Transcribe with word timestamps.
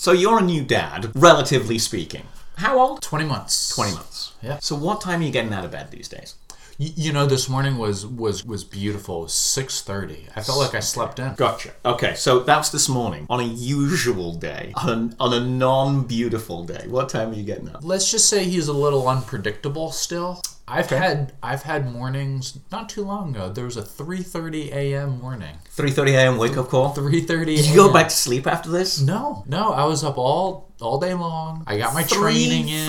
So 0.00 0.12
you're 0.12 0.38
a 0.38 0.42
new 0.42 0.62
dad, 0.62 1.10
relatively 1.16 1.76
speaking. 1.76 2.22
How 2.58 2.78
old? 2.78 3.02
20 3.02 3.24
months. 3.24 3.74
20 3.74 3.94
months. 3.94 4.32
Yeah. 4.40 4.60
So 4.60 4.76
what 4.76 5.00
time 5.00 5.20
are 5.20 5.24
you 5.24 5.32
getting 5.32 5.52
out 5.52 5.64
of 5.64 5.72
bed 5.72 5.90
these 5.90 6.06
days? 6.06 6.36
You 6.80 7.12
know, 7.12 7.26
this 7.26 7.48
morning 7.48 7.76
was 7.76 8.06
was 8.06 8.44
was 8.44 8.62
beautiful. 8.62 9.26
Six 9.26 9.82
thirty. 9.82 10.28
I 10.36 10.42
felt 10.42 10.58
like 10.58 10.76
I 10.76 10.80
slept 10.80 11.18
in. 11.18 11.34
Gotcha. 11.34 11.72
Okay, 11.84 12.14
so 12.14 12.38
that's 12.38 12.70
this 12.70 12.88
morning. 12.88 13.26
On 13.28 13.40
a 13.40 13.44
usual 13.44 14.32
day, 14.34 14.72
on, 14.76 15.16
on 15.18 15.34
a 15.34 15.40
non 15.40 16.04
beautiful 16.04 16.62
day, 16.62 16.84
what 16.86 17.08
time 17.08 17.32
are 17.32 17.34
you 17.34 17.42
getting 17.42 17.68
up? 17.68 17.80
Let's 17.82 18.08
just 18.08 18.28
say 18.28 18.44
he's 18.44 18.68
a 18.68 18.72
little 18.72 19.08
unpredictable 19.08 19.90
still. 19.90 20.40
I've 20.68 20.88
had 20.90 21.32
I've 21.42 21.64
had 21.64 21.92
mornings 21.92 22.56
not 22.70 22.88
too 22.88 23.02
long 23.02 23.34
ago. 23.34 23.48
There 23.48 23.64
was 23.64 23.76
a 23.76 23.82
three 23.82 24.22
thirty 24.22 24.70
a.m. 24.70 25.20
morning. 25.20 25.56
3.30 25.76 26.10
a.m. 26.10 26.38
wake 26.38 26.56
up 26.56 26.68
call? 26.68 26.90
Three 26.90 27.22
thirty. 27.22 27.54
You 27.54 27.74
go 27.74 27.92
back 27.92 28.06
to 28.06 28.14
sleep 28.14 28.46
after 28.46 28.70
this? 28.70 29.00
No, 29.00 29.42
no. 29.48 29.72
I 29.72 29.84
was 29.84 30.04
up 30.04 30.16
all 30.16 30.72
all 30.80 31.00
day 31.00 31.14
long. 31.14 31.64
I 31.66 31.76
got 31.76 31.92
my 31.92 32.04
training 32.04 32.68
in. 32.68 32.86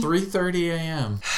Three 0.00 0.20
thirty 0.20 0.70
a.m. 0.70 1.20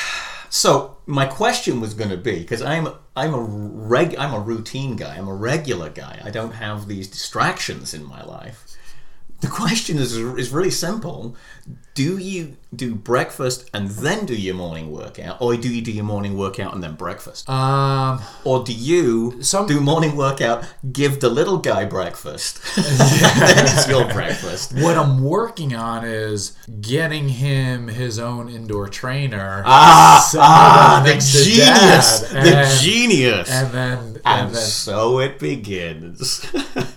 So 0.48 0.95
my 1.06 1.24
question 1.24 1.80
was 1.80 1.94
going 1.94 2.10
to 2.10 2.16
be 2.16 2.40
because 2.40 2.62
I'm 2.62 2.88
I'm 3.14 3.32
a 3.32 3.40
reg 3.40 4.16
I'm 4.16 4.34
a 4.34 4.40
routine 4.40 4.96
guy. 4.96 5.16
I'm 5.16 5.28
a 5.28 5.34
regular 5.34 5.88
guy. 5.88 6.20
I 6.24 6.30
don't 6.30 6.52
have 6.52 6.88
these 6.88 7.08
distractions 7.08 7.94
in 7.94 8.04
my 8.04 8.22
life. 8.24 8.76
The 9.40 9.48
question 9.48 9.98
is 9.98 10.16
is 10.16 10.50
really 10.50 10.70
simple. 10.70 11.36
Do 11.96 12.18
you 12.18 12.56
do 12.74 12.94
breakfast 12.94 13.70
and 13.72 13.88
then 13.88 14.26
do 14.26 14.34
your 14.36 14.54
morning 14.54 14.92
workout, 14.92 15.40
or 15.40 15.56
do 15.56 15.68
you 15.74 15.80
do 15.80 15.90
your 15.90 16.04
morning 16.04 16.36
workout 16.36 16.74
and 16.74 16.82
then 16.84 16.94
breakfast, 16.94 17.48
Um, 17.48 18.20
or 18.44 18.62
do 18.64 18.74
you 18.74 19.38
Some- 19.42 19.66
do 19.66 19.80
morning 19.80 20.14
workout, 20.14 20.62
give 20.92 21.20
the 21.20 21.30
little 21.30 21.56
guy 21.56 21.86
breakfast, 21.86 22.60
then 22.76 23.64
it's 23.66 23.88
your 23.88 24.04
breakfast? 24.12 24.74
what 24.74 24.98
I'm 24.98 25.22
working 25.24 25.74
on 25.74 26.04
is 26.04 26.52
getting 26.82 27.30
him 27.30 27.88
his 27.88 28.18
own 28.18 28.50
indoor 28.50 28.88
trainer. 28.88 29.62
Ah, 29.64 30.30
ah, 30.36 31.02
the 31.02 31.14
genius, 31.14 32.20
the 32.28 32.56
and- 32.58 32.80
genius. 32.82 33.48
And 33.50 33.72
then 33.72 33.98
And 33.98 34.20
and 34.26 34.54
then 34.54 34.62
so 34.62 35.18
it 35.20 35.38
begins. 35.38 36.44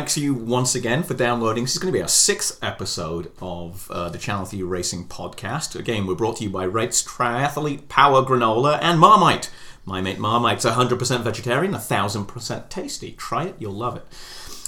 thanks 0.00 0.16
you 0.16 0.32
once 0.32 0.74
again 0.74 1.02
for 1.02 1.12
downloading. 1.12 1.64
This 1.64 1.72
is 1.74 1.78
going 1.78 1.92
to 1.92 1.98
be 1.98 2.00
our 2.00 2.08
sixth 2.08 2.58
episode 2.64 3.30
of 3.42 3.90
uh, 3.90 4.08
the 4.08 4.16
Channel 4.16 4.46
3 4.46 4.62
Racing 4.62 5.08
podcast. 5.08 5.78
Again, 5.78 6.06
we're 6.06 6.14
brought 6.14 6.38
to 6.38 6.44
you 6.44 6.48
by 6.48 6.64
Rates 6.64 7.02
Triathlete, 7.02 7.86
Power 7.88 8.22
Granola, 8.22 8.78
and 8.80 8.98
Marmite. 8.98 9.50
My 9.84 10.00
mate 10.00 10.18
Marmite's 10.18 10.64
100% 10.64 11.20
vegetarian, 11.20 11.74
1000% 11.74 12.68
tasty. 12.70 13.12
Try 13.12 13.48
it, 13.48 13.56
you'll 13.58 13.74
love 13.74 13.94
it. 13.94 14.06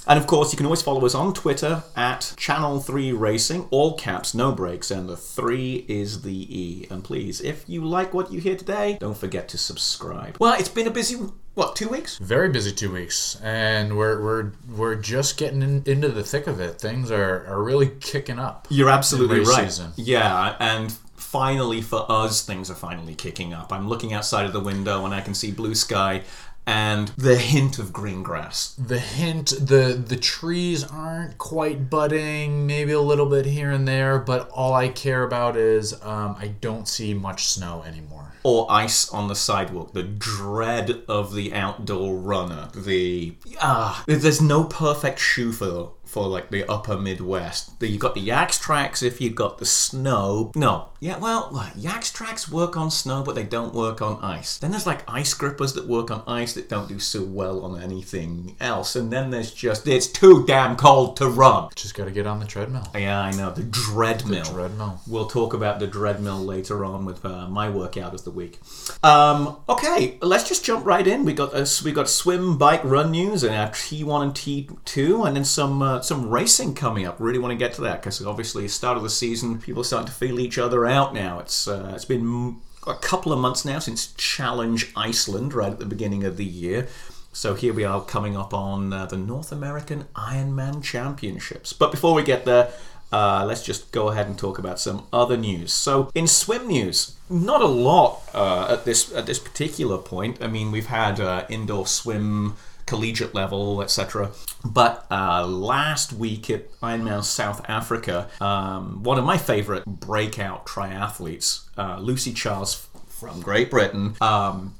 And 0.06 0.18
of 0.18 0.26
course, 0.26 0.52
you 0.52 0.56
can 0.56 0.66
always 0.66 0.82
follow 0.82 1.04
us 1.06 1.14
on 1.14 1.32
Twitter 1.32 1.84
at 1.94 2.34
Channel 2.36 2.80
3 2.80 3.12
Racing, 3.12 3.68
all 3.70 3.94
caps, 3.96 4.34
no 4.34 4.52
breaks, 4.52 4.90
and 4.90 5.08
the 5.08 5.16
3 5.16 5.84
is 5.88 6.22
the 6.22 6.32
E. 6.32 6.86
And 6.90 7.04
please, 7.04 7.40
if 7.40 7.68
you 7.68 7.84
like 7.84 8.12
what 8.12 8.32
you 8.32 8.40
hear 8.40 8.56
today, 8.56 8.96
don't 9.00 9.16
forget 9.16 9.48
to 9.50 9.58
subscribe. 9.58 10.36
Well, 10.40 10.54
it's 10.58 10.68
been 10.68 10.88
a 10.88 10.90
busy, 10.90 11.16
what, 11.54 11.76
two 11.76 11.88
weeks? 11.88 12.18
very 12.18 12.48
busy 12.48 12.72
two 12.72 12.92
weeks, 12.92 13.38
and 13.42 13.96
we're 13.96 14.20
we're 14.22 14.52
we're 14.74 14.94
just 14.94 15.36
getting 15.36 15.62
in, 15.62 15.82
into 15.86 16.08
the 16.08 16.24
thick 16.24 16.46
of 16.46 16.60
it. 16.60 16.80
Things 16.80 17.10
are, 17.10 17.46
are 17.46 17.62
really 17.62 17.90
kicking 18.00 18.38
up. 18.38 18.66
You're 18.70 18.90
absolutely 18.90 19.40
right. 19.40 19.70
season. 19.70 19.92
Yeah, 19.96 20.56
and 20.58 20.92
finally 21.14 21.80
for 21.80 22.04
us, 22.10 22.44
things 22.44 22.70
are 22.70 22.74
finally 22.74 23.14
kicking 23.14 23.54
up. 23.54 23.72
I'm 23.72 23.88
looking 23.88 24.12
outside 24.12 24.44
of 24.44 24.52
the 24.52 24.60
window 24.60 25.04
and 25.06 25.14
I 25.14 25.22
can 25.22 25.32
see 25.32 25.50
blue 25.50 25.74
sky 25.74 26.22
and 26.66 27.08
the 27.08 27.36
hint 27.36 27.78
of 27.78 27.92
green 27.92 28.22
grass. 28.22 28.74
The 28.74 28.98
hint, 28.98 29.48
the 29.48 30.02
the 30.06 30.16
trees 30.16 30.84
aren't 30.84 31.38
quite 31.38 31.90
budding, 31.90 32.66
maybe 32.66 32.92
a 32.92 33.00
little 33.00 33.26
bit 33.26 33.46
here 33.46 33.70
and 33.70 33.86
there, 33.86 34.18
but 34.18 34.48
all 34.50 34.74
I 34.74 34.88
care 34.88 35.24
about 35.24 35.56
is 35.56 35.92
um, 36.02 36.36
I 36.38 36.48
don't 36.60 36.86
see 36.86 37.14
much 37.14 37.46
snow 37.46 37.82
anymore. 37.82 38.34
Or 38.44 38.66
ice 38.70 39.08
on 39.10 39.28
the 39.28 39.36
sidewalk, 39.36 39.92
the 39.92 40.02
dread 40.02 41.02
of 41.08 41.34
the 41.34 41.54
outdoor 41.54 42.16
runner. 42.16 42.68
The 42.74 43.34
ah, 43.60 44.02
there's 44.06 44.40
no 44.40 44.64
perfect 44.64 45.18
shoe 45.20 45.52
for 45.52 45.92
for 46.12 46.28
like 46.28 46.50
the 46.50 46.70
upper 46.70 46.98
Midwest. 46.98 47.72
You've 47.80 47.98
got 47.98 48.14
the 48.14 48.28
Yaktrax 48.28 49.02
if 49.02 49.18
you've 49.18 49.34
got 49.34 49.56
the 49.56 49.64
snow. 49.64 50.52
No, 50.54 50.88
yeah, 51.02 51.18
well, 51.18 51.50
Yaktrax 51.76 52.48
work 52.48 52.76
on 52.76 52.88
snow, 52.88 53.24
but 53.24 53.34
they 53.34 53.42
don't 53.42 53.74
work 53.74 54.00
on 54.00 54.22
ice. 54.22 54.58
Then 54.58 54.70
there's 54.70 54.86
like 54.86 55.02
ice 55.10 55.34
grippers 55.34 55.72
that 55.72 55.88
work 55.88 56.12
on 56.12 56.22
ice 56.28 56.52
that 56.52 56.68
don't 56.68 56.88
do 56.88 57.00
so 57.00 57.24
well 57.24 57.64
on 57.64 57.82
anything 57.82 58.54
else. 58.60 58.94
And 58.94 59.10
then 59.10 59.30
there's 59.30 59.52
just 59.52 59.88
it's 59.88 60.06
too 60.06 60.44
damn 60.46 60.76
cold 60.76 61.16
to 61.16 61.28
run. 61.28 61.70
Just 61.74 61.96
got 61.96 62.04
to 62.04 62.12
get 62.12 62.28
on 62.28 62.38
the 62.38 62.46
treadmill. 62.46 62.86
Yeah, 62.94 63.20
I 63.20 63.32
know 63.32 63.50
the 63.50 63.62
dreadmill. 63.62 64.52
Treadmill. 64.52 65.00
We'll 65.08 65.26
talk 65.26 65.54
about 65.54 65.80
the 65.80 65.88
dreadmill 65.88 66.46
later 66.46 66.84
on 66.84 67.04
with 67.04 67.24
uh, 67.24 67.48
my 67.48 67.68
workout 67.68 68.14
of 68.14 68.22
the 68.22 68.30
week. 68.30 68.60
Um, 69.02 69.56
okay, 69.68 70.18
let's 70.20 70.48
just 70.48 70.64
jump 70.64 70.86
right 70.86 71.04
in. 71.04 71.24
We 71.24 71.32
got 71.32 71.52
a, 71.52 71.66
we 71.84 71.90
got 71.90 72.08
swim, 72.08 72.58
bike, 72.58 72.84
run 72.84 73.10
news, 73.10 73.42
and 73.42 73.52
our 73.52 73.70
T1 73.70 74.22
and 74.22 74.34
T2, 74.34 75.26
and 75.26 75.34
then 75.34 75.44
some 75.44 75.82
uh, 75.82 76.00
some 76.02 76.28
racing 76.28 76.74
coming 76.74 77.06
up. 77.06 77.16
Really 77.18 77.38
want 77.38 77.52
to 77.52 77.56
get 77.56 77.74
to 77.74 77.80
that 77.82 78.00
because 78.00 78.24
obviously 78.24 78.68
start 78.68 78.96
of 78.96 79.02
the 79.02 79.10
season, 79.10 79.60
people 79.60 79.82
are 79.82 79.84
starting 79.84 80.08
to 80.08 80.12
feel 80.12 80.40
each 80.40 80.58
other 80.58 80.86
out 80.86 81.14
now. 81.14 81.38
It's 81.38 81.66
uh, 81.68 81.92
it's 81.94 82.04
been 82.04 82.56
a 82.86 82.94
couple 82.94 83.32
of 83.32 83.38
months 83.38 83.64
now 83.64 83.78
since 83.78 84.12
Challenge 84.14 84.92
Iceland, 84.96 85.54
right 85.54 85.72
at 85.72 85.78
the 85.78 85.86
beginning 85.86 86.24
of 86.24 86.36
the 86.36 86.44
year. 86.44 86.88
So 87.32 87.54
here 87.54 87.72
we 87.72 87.84
are 87.84 88.02
coming 88.02 88.36
up 88.36 88.52
on 88.52 88.92
uh, 88.92 89.06
the 89.06 89.16
North 89.16 89.52
American 89.52 90.04
Ironman 90.14 90.82
Championships. 90.82 91.72
But 91.72 91.90
before 91.90 92.12
we 92.12 92.22
get 92.22 92.44
there, 92.44 92.72
uh, 93.10 93.44
let's 93.46 93.62
just 93.62 93.92
go 93.92 94.08
ahead 94.08 94.26
and 94.26 94.38
talk 94.38 94.58
about 94.58 94.80
some 94.80 95.06
other 95.12 95.36
news. 95.36 95.72
So 95.72 96.10
in 96.14 96.26
swim 96.26 96.66
news, 96.66 97.16
not 97.30 97.60
a 97.60 97.66
lot 97.66 98.22
uh, 98.34 98.68
at 98.70 98.84
this 98.84 99.12
at 99.14 99.26
this 99.26 99.38
particular 99.38 99.98
point. 99.98 100.42
I 100.42 100.46
mean, 100.46 100.72
we've 100.72 100.86
had 100.86 101.20
uh, 101.20 101.44
indoor 101.48 101.86
swim 101.86 102.56
collegiate 102.92 103.34
level, 103.34 103.80
etc. 103.80 104.30
But 104.64 105.06
uh, 105.10 105.46
last 105.46 106.12
week 106.12 106.50
at 106.50 106.70
Ironman 106.80 107.24
South 107.24 107.64
Africa, 107.68 108.28
um, 108.38 109.02
one 109.02 109.18
of 109.18 109.24
my 109.24 109.38
favorite 109.38 109.86
breakout 109.86 110.66
triathletes, 110.66 111.68
uh, 111.78 111.98
Lucy 111.98 112.34
Charles 112.34 112.86
from 113.08 113.40
Great 113.40 113.70
Britain, 113.70 114.14
um, 114.20 114.74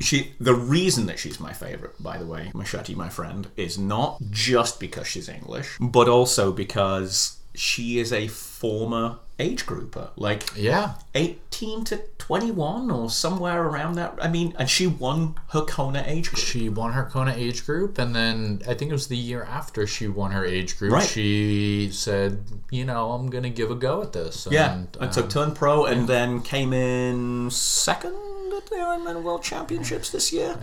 she 0.00 0.32
the 0.40 0.54
reason 0.54 1.06
that 1.06 1.18
she's 1.18 1.38
my 1.38 1.52
favorite 1.52 1.94
by 2.02 2.18
the 2.18 2.26
way 2.26 2.50
machete 2.54 2.92
my 2.92 3.08
friend 3.08 3.46
is 3.56 3.78
not 3.78 4.18
just 4.30 4.80
because 4.80 5.06
she's 5.06 5.28
english 5.28 5.76
but 5.80 6.08
also 6.08 6.50
because 6.50 7.36
she 7.54 8.00
is 8.00 8.12
a 8.12 8.26
former 8.26 9.16
age 9.38 9.66
grouper 9.66 10.10
like 10.16 10.44
Yeah. 10.56 10.94
18 11.14 11.84
to 11.84 12.00
21 12.18 12.90
or 12.90 13.10
somewhere 13.10 13.62
around 13.62 13.96
that 13.96 14.18
i 14.22 14.28
mean 14.28 14.54
and 14.58 14.68
she 14.70 14.86
won 14.86 15.34
her 15.48 15.60
kona 15.60 16.02
age 16.06 16.30
group 16.30 16.42
She 16.44 16.68
won 16.68 16.92
her 16.92 17.04
Kona 17.04 17.34
age 17.36 17.64
group, 17.66 17.98
and 17.98 18.14
then 18.14 18.60
I 18.66 18.74
think 18.74 18.90
it 18.90 18.94
was 18.94 19.08
the 19.08 19.16
year 19.16 19.42
after 19.44 19.86
she 19.86 20.08
won 20.08 20.30
her 20.32 20.44
age 20.44 20.78
group. 20.78 20.92
Right. 20.92 21.06
She 21.08 21.90
said, 21.92 22.44
"You 22.70 22.84
know, 22.84 23.12
I'm 23.12 23.28
gonna 23.30 23.50
give 23.50 23.70
a 23.70 23.74
go 23.74 24.02
at 24.02 24.12
this." 24.12 24.46
yeah 24.50 24.84
and, 25.00 25.14
so 25.14 25.22
um, 25.22 25.28
turned 25.28 25.54
pro 25.56 25.84
and 25.84 26.08
then 26.08 26.40
came 26.42 26.72
in 26.72 27.50
second 27.50 28.14
at 28.56 28.66
the 28.66 28.76
ironman 28.76 29.22
world 29.22 29.42
championships 29.42 30.10
this 30.10 30.32
year 30.32 30.58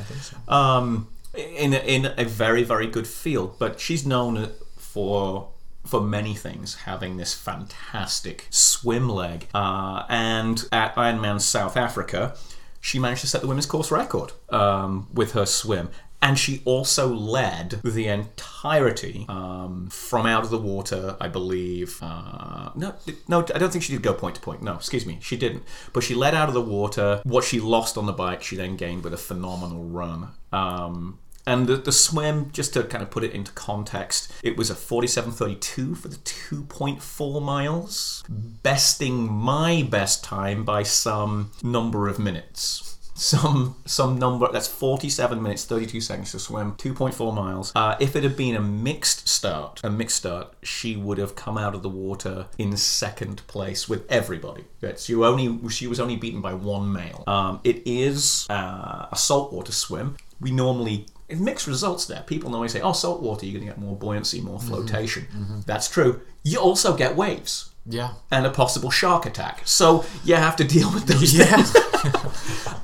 um, 0.47 1.07
in 1.33 1.73
a, 1.73 1.79
in 1.79 2.11
a 2.17 2.25
very 2.25 2.63
very 2.63 2.87
good 2.87 3.07
field. 3.07 3.55
But 3.59 3.79
she's 3.79 4.05
known 4.05 4.49
for 4.77 5.49
for 5.85 6.01
many 6.01 6.33
things, 6.33 6.75
having 6.75 7.17
this 7.17 7.33
fantastic 7.33 8.47
swim 8.49 9.09
leg. 9.09 9.47
Uh, 9.53 10.05
and 10.09 10.67
at 10.71 10.95
Ironman 10.95 11.41
South 11.41 11.77
Africa, 11.77 12.35
she 12.79 12.99
managed 12.99 13.21
to 13.21 13.27
set 13.27 13.41
the 13.41 13.47
women's 13.47 13.65
course 13.65 13.91
record 13.91 14.31
um, 14.49 15.07
with 15.13 15.33
her 15.33 15.45
swim. 15.45 15.89
And 16.21 16.39
she 16.39 16.61
also 16.63 17.13
led 17.13 17.81
the 17.83 18.07
entirety 18.07 19.25
um, 19.27 19.89
from 19.91 20.25
out 20.25 20.45
of 20.45 20.51
the 20.51 20.57
water, 20.57 21.17
I 21.19 21.27
believe. 21.27 21.99
Uh, 22.01 22.69
no, 22.75 22.95
no, 23.27 23.39
I 23.53 23.59
don't 23.59 23.71
think 23.71 23.83
she 23.83 23.91
did 23.91 24.01
go 24.01 24.13
point 24.13 24.35
to 24.35 24.41
point. 24.41 24.61
No, 24.61 24.75
excuse 24.75 25.05
me, 25.05 25.19
she 25.21 25.35
didn't. 25.35 25.63
But 25.91 26.03
she 26.03 26.15
led 26.15 26.33
out 26.33 26.47
of 26.47 26.53
the 26.53 26.61
water. 26.61 27.21
What 27.25 27.43
she 27.43 27.59
lost 27.59 27.97
on 27.97 28.05
the 28.05 28.13
bike, 28.13 28.41
she 28.41 28.55
then 28.55 28.77
gained 28.77 29.03
with 29.03 29.13
a 29.13 29.17
phenomenal 29.17 29.83
run. 29.83 30.29
Um, 30.53 31.19
And 31.45 31.67
the, 31.67 31.75
the 31.75 31.91
swim, 31.91 32.51
just 32.51 32.73
to 32.73 32.83
kind 32.83 33.03
of 33.03 33.11
put 33.11 33.23
it 33.23 33.31
into 33.31 33.51
context, 33.51 34.31
it 34.43 34.57
was 34.57 34.69
a 34.69 34.75
47.32 34.75 35.97
for 35.97 36.07
the 36.07 36.15
2.4 36.17 37.41
miles, 37.41 38.23
besting 38.29 39.31
my 39.31 39.85
best 39.89 40.23
time 40.23 40.63
by 40.63 40.83
some 40.83 41.51
number 41.61 42.07
of 42.07 42.19
minutes. 42.19 42.93
Some 43.15 43.75
some 43.85 44.17
number 44.17 44.51
that's 44.51 44.67
47 44.67 45.41
minutes 45.41 45.65
32 45.65 46.01
seconds 46.01 46.31
to 46.31 46.39
swim 46.39 46.73
2.4 46.73 47.33
miles. 47.33 47.71
Uh, 47.75 47.95
if 47.99 48.15
it 48.15 48.23
had 48.23 48.35
been 48.35 48.55
a 48.55 48.59
mixed 48.59 49.27
start 49.27 49.81
a 49.83 49.89
mixed 49.91 50.17
start 50.17 50.55
she 50.63 50.95
would 50.95 51.19
have 51.19 51.35
come 51.35 51.55
out 51.55 51.75
of 51.75 51.83
the 51.83 51.89
water 51.89 52.47
in 52.57 52.75
second 52.75 53.45
place 53.45 53.87
with 53.87 54.11
everybody. 54.11 54.63
That's 54.81 55.09
you 55.09 55.25
only 55.25 55.69
she 55.69 55.85
was 55.85 55.99
only 55.99 56.15
beaten 56.15 56.41
by 56.41 56.55
one 56.55 56.91
male. 56.91 57.23
Um, 57.27 57.59
it 57.63 57.83
is 57.85 58.47
uh, 58.49 59.05
a 59.11 59.15
saltwater 59.15 59.71
swim. 59.71 60.17
We 60.41 60.51
normally 60.51 61.05
mixed 61.29 61.67
results 61.67 62.05
there. 62.05 62.21
People 62.27 62.49
normally 62.49 62.69
say, 62.69 62.81
"Oh, 62.81 62.93
salt 62.93 63.21
water, 63.21 63.45
you're 63.45 63.53
going 63.59 63.67
to 63.67 63.73
get 63.73 63.79
more 63.81 63.95
buoyancy, 63.95 64.41
more 64.41 64.59
flotation." 64.59 65.27
That's 65.65 65.87
true. 65.89 66.21
You 66.43 66.59
also 66.59 66.95
get 66.95 67.15
waves 67.15 67.71
Yeah. 67.85 68.09
and 68.31 68.45
a 68.45 68.49
possible 68.49 68.91
shark 68.91 69.25
attack. 69.25 69.61
So 69.65 70.05
you 70.25 70.35
have 70.35 70.55
to 70.57 70.63
deal 70.63 70.91
with 70.93 71.05
those 71.07 71.33
Yeah. 71.33 71.65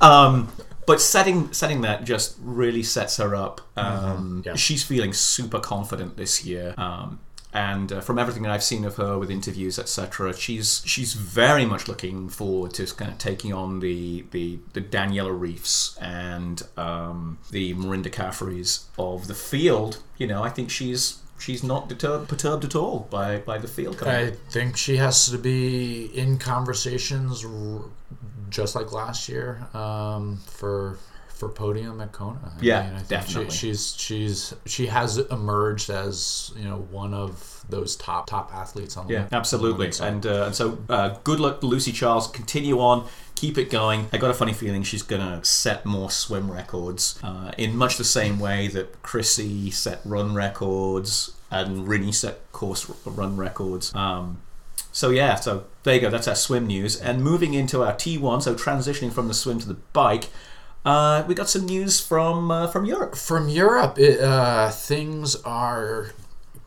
um, 0.00 0.52
but 0.86 1.00
setting 1.00 1.52
setting 1.52 1.82
that 1.82 2.04
just 2.04 2.36
really 2.42 2.82
sets 2.82 3.18
her 3.18 3.34
up. 3.36 3.60
Um, 3.76 4.42
Yeah. 4.44 4.56
She's 4.56 4.82
feeling 4.82 5.12
super 5.12 5.60
confident 5.60 6.16
this 6.16 6.44
year. 6.44 6.74
Um, 6.76 7.20
and 7.52 7.92
uh, 7.92 8.00
from 8.00 8.18
everything 8.18 8.42
that 8.44 8.52
I've 8.52 8.62
seen 8.62 8.84
of 8.84 8.96
her 8.96 9.18
with 9.18 9.30
interviews, 9.30 9.78
etc., 9.78 10.32
she's 10.34 10.82
she's 10.86 11.14
very 11.14 11.64
much 11.64 11.88
looking 11.88 12.28
forward 12.28 12.74
to 12.74 12.86
kind 12.94 13.10
of 13.10 13.18
taking 13.18 13.52
on 13.52 13.80
the 13.80 14.24
the, 14.30 14.58
the 14.72 14.80
Daniela 14.80 15.36
Ryfs 15.36 16.00
and 16.00 16.62
um, 16.76 17.38
the 17.50 17.74
Mirinda 17.74 18.10
Carfraes 18.10 18.84
of 18.98 19.26
the 19.26 19.34
field. 19.34 20.02
You 20.16 20.26
know, 20.28 20.42
I 20.42 20.50
think 20.50 20.70
she's 20.70 21.18
she's 21.38 21.64
not 21.64 21.88
deterred, 21.88 22.28
perturbed 22.28 22.64
at 22.64 22.76
all 22.76 23.08
by 23.10 23.38
by 23.38 23.58
the 23.58 23.68
field 23.68 23.98
coming. 23.98 24.14
I 24.14 24.30
think 24.50 24.76
she 24.76 24.96
has 24.96 25.28
to 25.30 25.38
be 25.38 26.06
in 26.16 26.38
conversations, 26.38 27.44
r- 27.44 27.82
just 28.48 28.74
like 28.74 28.92
last 28.92 29.28
year, 29.28 29.66
um, 29.74 30.38
for 30.46 30.98
for 31.40 31.48
podium 31.48 32.00
at 32.02 32.12
Kona. 32.12 32.38
I 32.44 32.50
Yeah, 32.60 32.80
I 32.80 32.96
think 32.98 33.08
definitely. 33.08 33.50
She, 33.50 33.68
she's 33.68 33.96
she's 33.96 34.54
she 34.66 34.86
has 34.86 35.16
emerged 35.18 35.88
as 35.88 36.52
you 36.54 36.64
know 36.64 36.86
one 36.90 37.14
of 37.14 37.64
those 37.68 37.96
top 37.96 38.26
top 38.28 38.54
athletes 38.54 38.96
on 38.98 39.06
the 39.06 39.14
Yeah, 39.14 39.24
the 39.24 39.36
absolutely. 39.36 39.90
side. 39.90 40.12
And 40.12 40.26
uh, 40.26 40.44
and 40.46 40.54
so 40.54 40.78
uh, 40.90 41.16
good 41.24 41.40
luck 41.40 41.62
Lucy 41.62 41.92
Charles. 41.92 42.28
Continue 42.28 42.78
on, 42.78 43.08
keep 43.34 43.56
it 43.56 43.70
going. 43.70 44.06
I 44.12 44.18
got 44.18 44.30
a 44.30 44.34
funny 44.34 44.52
feeling 44.52 44.82
she's 44.82 45.02
gonna 45.02 45.42
set 45.42 45.86
more 45.86 46.10
swim 46.10 46.52
records 46.52 47.18
uh, 47.22 47.52
in 47.56 47.74
much 47.74 47.96
the 47.96 48.04
same 48.04 48.38
way 48.38 48.68
that 48.68 49.02
Chrissie 49.02 49.70
set 49.70 50.00
run 50.04 50.34
records 50.34 51.34
and 51.50 51.88
Rinny 51.88 52.14
set 52.14 52.52
course 52.52 52.88
run 53.06 53.38
records. 53.38 53.94
Um, 53.94 54.42
so 54.92 55.08
yeah, 55.08 55.36
so 55.36 55.64
there 55.84 55.94
you 55.94 56.00
go. 56.02 56.10
That's 56.10 56.28
our 56.28 56.34
swim 56.34 56.66
news. 56.66 57.00
And 57.00 57.22
moving 57.22 57.54
into 57.54 57.82
our 57.82 57.94
T1, 57.94 58.42
so 58.42 58.54
transitioning 58.54 59.12
from 59.12 59.28
the 59.28 59.34
swim 59.34 59.58
to 59.60 59.68
the 59.68 59.78
bike. 59.92 60.28
Uh, 60.84 61.24
we 61.26 61.34
got 61.34 61.48
some 61.48 61.66
news 61.66 62.00
from 62.00 62.50
uh, 62.50 62.66
from 62.66 62.84
Europe. 62.84 63.14
From 63.14 63.48
Europe, 63.48 63.98
it, 63.98 64.20
uh, 64.20 64.70
things 64.70 65.36
are 65.36 66.12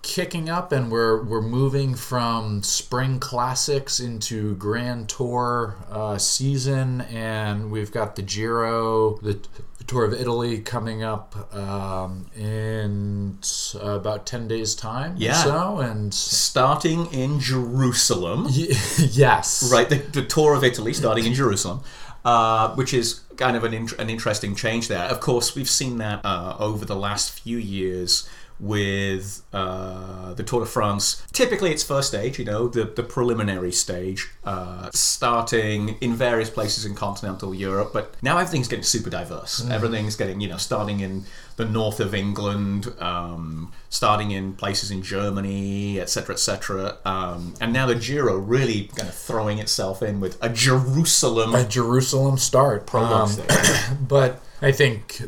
kicking 0.04 0.50
up, 0.50 0.72
and 0.72 0.92
we're 0.92 1.24
we're 1.24 1.42
moving 1.42 1.96
from 1.96 2.62
spring 2.62 3.20
classics 3.20 4.00
into 4.00 4.56
Grand 4.56 5.10
Tour 5.10 5.76
uh, 5.90 6.20
season, 6.20 7.02
and 7.02 7.72
we've 7.72 7.92
got 7.92 8.16
the 8.16 8.22
Giro, 8.22 9.18
the, 9.18 9.40
the 9.80 9.84
Tour 9.88 10.06
of 10.06 10.14
Italy 10.14 10.60
coming 10.60 11.04
up 11.04 11.52
um, 11.56 12.28
in 12.36 13.40
about 13.82 14.28
ten 14.28 14.48
days' 14.48 14.76
time. 14.76 15.16
Yeah. 15.18 15.34
so 15.34 15.80
and 15.80 16.14
Starting 16.14 17.12
in 17.12 17.40
Jerusalem. 17.40 18.46
yes, 18.52 19.72
Right, 19.74 19.90
the, 19.90 19.96
the 19.96 20.24
tour 20.24 20.54
of 20.54 20.64
Italy 20.64 20.94
starting 20.94 21.26
in 21.26 21.34
Jerusalem, 21.34 21.82
uh, 22.24 22.76
which 22.76 22.94
is 22.94 23.22
kind 23.38 23.56
of 23.56 23.64
an, 23.64 23.74
int- 23.74 23.94
an 23.94 24.10
interesting 24.10 24.56
change 24.56 24.88
there. 24.88 25.06
Of 25.06 25.20
course, 25.20 25.56
we've 25.56 25.70
seen 25.70 25.98
that 25.98 26.24
uh, 26.26 26.56
over 26.60 26.86
the 26.86 26.96
last 26.96 27.40
few 27.40 27.58
years 27.58 28.28
with 28.64 29.44
uh, 29.52 30.34
the 30.34 30.44
Tour 30.44 30.62
de 30.62 30.66
France. 30.66 31.22
Typically, 31.34 31.72
it's 31.72 31.84
first 31.84 32.08
stage, 32.08 32.40
you 32.40 32.46
know, 32.46 32.70
the, 32.70 32.86
the 32.86 33.04
preliminary 33.04 33.74
stage, 33.74 34.30
uh, 34.46 34.90
starting 34.94 35.98
in 36.00 36.16
various 36.16 36.50
places 36.50 36.86
in 36.86 36.96
continental 36.96 37.54
Europe. 37.54 37.92
But 37.92 38.16
now 38.22 38.38
everything's 38.38 38.70
getting 38.70 38.84
super 38.84 39.10
diverse. 39.10 39.70
Everything's 39.70 40.16
getting, 40.16 40.40
you 40.40 40.48
know, 40.48 40.58
starting 40.58 41.02
in 41.02 41.26
the 41.58 41.66
north 41.66 42.00
of 42.00 42.16
England, 42.16 42.94
um, 43.00 43.74
starting 43.90 44.32
in 44.32 44.54
places 44.54 44.90
in 44.92 45.04
Germany, 45.04 46.00
etc., 46.00 46.34
etc. 46.34 46.98
Um, 47.06 47.54
and 47.60 47.74
now 47.74 47.86
the 47.86 47.96
Giro 47.96 48.38
really 48.38 48.90
kind 48.96 49.10
of 49.10 49.16
throwing 49.16 49.60
itself 49.60 50.02
in 50.02 50.20
with 50.22 50.38
a 50.42 50.50
Jerusalem 50.50 51.54
a 51.54 51.66
Jerusalem 51.66 52.38
start. 52.38 52.94
Um, 52.96 53.36
but 54.08 54.42
I 54.64 54.72
think 54.72 55.22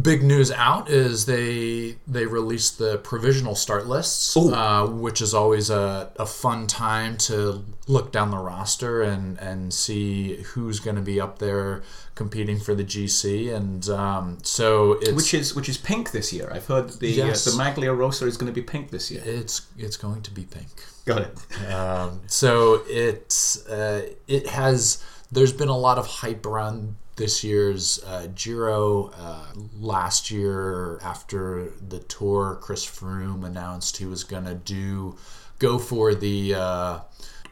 big 0.00 0.22
news 0.22 0.50
out 0.50 0.88
is 0.88 1.26
they 1.26 1.96
they 2.06 2.24
released 2.24 2.78
the 2.78 2.96
provisional 2.98 3.54
start 3.54 3.86
lists, 3.86 4.34
uh, 4.36 4.86
which 4.86 5.20
is 5.20 5.34
always 5.34 5.68
a, 5.68 6.10
a 6.16 6.24
fun 6.24 6.66
time 6.66 7.18
to 7.18 7.64
look 7.86 8.12
down 8.12 8.30
the 8.30 8.38
roster 8.38 9.02
and 9.02 9.38
and 9.38 9.74
see 9.74 10.36
who's 10.54 10.80
going 10.80 10.96
to 10.96 11.02
be 11.02 11.20
up 11.20 11.38
there 11.38 11.82
competing 12.14 12.58
for 12.58 12.74
the 12.74 12.84
GC. 12.84 13.54
And 13.54 13.86
um, 13.90 14.38
so 14.42 14.92
it's 15.02 15.12
Which 15.12 15.34
is 15.34 15.54
which 15.54 15.68
is 15.68 15.76
pink 15.76 16.12
this 16.12 16.32
year. 16.32 16.50
I've 16.50 16.66
heard 16.66 16.88
the 16.98 17.08
Yes. 17.08 17.46
uh, 17.46 17.50
the 17.50 17.56
Maglia 17.62 17.94
Rosa 17.94 18.26
is 18.26 18.38
going 18.38 18.50
to 18.50 18.58
be 18.58 18.62
pink 18.62 18.90
this 18.90 19.10
year. 19.10 19.22
it's 19.24 19.66
it's 19.76 19.98
going 19.98 20.22
to 20.22 20.30
be 20.30 20.44
pink. 20.44 20.70
Got 21.04 21.22
it. 21.22 21.72
Um, 21.72 22.22
so 22.26 22.82
it's 22.86 23.66
uh, 23.66 24.08
it 24.26 24.46
has. 24.46 25.04
There's 25.30 25.52
been 25.52 25.68
a 25.68 25.76
lot 25.78 25.98
of 25.98 26.06
hype 26.06 26.46
around 26.46 26.96
this 27.22 27.44
year's 27.44 28.02
uh, 28.02 28.26
Giro. 28.34 29.12
Uh, 29.16 29.46
last 29.78 30.28
year, 30.32 30.98
after 31.02 31.70
the 31.88 32.00
tour, 32.00 32.58
Chris 32.60 32.84
Froome 32.84 33.46
announced 33.46 33.96
he 33.96 34.06
was 34.06 34.24
going 34.24 34.44
to 34.44 34.56
do 34.56 35.16
go 35.60 35.78
for 35.78 36.16
the 36.16 36.52
uh, 36.56 36.98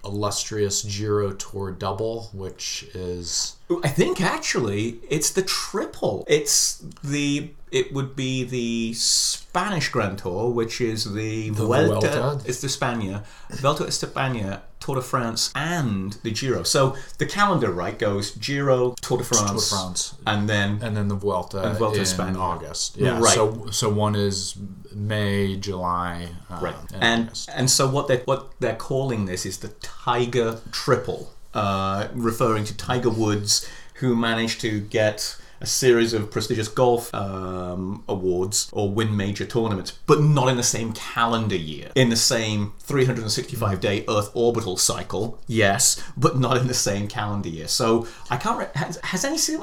illustrious 0.04 0.82
Giro 0.82 1.30
Tour 1.34 1.70
double, 1.70 2.30
which 2.32 2.82
is 2.94 3.54
I 3.84 3.88
think 3.88 4.20
actually 4.20 4.98
it's 5.08 5.30
the 5.30 5.42
triple. 5.42 6.24
It's 6.26 6.84
the 7.04 7.52
it 7.70 7.92
would 7.92 8.16
be 8.16 8.42
the 8.42 8.92
Spanish 8.94 9.88
Grand 9.90 10.18
Tour, 10.18 10.50
which 10.50 10.80
is 10.80 11.12
the, 11.14 11.50
Vuelta, 11.50 12.08
Vuelta. 12.08 12.42
it's 12.44 12.60
the 12.60 12.66
Spania, 12.66 13.22
Vuelta 13.50 13.84
España, 13.84 14.62
Tour 14.80 14.96
de 14.96 15.02
France, 15.02 15.50
and 15.54 16.14
the 16.22 16.30
Giro. 16.32 16.62
So 16.62 16.96
the 17.18 17.26
calendar 17.26 17.70
right 17.70 17.98
goes 17.98 18.32
Giro, 18.32 18.94
Tour 19.02 19.18
de 19.18 19.24
France, 19.24 19.50
Tour 19.50 19.60
de 19.60 19.66
France. 19.66 20.14
and 20.26 20.48
then 20.48 20.80
and 20.82 20.96
then 20.96 21.08
the 21.08 21.14
Vuelta, 21.14 21.62
And 21.62 21.76
Vuelta 21.78 21.98
in 21.98 22.02
España. 22.04 22.36
August. 22.38 22.96
Yeah, 22.96 23.18
Right. 23.20 23.34
So 23.34 23.66
so 23.70 23.88
one 23.88 24.14
is 24.16 24.56
May, 24.94 25.56
July, 25.56 26.30
um, 26.48 26.64
Right. 26.64 26.74
and 26.94 27.02
And 27.04 27.26
August. 27.26 27.50
and 27.54 27.70
so 27.70 27.88
what 27.88 28.08
they 28.08 28.18
what 28.24 28.52
they're 28.60 28.74
calling 28.90 29.26
this 29.26 29.44
is 29.46 29.58
the 29.58 29.68
Tiger 29.68 30.60
Triple, 30.72 31.30
uh, 31.54 32.08
referring 32.14 32.64
to 32.64 32.74
Tiger 32.76 33.10
Woods, 33.10 33.66
who 34.00 34.16
managed 34.16 34.60
to 34.62 34.80
get 34.80 35.36
a 35.60 35.66
series 35.66 36.12
of 36.14 36.30
prestigious 36.30 36.68
golf 36.68 37.12
um, 37.14 38.02
awards 38.08 38.68
or 38.72 38.90
win 38.90 39.16
major 39.16 39.44
tournaments, 39.44 39.98
but 40.06 40.20
not 40.22 40.48
in 40.48 40.56
the 40.56 40.62
same 40.62 40.92
calendar 40.92 41.56
year, 41.56 41.90
in 41.94 42.08
the 42.08 42.16
same 42.16 42.72
365 42.80 43.80
day 43.80 44.04
Earth 44.08 44.30
orbital 44.34 44.76
cycle. 44.76 45.38
Yes, 45.46 46.02
but 46.16 46.38
not 46.38 46.56
in 46.56 46.66
the 46.66 46.74
same 46.74 47.08
calendar 47.08 47.48
year. 47.48 47.68
So 47.68 48.06
I 48.30 48.36
can't. 48.36 48.58
Re- 48.58 48.68
has, 48.74 48.98
has 49.04 49.24
any 49.24 49.38
since 49.38 49.60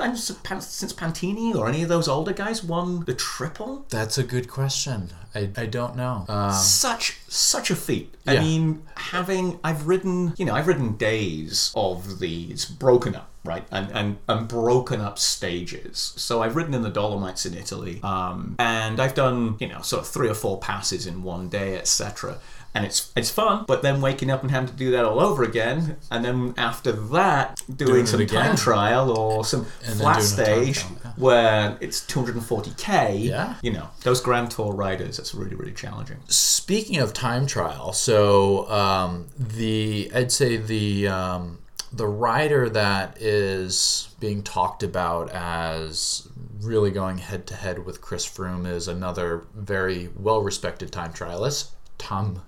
since 0.66 0.94
Pantani 0.94 1.56
or 1.56 1.68
any 1.68 1.82
of 1.84 1.89
those 1.89 2.08
older 2.08 2.34
guys 2.34 2.63
won 2.63 3.04
the 3.06 3.13
triple? 3.13 3.86
That's 3.89 4.18
a 4.18 4.24
good 4.24 4.48
question. 4.48 5.10
I, 5.36 5.50
I 5.58 5.66
don't 5.66 5.96
know. 5.96 6.25
Um, 6.27 6.51
such 6.54 7.20
such 7.27 7.70
a 7.72 7.75
feat. 7.75 8.13
I 8.25 8.34
Yeah. 8.34 8.42
mean, 8.42 8.84
having 8.96 9.60
I've 9.63 9.88
ridden, 9.88 10.34
you 10.38 10.46
know, 10.46 10.54
I've 10.54 10.68
ridden 10.68 10.96
days 10.98 11.72
of 11.75 12.20
these 12.20 12.66
broken 12.66 13.16
up, 13.16 13.30
right, 13.48 13.66
and 13.72 13.89
and, 13.92 14.18
and 14.27 14.48
broken 14.48 15.01
up 15.01 15.18
stages. 15.18 16.13
So 16.18 16.42
I've 16.42 16.56
ridden 16.56 16.74
in 16.74 16.82
the 16.82 16.89
Dolomites 16.89 17.46
in 17.46 17.56
Italy, 17.56 18.00
um, 18.04 18.56
and 18.60 19.00
I've 19.00 19.16
done, 19.16 19.56
you 19.60 19.68
know, 19.68 19.82
sort 19.82 20.04
of 20.04 20.08
three 20.08 20.30
or 20.30 20.34
four 20.34 20.60
passes 20.60 21.08
in 21.08 21.24
one 21.24 21.50
day, 21.50 21.77
etc. 21.77 22.39
And 22.75 22.86
it's 22.86 23.12
it's 23.16 23.32
fun, 23.32 23.66
but 23.68 23.82
then 23.82 24.01
waking 24.01 24.30
up 24.30 24.44
and 24.44 24.51
having 24.51 24.70
to 24.70 24.75
do 24.75 24.92
that 24.92 25.04
all 25.04 25.20
over 25.20 25.44
again, 25.44 25.98
and 26.12 26.24
then 26.24 26.54
after 26.58 26.92
that 26.92 27.60
doing, 27.75 28.06
Doing 28.06 28.06
some 28.06 28.27
time 28.27 28.56
trial 28.56 29.18
or 29.18 29.44
some 29.44 29.66
And 29.86 30.00
flat 30.00 30.20
doing 30.20 30.34
a 30.34 30.46
time 30.46 30.74
stage 30.74 30.86
yeah. 31.04 31.12
where 31.16 31.77
it's 31.82 32.01
240k. 32.01 33.24
Yeah. 33.24 33.56
you 33.63 33.72
know, 33.72 33.89
those 34.04 34.22
Grand 34.22 34.51
Tour 34.51 34.74
riders, 34.74 35.18
it's 35.18 35.34
really 35.34 35.56
really 35.56 35.72
challenging. 35.72 36.18
Speaking 36.27 36.98
of 36.98 37.13
time 37.13 37.48
trial, 37.48 37.94
so 37.94 38.70
um, 38.70 39.27
the 39.39 40.12
I'd 40.13 40.32
say 40.32 40.58
the 40.58 41.08
um, 41.08 41.58
the 41.91 42.08
rider 42.08 42.70
that 42.70 43.22
is 43.22 44.10
being 44.20 44.44
talked 44.44 44.84
about 44.84 45.29
as 45.32 46.27
really 46.62 46.91
going 46.91 47.17
head 47.17 47.48
to 47.48 47.56
head 47.56 47.86
with 47.86 48.01
Chris 48.01 48.25
Froome 48.25 48.67
is 48.67 48.88
another 48.88 49.44
very 49.56 50.10
well 50.15 50.41
respected 50.41 50.91
time 50.91 51.13
trialist, 51.13 51.70
Tom 51.98 52.41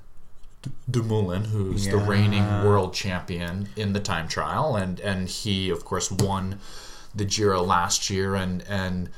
Dumoulin, 0.89 1.45
who's 1.45 1.87
the 1.87 1.97
reigning 1.97 2.45
world 2.65 2.93
champion 2.93 3.69
in 3.75 3.93
the 3.93 3.99
time 3.99 4.27
trial, 4.27 4.75
and 4.75 4.99
and 4.99 5.29
he 5.29 5.69
of 5.69 5.85
course 5.85 6.11
won 6.11 6.59
the 7.15 7.25
Giro 7.25 7.61
last 7.61 8.09
year, 8.09 8.35
and 8.35 8.63
and 8.67 9.09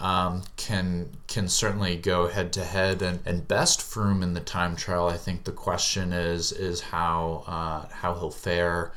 um, 0.00 0.42
can 0.56 1.10
can 1.28 1.48
certainly 1.48 1.96
go 1.96 2.26
head 2.26 2.52
to 2.54 2.64
head. 2.64 3.00
And, 3.00 3.20
and 3.24 3.46
best 3.46 3.80
Froome 3.80 4.22
in 4.22 4.34
the 4.34 4.40
time 4.40 4.74
trial. 4.74 5.06
I 5.08 5.16
think 5.16 5.44
the 5.44 5.52
question 5.52 6.12
is 6.12 6.50
is 6.50 6.80
how 6.80 7.44
uh, 7.46 7.94
how 7.94 8.14
he'll 8.14 8.30
fare 8.32 8.92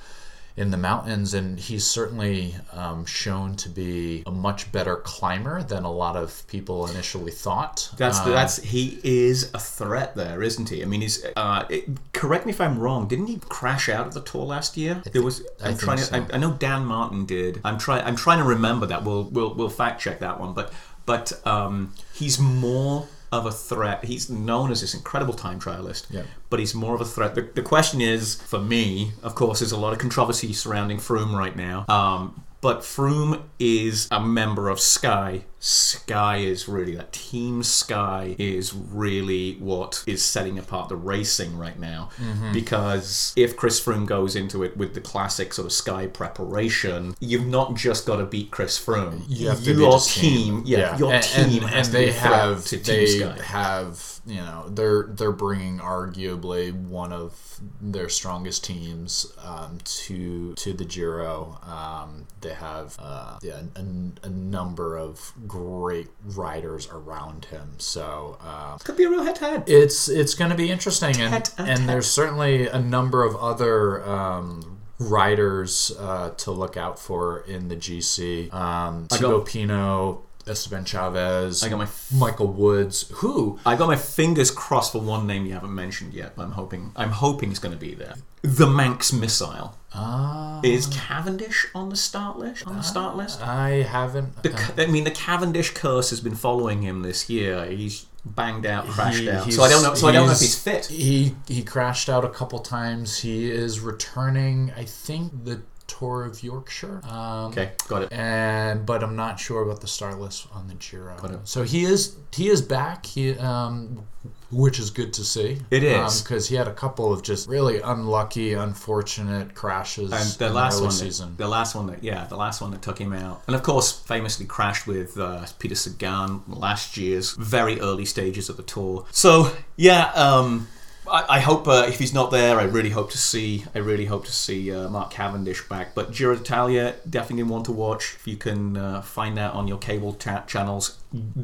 in 0.57 0.71
the 0.71 0.77
mountains, 0.77 1.33
and 1.33 1.59
he's 1.59 1.85
certainly 1.85 2.55
um, 2.73 3.05
shown 3.05 3.55
to 3.55 3.69
be 3.69 4.23
a 4.25 4.31
much 4.31 4.71
better 4.71 4.97
climber 4.97 5.63
than 5.63 5.83
a 5.83 5.91
lot 5.91 6.15
of 6.15 6.45
people 6.47 6.87
initially 6.87 7.31
thought. 7.31 7.89
That's 7.97 8.19
Uh, 8.19 8.29
that's 8.29 8.61
he 8.61 8.99
is 9.03 9.51
a 9.53 9.59
threat 9.59 10.15
there, 10.15 10.41
isn't 10.43 10.69
he? 10.69 10.81
I 10.81 10.85
mean, 10.85 11.01
he's. 11.01 11.25
Uh, 11.35 11.65
it, 11.69 11.87
correct 12.13 12.45
me 12.45 12.51
if 12.51 12.61
I'm 12.61 12.77
wrong. 12.77 13.07
Didn't 13.07 13.27
he 13.27 13.39
crash 13.49 13.89
out 13.89 14.07
of 14.07 14.13
the 14.13 14.21
tour 14.21 14.45
last 14.45 14.77
year? 14.77 15.01
There 15.11 15.23
was. 15.23 15.43
I'm 15.63 15.77
trying 15.77 15.99
to. 15.99 16.15
I, 16.15 16.27
I 16.33 16.37
know 16.37 16.53
Dan 16.53 16.85
Martin 16.85 17.25
did. 17.25 17.61
I'm 17.63 17.77
trying. 17.77 18.03
I'm 18.03 18.15
trying 18.15 18.39
to 18.39 18.45
remember 18.45 18.85
that. 18.87 19.03
We'll 19.03 19.23
we'll 19.23 19.53
we'll 19.53 19.69
fact 19.69 20.01
check 20.01 20.19
that 20.19 20.39
one. 20.39 20.53
But 20.53 20.73
but 21.05 21.45
um, 21.47 21.93
he's 22.13 22.39
more 22.39 23.07
of 23.31 23.45
a 23.45 23.51
threat. 23.51 24.05
He's 24.05 24.29
known 24.29 24.71
as 24.71 24.81
this 24.81 24.93
incredible 24.93 25.33
time 25.33 25.59
trialist. 25.59 26.07
Yeah. 26.09 26.23
But 26.49 26.59
he's 26.59 26.75
more 26.75 26.95
of 26.95 27.01
a 27.01 27.05
threat. 27.05 27.35
The, 27.35 27.43
the 27.53 27.61
question 27.61 28.01
is, 28.01 28.35
for 28.35 28.59
me, 28.59 29.13
of 29.23 29.35
course, 29.35 29.59
there's 29.59 29.71
a 29.71 29.79
lot 29.79 29.93
of 29.93 29.99
controversy 29.99 30.51
surrounding 30.53 30.97
Froome 30.97 31.37
right 31.37 31.55
now. 31.55 31.85
Um, 31.87 32.43
but 32.59 32.79
Froome 32.79 33.41
is 33.57 34.07
a 34.11 34.19
member 34.19 34.69
of 34.69 34.79
Sky. 34.79 35.45
Sky 35.63 36.37
is 36.37 36.67
really 36.67 36.95
that 36.95 37.13
team 37.13 37.61
Sky 37.61 38.35
is 38.39 38.73
really 38.73 39.53
what 39.59 40.03
is 40.07 40.23
setting 40.23 40.57
apart 40.57 40.89
the 40.89 40.95
racing 40.95 41.55
right 41.55 41.77
now. 41.77 42.09
Mm-hmm. 42.17 42.51
Because 42.51 43.31
if 43.35 43.55
Chris 43.55 43.79
Froome 43.79 44.07
goes 44.07 44.35
into 44.35 44.63
it 44.63 44.75
with 44.75 44.95
the 44.95 45.01
classic 45.01 45.53
sort 45.53 45.67
of 45.67 45.71
Sky 45.71 46.07
preparation, 46.07 47.15
you've 47.19 47.45
not 47.45 47.75
just 47.75 48.07
got 48.07 48.17
to 48.17 48.25
beat 48.25 48.49
Chris 48.49 48.83
Froome. 48.83 49.23
you 49.27 49.49
have 49.49 49.63
to 49.63 49.73
your 49.73 49.91
beat 49.91 49.93
his 49.93 50.15
team, 50.15 50.63
yeah, 50.65 50.97
your 50.97 51.13
and, 51.13 51.23
team 51.23 51.61
and, 51.61 51.71
has 51.71 51.87
and 51.87 51.91
to 51.91 51.91
they 51.91 52.11
have 52.11 52.65
to 52.65 52.77
Team 52.77 52.95
they 52.95 53.05
Sky. 53.05 53.43
have 53.43 54.19
you 54.25 54.37
know 54.37 54.67
they're 54.67 55.03
they're 55.03 55.31
bringing 55.31 55.77
arguably 55.79 56.73
one 56.73 57.13
of 57.13 57.59
their 57.79 58.09
strongest 58.09 58.63
teams 58.63 59.31
um, 59.43 59.77
to 59.83 60.55
to 60.55 60.73
the 60.73 60.85
Giro. 60.85 61.59
Um, 61.63 62.25
they 62.41 62.53
have 62.53 62.95
uh, 62.99 63.37
yeah 63.43 63.61
a, 63.75 63.83
a 64.25 64.29
number 64.29 64.97
of 64.97 65.33
great 65.51 66.07
riders 66.23 66.87
around 66.91 67.45
him. 67.45 67.73
So. 67.77 68.37
Um, 68.39 68.79
Could 68.79 68.95
be 68.97 69.03
a 69.03 69.09
real 69.09 69.23
head-to-head. 69.23 69.63
it's 69.67 70.07
it's 70.07 70.33
going 70.33 70.49
to 70.51 70.57
be 70.57 70.71
interesting, 70.71 71.15
and 71.19 71.51
and 71.57 71.89
there's 71.89 72.09
certainly 72.09 72.67
a 72.67 72.79
number 72.79 73.23
of 73.23 73.35
other 73.35 74.03
um, 74.07 74.79
riders 74.97 75.91
uh, 75.99 76.29
to 76.37 76.51
look 76.51 76.77
out 76.77 76.97
for 76.99 77.41
in 77.41 77.67
the 77.67 77.75
GC. 77.75 78.53
Um, 78.53 79.07
I 79.11 79.17
Thibaut 79.17 79.45
got- 79.45 79.47
Pinot, 79.47 80.17
Esteban 80.47 80.85
Chaves, 80.85 81.63
I 81.65 81.69
got 81.69 81.77
my 81.77 81.87
Michael 82.17 82.47
Woods, 82.47 83.09
who 83.15 83.59
I 83.65 83.75
got 83.75 83.87
my 83.87 83.95
fingers 83.97 84.51
crossed 84.51 84.93
for 84.93 85.01
one 85.01 85.27
name 85.27 85.45
you 85.45 85.53
haven't 85.53 85.75
mentioned 85.75 86.13
yet. 86.13 86.35
But 86.35 86.43
I'm 86.43 86.51
hoping 86.53 86.91
I'm 86.95 87.11
hoping 87.11 87.51
it's 87.51 87.59
going 87.59 87.73
to 87.73 87.79
be 87.79 87.93
there. 87.93 88.15
The 88.41 88.67
Manx 88.67 89.11
missile 89.13 89.77
ah, 89.93 90.59
is 90.63 90.87
Cavendish 90.87 91.67
on 91.75 91.89
the 91.89 91.95
start 91.95 92.37
list. 92.37 92.65
On 92.67 92.75
the 92.75 92.81
start 92.81 93.15
list. 93.17 93.41
I 93.41 93.83
haven't. 93.83 94.41
The, 94.43 94.73
I 94.77 94.85
mean, 94.87 95.03
the 95.03 95.11
Cavendish 95.11 95.71
curse 95.73 96.09
has 96.11 96.21
been 96.21 96.35
following 96.35 96.81
him 96.81 97.01
this 97.01 97.29
year. 97.29 97.65
He's 97.65 98.05
banged 98.25 98.65
out, 98.65 98.87
crashed 98.87 99.19
He- 99.21 99.29
out. 99.29 99.51
So 99.51 99.63
I 99.63 99.69
don't 99.69 99.83
know. 99.83 99.93
So 99.95 100.07
I 100.07 100.11
don't 100.11 100.27
know 100.27 100.33
if 100.33 100.39
he's- 100.39 100.57
fit. 100.57 100.85
He 100.85 101.35
he 101.47 101.63
crashed 101.63 102.09
out 102.09 102.23
a 102.23 102.29
couple 102.29 102.59
times. 102.59 103.19
He 103.19 103.49
is 103.51 103.79
returning. 103.79 104.71
I 104.77 104.85
think 104.85 105.45
the 105.45 105.61
Tour 105.87 106.23
of 106.23 106.41
Yorkshire. 106.41 107.01
Um, 107.03 107.51
Okay, 107.51 107.71
got 107.89 108.03
it. 108.03 108.13
and 108.13 108.85
but 108.85 109.03
I'm 109.03 109.15
not 109.17 109.39
sure 109.39 109.61
about 109.61 109.81
the 109.81 109.87
star 109.87 110.15
list 110.15 110.47
on 110.53 110.67
the 110.69 110.75
Giro. 110.75 111.17
it. 111.25 111.39
So 111.47 111.63
he 111.63 111.83
is 111.83 112.15
he 112.33 112.47
is 112.49 112.61
back. 112.61 113.05
He 113.05 113.37
um, 113.37 114.05
which 114.51 114.79
is 114.79 114.89
good 114.89 115.13
to 115.13 115.23
see. 115.23 115.57
It 115.71 115.83
is. 115.83 116.21
because 116.21 116.47
he 116.47 116.55
had 116.55 116.67
a 116.67 116.73
couple 116.73 117.11
of 117.13 117.23
just 117.23 117.47
really 117.49 117.81
unlucky, 117.81 118.53
unfortunate 118.53 119.53
crashes 119.55 120.11
And 120.11 120.29
the 120.39 120.49
last 120.53 120.77
the 120.77 120.83
one, 120.83 120.91
season. 120.91 121.35
the 121.37 121.47
last 121.47 121.75
one 121.75 121.87
that 121.87 122.03
yeah, 122.03 122.25
the 122.25 122.35
last 122.37 122.61
one 122.61 122.71
that 122.71 122.81
took 122.81 122.97
him 122.99 123.13
out, 123.13 123.43
and 123.47 123.55
of 123.55 123.63
course, 123.63 123.91
famously 123.91 124.45
crashed 124.45 124.87
with 124.87 125.17
uh, 125.17 125.45
Peter 125.59 125.75
Sagan 125.75 126.41
last 126.47 126.97
year's 126.97 127.31
very 127.33 127.79
early 127.79 128.05
stages 128.05 128.49
of 128.49 128.57
the 128.57 128.63
tour. 128.63 129.05
So 129.11 129.51
yeah, 129.77 130.11
um, 130.13 130.67
I, 131.11 131.37
I 131.37 131.39
hope 131.39 131.67
uh, 131.67 131.85
if 131.87 131.99
he's 131.99 132.13
not 132.13 132.31
there, 132.31 132.59
I 132.59 132.63
really 132.63 132.89
hope 132.91 133.11
to 133.11 133.17
see, 133.17 133.65
I 133.75 133.79
really 133.79 134.05
hope 134.05 134.25
to 134.25 134.31
see 134.31 134.71
uh, 134.73 134.89
Mark 134.89 135.11
Cavendish 135.11 135.67
back. 135.67 135.93
But 135.93 136.11
Giro 136.11 136.35
d'Italia, 136.35 136.95
definitely 137.09 137.43
one 137.43 137.63
to 137.63 137.71
watch. 137.71 138.15
If 138.19 138.27
you 138.27 138.37
can 138.37 138.77
uh, 138.77 139.01
find 139.01 139.37
that 139.37 139.53
on 139.53 139.67
your 139.67 139.77
cable 139.77 140.13
ta- 140.13 140.45
channels, 140.47 140.97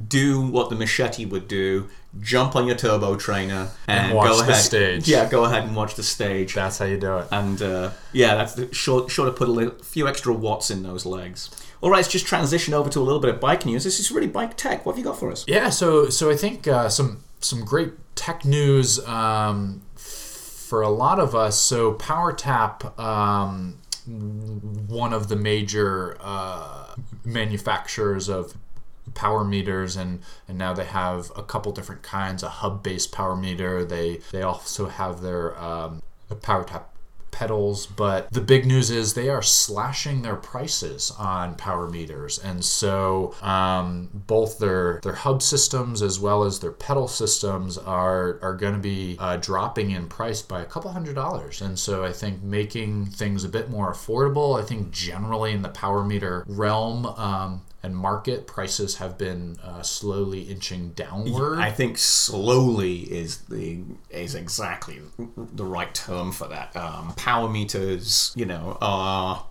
do 0.07 0.41
what 0.41 0.69
the 0.69 0.75
Machete 0.75 1.25
would 1.25 1.47
do: 1.47 1.89
jump 2.21 2.55
on 2.55 2.65
your 2.65 2.75
turbo 2.75 3.15
trainer 3.17 3.69
and, 3.88 4.13
watch 4.13 4.29
go 4.29 4.38
the 4.38 4.51
ahead. 4.51 4.63
stage. 4.63 5.07
Yeah, 5.07 5.29
go 5.29 5.43
ahead 5.45 5.63
and 5.65 5.75
watch 5.75 5.95
the 5.95 6.03
stage. 6.03 6.53
That's 6.53 6.77
how 6.77 6.86
you 6.86 6.97
do 6.97 7.17
it. 7.17 7.27
And 7.31 7.62
uh, 7.62 7.91
yeah, 8.13 8.36
that's 8.36 8.53
the, 8.53 8.74
sure, 8.74 9.09
sure 9.09 9.25
to 9.25 9.31
put 9.31 9.50
a 9.50 9.51
li- 9.51 9.71
few 9.83 10.07
extra 10.07 10.33
watts 10.33 10.71
in 10.71 10.83
those 10.83 11.05
legs. 11.05 11.50
All 11.81 11.91
right, 11.91 11.97
let's 11.97 12.07
just 12.07 12.25
transition 12.25 12.74
over 12.74 12.89
to 12.89 13.00
a 13.00 13.01
little 13.01 13.19
bit 13.19 13.29
of 13.36 13.39
bike 13.39 13.65
news. 13.65 13.83
This 13.83 14.00
is 14.00 14.09
really 14.09 14.27
bike 14.27 14.57
tech. 14.57 14.86
What 14.86 14.93
have 14.93 15.00
you 15.00 15.03
got 15.03 15.19
for 15.19 15.31
us? 15.31 15.45
Yeah, 15.47 15.69
so 15.69 16.09
so 16.09 16.31
I 16.31 16.36
think 16.36 16.67
uh, 16.67 16.89
some 16.89 17.24
some 17.39 17.63
great 17.63 17.94
tech 18.15 18.46
news 18.46 19.06
um, 19.08 19.82
for 19.96 20.82
a 20.82 20.89
lot 20.89 21.20
of 21.20 21.36
us. 21.36 21.60
So 21.60 21.94
PowerTap, 21.94 22.98
um, 23.00 23.77
one 24.08 25.13
of 25.13 25.27
the 25.27 25.36
major 25.36 26.17
uh, 26.20 26.96
manufacturers 27.25 28.29
of 28.29 28.56
power 29.13 29.44
meters 29.44 29.96
and 29.96 30.22
and 30.48 30.58
now 30.58 30.74
they 30.74 30.84
have 30.84 31.32
a 31.36 31.41
couple 31.41 31.72
different 31.72 32.03
kinds 32.03 32.44
a 32.44 32.50
hub 32.50 32.84
based 32.84 33.12
power 33.12 33.38
meter 33.38 33.86
they 33.86 34.20
they 34.32 34.41
also 34.41 34.88
have 34.88 35.22
their 35.22 35.58
um, 35.58 36.01
power 36.41 36.63
tap 36.63 36.94
pedals 37.31 37.86
but 37.86 38.31
the 38.31 38.41
big 38.41 38.65
news 38.65 38.89
is 38.89 39.13
they 39.13 39.29
are 39.29 39.41
slashing 39.41 40.22
their 40.22 40.36
prices 40.36 41.12
on 41.17 41.55
power 41.55 41.88
meters. 41.89 42.39
And 42.39 42.63
so 42.63 43.34
um, 43.41 44.10
both 44.13 44.60
their 44.60 45.00
their 45.03 45.13
hub 45.13 45.41
systems 45.41 46.01
as 46.01 46.19
well 46.19 46.43
as 46.43 46.60
their 46.60 46.72
pedal 46.72 47.07
systems 47.07 47.77
are 47.77 48.39
are 48.41 48.55
going 48.55 48.74
to 48.74 48.79
be 48.79 49.17
uh, 49.19 49.38
dropping 49.38 49.91
in 49.91 50.07
price 50.07 50.41
by 50.41 50.62
a 50.62 50.65
couple 50.65 50.91
hundred 50.91 51.15
dollars. 51.15 51.62
And 51.62 51.77
so 51.77 52.03
i 52.03 52.12
think 52.12 52.41
making 52.43 53.05
things 53.05 53.43
a 53.43 53.50
bit 53.50 53.69
more 53.69 53.91
affordable 53.91 54.60
i 54.60 54.63
think 54.63 54.91
generally 54.91 55.51
in 55.51 55.62
the 55.62 55.69
power 55.69 56.03
meter 56.03 56.43
realm 56.48 57.05
um, 57.05 57.62
and 57.88 57.96
market 57.96 58.48
prices 58.48 58.98
have 58.98 59.17
been 59.17 59.58
uh, 59.63 59.82
slowly 59.82 60.41
inching 60.41 60.89
downward. 60.89 61.58
I 61.58 61.72
think 61.72 61.98
slowly 61.98 63.00
is 63.03 63.38
the 63.44 63.79
is 64.10 64.36
exactly 64.36 65.00
the 65.38 65.63
right 65.63 65.94
term 65.96 66.34
for 66.34 66.50
that. 66.50 66.75
Um, 66.75 67.13
power 67.15 67.50
meters, 67.50 68.34
you 68.36 68.46
know, 68.46 68.77
are 68.82 69.46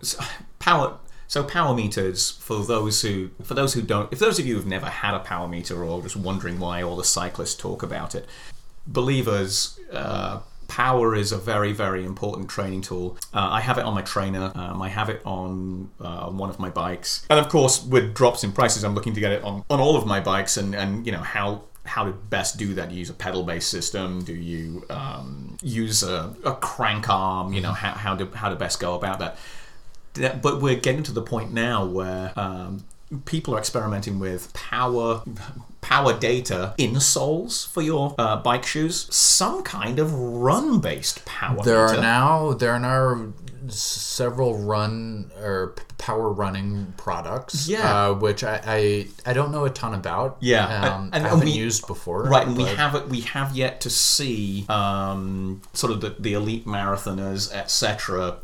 power. 0.59 0.99
So 1.25 1.43
power 1.43 1.75
meters 1.75 2.29
for 2.29 2.63
those 2.63 3.01
who 3.01 3.31
for 3.43 3.55
those 3.55 3.73
who 3.73 3.81
don't, 3.81 4.13
if 4.13 4.19
those 4.19 4.37
of 4.37 4.45
you 4.45 4.55
who've 4.55 4.67
never 4.67 4.85
had 4.85 5.15
a 5.15 5.19
power 5.19 5.47
meter 5.47 5.83
or 5.83 5.99
just 6.03 6.15
wondering 6.15 6.59
why 6.59 6.83
all 6.83 6.95
the 6.95 7.03
cyclists 7.03 7.55
talk 7.55 7.81
about 7.81 8.13
it, 8.13 8.27
believers. 8.85 9.79
Uh, 9.91 10.39
Power 10.67 11.15
is 11.15 11.31
a 11.31 11.37
very, 11.37 11.71
very 11.73 12.03
important 12.05 12.49
training 12.49 12.81
tool. 12.81 13.17
Uh, 13.33 13.47
I 13.51 13.61
have 13.61 13.77
it 13.77 13.85
on 13.85 13.93
my 13.93 14.01
trainer. 14.01 14.51
Um, 14.55 14.81
I 14.81 14.89
have 14.89 15.09
it 15.09 15.21
on 15.25 15.89
uh, 15.99 16.27
one 16.29 16.49
of 16.49 16.59
my 16.59 16.69
bikes, 16.69 17.25
and 17.29 17.39
of 17.39 17.49
course, 17.49 17.83
with 17.83 18.13
drops 18.13 18.43
in 18.43 18.51
prices, 18.51 18.83
I'm 18.83 18.93
looking 18.95 19.13
to 19.13 19.19
get 19.19 19.31
it 19.31 19.43
on, 19.43 19.63
on 19.69 19.79
all 19.79 19.95
of 19.95 20.05
my 20.05 20.19
bikes. 20.19 20.57
And, 20.57 20.75
and 20.75 21.05
you 21.05 21.11
know 21.11 21.19
how 21.21 21.63
how 21.85 22.03
to 22.03 22.11
best 22.11 22.57
do 22.57 22.73
that. 22.73 22.89
Do 22.89 22.95
you 22.95 22.99
use 22.99 23.09
a 23.09 23.13
pedal-based 23.13 23.69
system? 23.69 24.21
Do 24.23 24.33
you 24.33 24.83
um, 24.89 25.57
use 25.61 26.03
a, 26.03 26.35
a 26.43 26.53
crank 26.55 27.09
arm? 27.09 27.53
You 27.53 27.61
know 27.61 27.71
how 27.71 27.91
how 27.91 28.15
to 28.15 28.25
how 28.35 28.49
to 28.49 28.55
best 28.55 28.79
go 28.79 28.95
about. 28.95 29.19
That- 29.19 29.37
But 30.41 30.61
we're 30.61 30.75
getting 30.75 31.03
to 31.03 31.11
the 31.11 31.21
point 31.21 31.53
now 31.53 31.85
where 31.85 32.33
um, 32.35 32.83
people 33.25 33.55
are 33.55 33.59
experimenting 33.59 34.19
with 34.19 34.51
power 34.53 35.21
power 35.81 36.17
data 36.17 36.73
insoles 36.77 37.65
for 37.67 37.81
your 37.81 38.13
uh, 38.17 38.35
bike 38.37 38.65
shoes. 38.65 39.07
Some 39.15 39.63
kind 39.63 39.99
of 39.99 40.13
run-based 40.13 41.23
power. 41.25 41.63
there 41.63 41.85
meter. 41.87 41.99
are 41.99 42.01
now 42.01 42.53
there 42.53 42.71
are 42.73 42.79
now 42.79 43.33
several 43.69 44.57
run 44.57 45.29
or 45.41 45.75
power 45.97 46.29
running 46.31 46.93
products. 46.97 47.67
Yeah. 47.67 48.09
uh, 48.09 48.13
which 48.13 48.43
I, 48.43 48.61
I 48.65 49.07
I 49.25 49.33
don't 49.33 49.51
know 49.51 49.65
a 49.65 49.69
ton 49.69 49.93
about. 49.93 50.37
Yeah, 50.39 50.65
um, 50.65 51.03
and- 51.05 51.15
and 51.15 51.25
I 51.25 51.29
haven't 51.29 51.45
we- 51.45 51.51
used 51.51 51.87
before. 51.87 52.23
Right, 52.23 52.47
and 52.47 52.57
we 52.57 52.63
have 52.65 53.09
we 53.09 53.21
have 53.21 53.55
yet 53.55 53.81
to 53.81 53.89
see 53.89 54.65
um, 54.69 55.61
sort 55.73 55.91
of 55.93 56.01
the, 56.01 56.15
the 56.19 56.33
elite 56.33 56.65
marathoners, 56.65 57.53
etc., 57.53 58.37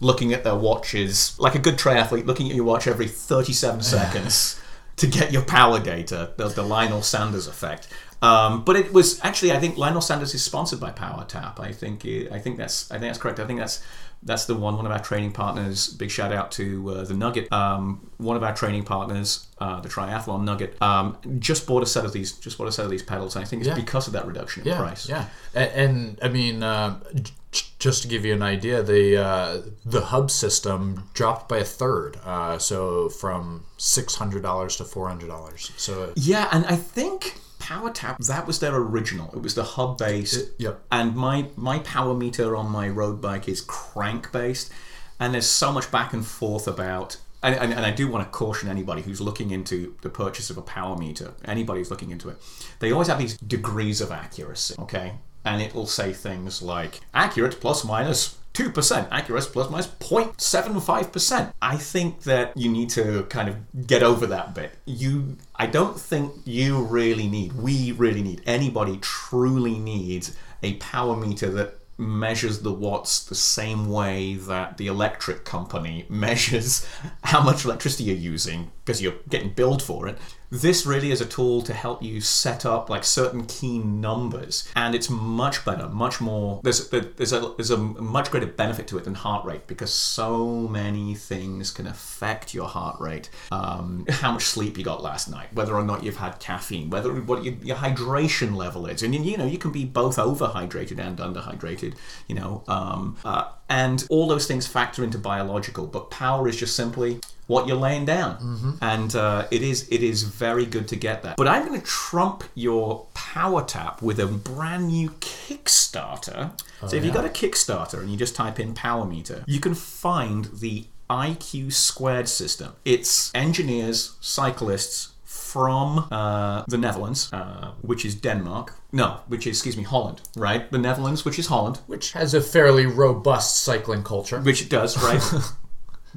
looking 0.00 0.32
at 0.32 0.44
their 0.44 0.56
watches 0.56 1.38
like 1.38 1.54
a 1.54 1.58
good 1.58 1.76
triathlete, 1.76 2.26
looking 2.26 2.48
at 2.48 2.56
your 2.56 2.64
watch 2.64 2.86
every 2.86 3.08
thirty-seven 3.08 3.82
seconds 3.96 4.60
to 4.96 5.06
get 5.06 5.32
your 5.32 5.42
power 5.42 5.80
data, 5.80 6.32
the, 6.36 6.48
the 6.48 6.62
Lionel 6.62 7.02
Sanders 7.02 7.46
effect. 7.46 7.88
Um, 8.22 8.64
but 8.64 8.76
it 8.76 8.92
was 8.92 9.18
actually, 9.24 9.52
I 9.52 9.58
think 9.58 9.78
Lionel 9.78 10.02
Sanders 10.02 10.34
is 10.34 10.44
sponsored 10.44 10.78
by 10.78 10.90
PowerTap. 10.90 11.58
I 11.58 11.72
think 11.72 12.04
I 12.30 12.38
think 12.38 12.58
that's 12.58 12.90
I 12.90 12.94
think 12.94 13.08
that's 13.08 13.18
correct. 13.18 13.40
I 13.40 13.46
think 13.46 13.58
that's 13.58 13.82
that's 14.22 14.44
the 14.44 14.54
one. 14.54 14.76
One 14.76 14.86
of 14.86 14.92
our 14.92 14.98
training 15.02 15.32
partners. 15.32 15.88
Big 15.88 16.10
shout 16.10 16.32
out 16.32 16.50
to 16.52 16.90
uh, 16.90 17.04
the 17.04 17.14
Nugget. 17.14 17.50
Um, 17.52 18.10
one 18.18 18.36
of 18.36 18.42
our 18.42 18.54
training 18.54 18.84
partners, 18.84 19.46
uh, 19.58 19.80
the 19.80 19.88
Triathlon 19.88 20.44
Nugget, 20.44 20.80
um, 20.82 21.16
just 21.38 21.66
bought 21.66 21.82
a 21.82 21.86
set 21.86 22.04
of 22.04 22.12
these. 22.12 22.32
Just 22.32 22.58
bought 22.58 22.68
a 22.68 22.72
set 22.72 22.84
of 22.84 22.90
these 22.90 23.02
pedals. 23.02 23.34
And 23.36 23.44
I 23.44 23.48
think 23.48 23.60
it's 23.62 23.68
Yeah. 23.68 23.74
because 23.74 24.06
of 24.06 24.12
that 24.12 24.26
reduction 24.26 24.62
in 24.62 24.68
yeah, 24.68 24.78
price. 24.78 25.08
Yeah, 25.08 25.24
and, 25.54 25.70
and 25.72 26.18
I 26.22 26.28
mean, 26.28 26.62
uh, 26.62 27.00
j- 27.14 27.64
just 27.78 28.02
to 28.02 28.08
give 28.08 28.24
you 28.26 28.34
an 28.34 28.42
idea, 28.42 28.82
the 28.82 29.16
uh, 29.16 29.62
the 29.86 30.02
hub 30.02 30.30
system 30.30 31.08
dropped 31.14 31.48
by 31.48 31.58
a 31.58 31.64
third, 31.64 32.18
uh, 32.24 32.58
so 32.58 33.08
from 33.08 33.64
six 33.78 34.14
hundred 34.16 34.42
dollars 34.42 34.76
to 34.76 34.84
four 34.84 35.08
hundred 35.08 35.28
dollars. 35.28 35.72
So 35.78 36.12
Yeah, 36.14 36.46
and 36.52 36.66
I 36.66 36.76
think 36.76 37.38
PowerTap 37.60 38.18
that 38.26 38.46
was 38.46 38.58
their 38.58 38.74
original. 38.74 39.30
It 39.32 39.42
was 39.42 39.54
the 39.54 39.64
hub 39.64 39.98
based. 39.98 40.50
yep. 40.58 40.82
And 40.90 41.14
my 41.14 41.46
my 41.56 41.78
power 41.80 42.14
meter 42.14 42.56
on 42.56 42.70
my 42.70 42.88
road 42.88 43.20
bike 43.20 43.48
is 43.48 43.60
crank 43.60 44.32
based, 44.32 44.72
and 45.18 45.34
there's 45.34 45.46
so 45.46 45.72
much 45.72 45.90
back 45.90 46.12
and 46.12 46.26
forth 46.26 46.66
about. 46.66 47.18
And, 47.42 47.54
and, 47.54 47.72
and 47.72 47.86
I 47.86 47.90
do 47.90 48.06
want 48.06 48.22
to 48.26 48.30
caution 48.30 48.68
anybody 48.68 49.00
who's 49.00 49.18
looking 49.18 49.50
into 49.50 49.96
the 50.02 50.10
purchase 50.10 50.50
of 50.50 50.58
a 50.58 50.62
power 50.62 50.94
meter, 50.98 51.32
anybody 51.46 51.80
who's 51.80 51.90
looking 51.90 52.10
into 52.10 52.28
it, 52.28 52.36
they 52.80 52.92
always 52.92 53.08
have 53.08 53.18
these 53.18 53.38
degrees 53.38 54.02
of 54.02 54.12
accuracy, 54.12 54.74
okay? 54.78 55.14
And 55.44 55.62
it 55.62 55.74
will 55.74 55.86
say 55.86 56.12
things 56.12 56.62
like 56.62 57.00
accurate 57.14 57.60
plus 57.60 57.84
minus 57.84 58.36
2%, 58.54 59.08
accurate 59.10 59.44
plus 59.44 59.70
minus 59.70 59.86
0.75%. 59.86 61.52
I 61.62 61.76
think 61.76 62.22
that 62.22 62.56
you 62.56 62.70
need 62.70 62.90
to 62.90 63.24
kind 63.24 63.48
of 63.48 63.86
get 63.86 64.02
over 64.02 64.26
that 64.26 64.54
bit. 64.54 64.72
You 64.84 65.36
I 65.56 65.66
don't 65.66 65.98
think 65.98 66.32
you 66.44 66.82
really 66.82 67.28
need, 67.28 67.52
we 67.52 67.92
really 67.92 68.22
need, 68.22 68.42
anybody 68.46 68.98
truly 69.00 69.78
needs 69.78 70.36
a 70.62 70.74
power 70.74 71.16
meter 71.16 71.50
that 71.50 71.80
measures 71.96 72.60
the 72.60 72.72
watts 72.72 73.22
the 73.24 73.34
same 73.34 73.90
way 73.90 74.34
that 74.34 74.78
the 74.78 74.86
electric 74.86 75.44
company 75.44 76.06
measures 76.08 76.86
how 77.22 77.42
much 77.42 77.64
electricity 77.64 78.04
you're 78.04 78.16
using 78.16 78.70
because 78.84 79.02
you're 79.02 79.14
getting 79.28 79.50
billed 79.50 79.82
for 79.82 80.08
it. 80.08 80.18
This 80.50 80.84
really 80.84 81.12
is 81.12 81.20
a 81.20 81.26
tool 81.26 81.62
to 81.62 81.72
help 81.72 82.02
you 82.02 82.20
set 82.20 82.66
up 82.66 82.90
like 82.90 83.04
certain 83.04 83.46
key 83.46 83.78
numbers, 83.78 84.68
and 84.74 84.96
it's 84.96 85.08
much 85.08 85.64
better, 85.64 85.88
much 85.88 86.20
more. 86.20 86.60
There's 86.64 86.88
there's 86.88 87.32
a 87.32 87.54
there's 87.56 87.70
a 87.70 87.76
much 87.76 88.32
greater 88.32 88.48
benefit 88.48 88.88
to 88.88 88.98
it 88.98 89.04
than 89.04 89.14
heart 89.14 89.44
rate 89.44 89.68
because 89.68 89.94
so 89.94 90.66
many 90.66 91.14
things 91.14 91.70
can 91.70 91.86
affect 91.86 92.52
your 92.52 92.66
heart 92.66 93.00
rate. 93.00 93.30
Um, 93.52 94.06
how 94.08 94.32
much 94.32 94.42
sleep 94.42 94.76
you 94.76 94.82
got 94.82 95.04
last 95.04 95.30
night, 95.30 95.52
whether 95.52 95.74
or 95.74 95.84
not 95.84 96.02
you've 96.02 96.16
had 96.16 96.40
caffeine, 96.40 96.90
whether 96.90 97.12
what 97.12 97.44
your, 97.44 97.54
your 97.62 97.76
hydration 97.76 98.56
level 98.56 98.86
is, 98.86 99.04
and 99.04 99.14
you 99.14 99.36
know 99.36 99.46
you 99.46 99.58
can 99.58 99.70
be 99.70 99.84
both 99.84 100.16
overhydrated 100.16 100.98
and 100.98 101.18
underhydrated. 101.18 101.94
You 102.26 102.34
know, 102.34 102.64
um, 102.66 103.16
uh, 103.24 103.52
and 103.68 104.04
all 104.10 104.26
those 104.26 104.48
things 104.48 104.66
factor 104.66 105.04
into 105.04 105.16
biological. 105.16 105.86
But 105.86 106.10
power 106.10 106.48
is 106.48 106.56
just 106.56 106.74
simply 106.74 107.20
what 107.50 107.66
you're 107.66 107.76
laying 107.88 108.04
down, 108.04 108.78
and 108.80 109.14
uh, 109.14 109.46
it 109.50 109.62
is 109.62 109.88
it 109.90 110.02
is 110.02 110.22
very 110.22 110.66
good 110.66 110.86
to 110.88 110.96
get 110.96 111.22
that. 111.24 111.36
But 111.36 111.48
I'm 111.48 111.66
going 111.66 111.80
to 111.80 111.86
trump 111.86 112.44
your 112.54 113.06
power 113.14 113.62
tap 113.64 114.00
with 114.02 114.18
a 114.20 114.26
brand 114.26 114.88
new 114.88 115.10
Kickstarter. 115.20 116.52
so 116.86 116.96
if 116.96 117.04
you 117.04 117.10
got 117.10 117.24
a 117.24 117.28
Kickstarter 117.28 117.98
and 118.00 118.08
you 118.10 118.16
just 118.16 118.36
type 118.36 118.60
in 118.60 118.74
power 118.74 119.04
meter, 119.04 119.44
you 119.46 119.60
can 119.60 119.74
find 119.74 120.46
the 120.60 120.86
IQ 121.10 121.72
squared 121.72 122.28
system. 122.28 122.74
It's 122.84 123.32
engineers, 123.34 124.16
cyclists 124.20 125.08
from 125.24 126.06
uh, 126.12 126.62
the 126.68 126.78
Netherlands, 126.78 127.32
uh, 127.32 127.72
which 127.82 128.04
is 128.04 128.14
Denmark. 128.14 128.74
No, 128.92 129.20
which 129.26 129.46
is 129.46 129.56
excuse 129.56 129.76
me 129.76 129.82
Holland, 129.82 130.20
right? 130.36 130.70
The 130.70 130.78
Netherlands, 130.78 131.24
which 131.24 131.38
is 131.38 131.48
Holland, 131.48 131.80
which 131.88 132.12
has 132.12 132.34
a 132.34 132.40
fairly 132.40 132.86
robust 132.86 133.64
cycling 133.64 134.04
culture. 134.04 134.40
which 134.40 134.62
it 134.62 134.68
does, 134.70 134.96
right? 135.02 135.22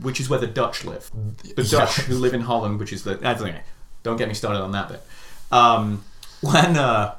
which 0.01 0.19
is 0.19 0.29
where 0.29 0.39
the 0.39 0.47
Dutch 0.47 0.83
live. 0.83 1.11
The 1.55 1.63
Dutch 1.63 1.97
who 2.01 2.15
live 2.15 2.33
in 2.33 2.41
Holland, 2.41 2.79
which 2.79 2.93
is 2.93 3.03
the. 3.03 3.19
I 3.23 3.61
don't 4.03 4.17
get 4.17 4.27
me 4.27 4.33
started 4.33 4.61
on 4.61 4.71
that 4.71 4.89
bit. 4.89 5.03
Um, 5.51 6.03
when 6.41 6.77
uh, 6.77 7.15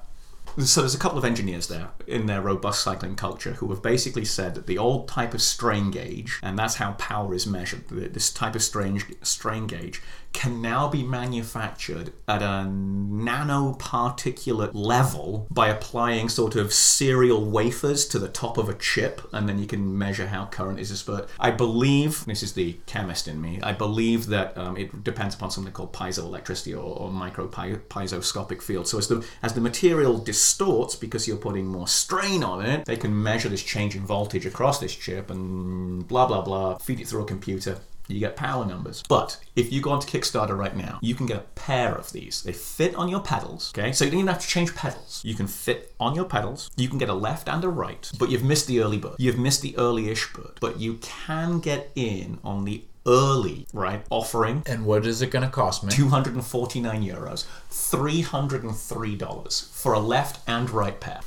so 0.59 0.83
there's 0.83 0.95
a 0.95 0.99
couple 0.99 1.19
of 1.19 1.25
engineers 1.25 1.67
there 1.67 1.89
in 2.07 2.27
their 2.27 2.41
robust 2.41 2.83
cycling 2.83 3.17
culture 3.17 3.55
who 3.55 3.71
have 3.71 3.83
basically 3.83 4.25
said 4.25 4.55
that 4.55 4.67
the 4.67 4.79
old 4.79 5.09
type 5.09 5.35
of 5.35 5.43
strain 5.43 5.91
gauge, 5.91 6.39
and 6.43 6.57
that's 6.59 6.77
how 6.77 6.93
power 6.93 7.35
is 7.35 7.47
measured. 7.47 7.89
This 7.89 8.33
type 8.33 8.55
of 8.55 8.63
strain 8.63 9.03
strain 9.23 9.67
gauge 9.67 10.01
can 10.35 10.61
now 10.61 10.87
be 10.89 11.03
manufactured 11.03 12.13
at 12.29 12.43
a 12.43 12.69
nanoparticulate 12.69 14.73
level 14.75 15.47
by 15.51 15.69
applying 15.69 16.29
sort 16.29 16.57
of 16.57 16.75
serial 16.75 17.43
wafers 17.45 18.07
to 18.09 18.19
the 18.19 18.29
top 18.29 18.59
of 18.59 18.69
a 18.69 18.75
chip, 18.75 19.23
and 19.33 19.49
then 19.49 19.59
you 19.59 19.67
can 19.67 19.97
measure 19.97 20.27
how 20.27 20.45
current 20.47 20.81
is 20.81 20.91
dispersed. 20.91 21.29
I 21.39 21.53
believe 21.53 22.27
this 22.27 22.43
is 22.43 22.53
the 22.53 22.77
chemist 22.87 23.29
in 23.29 23.41
me. 23.41 23.61
I 23.63 23.73
believe 23.73 24.27
that 24.27 24.59
um, 24.59 24.77
it 24.77 25.05
depends 25.05 25.37
upon 25.37 25.53
something 25.53 25.73
called 25.73 25.93
piezoelectricity 25.93 26.75
or, 26.75 26.83
or 26.83 27.11
micro 27.11 27.47
piezoscopic 27.49 28.61
field. 28.61 28.89
So 28.89 28.99
as 28.99 29.07
the 29.09 29.25
as 29.43 29.55
the 29.55 29.61
material 29.61 30.19
distorts 30.19 30.97
because 30.97 31.29
you're 31.29 31.37
putting 31.37 31.67
more 31.67 31.87
strain 31.87 32.43
on 32.43 32.67
it, 32.67 32.87
they 32.87 32.97
can 32.97 33.23
measure 33.23 33.49
this 33.49 33.63
change 33.63 33.95
in 33.95 34.05
voltage 34.05 34.47
across 34.47 34.81
this 34.81 34.95
chip 34.95 35.31
and 35.31 36.09
blah 36.09 36.27
blah 36.27 36.43
blah. 36.43 36.79
Feed 36.79 36.99
it 37.01 37.07
through 37.07 37.23
a 37.23 37.27
computer 37.27 37.79
you 38.09 38.21
get 38.21 38.37
power 38.37 38.65
numbers. 38.67 39.03
But 39.09 39.39
if 39.57 39.73
you 39.73 39.81
go 39.81 39.91
onto 39.91 40.07
Kickstarter 40.07 40.57
right 40.57 40.77
now, 40.77 40.99
you 41.03 41.15
can 41.15 41.27
get 41.27 41.37
a 41.39 41.45
pair 41.55 41.95
of 41.95 42.13
these. 42.13 42.43
They 42.43 42.53
fit 42.53 42.95
on 42.97 43.09
your 43.09 43.21
pedals, 43.21 43.73
okay? 43.77 43.93
So 43.93 44.05
you 44.05 44.11
don't 44.11 44.21
even 44.21 44.33
have 44.33 44.43
to 44.43 44.49
change 44.49 44.75
pedals. 44.75 45.23
You 45.25 45.35
can 45.35 45.47
fit 45.47 45.95
on 45.99 46.15
your 46.15 46.25
pedals. 46.25 46.71
You 46.77 46.89
can 46.89 46.99
get 46.99 47.09
a 47.09 47.15
left 47.15 47.49
and 47.49 47.65
a 47.65 47.69
right, 47.69 48.11
but 48.19 48.31
you've 48.31 48.45
missed 48.45 48.67
the 48.67 48.81
early 48.81 48.99
bird. 48.99 49.15
You've 49.19 49.39
missed 49.39 49.63
the 49.63 49.77
early-ish 49.79 50.33
bird, 50.33 50.59
but 50.61 50.79
you 50.79 50.95
can 51.01 51.61
get 51.61 51.91
in 51.95 52.39
on 52.45 52.65
the 52.65 52.85
early, 53.07 53.67
right, 53.73 54.05
offering. 54.11 54.63
And 54.67 54.85
what 54.87 55.07
is 55.07 55.23
it 55.23 55.31
going 55.31 55.45
to 55.45 55.51
cost 55.51 55.85
me? 55.85 55.93
249 55.93 57.03
euros, 57.03 57.45
$303 57.71 59.71
for 59.71 59.93
a 59.93 59.99
left 59.99 60.41
and 60.49 60.71
right 60.71 60.99
pair. 61.01 61.21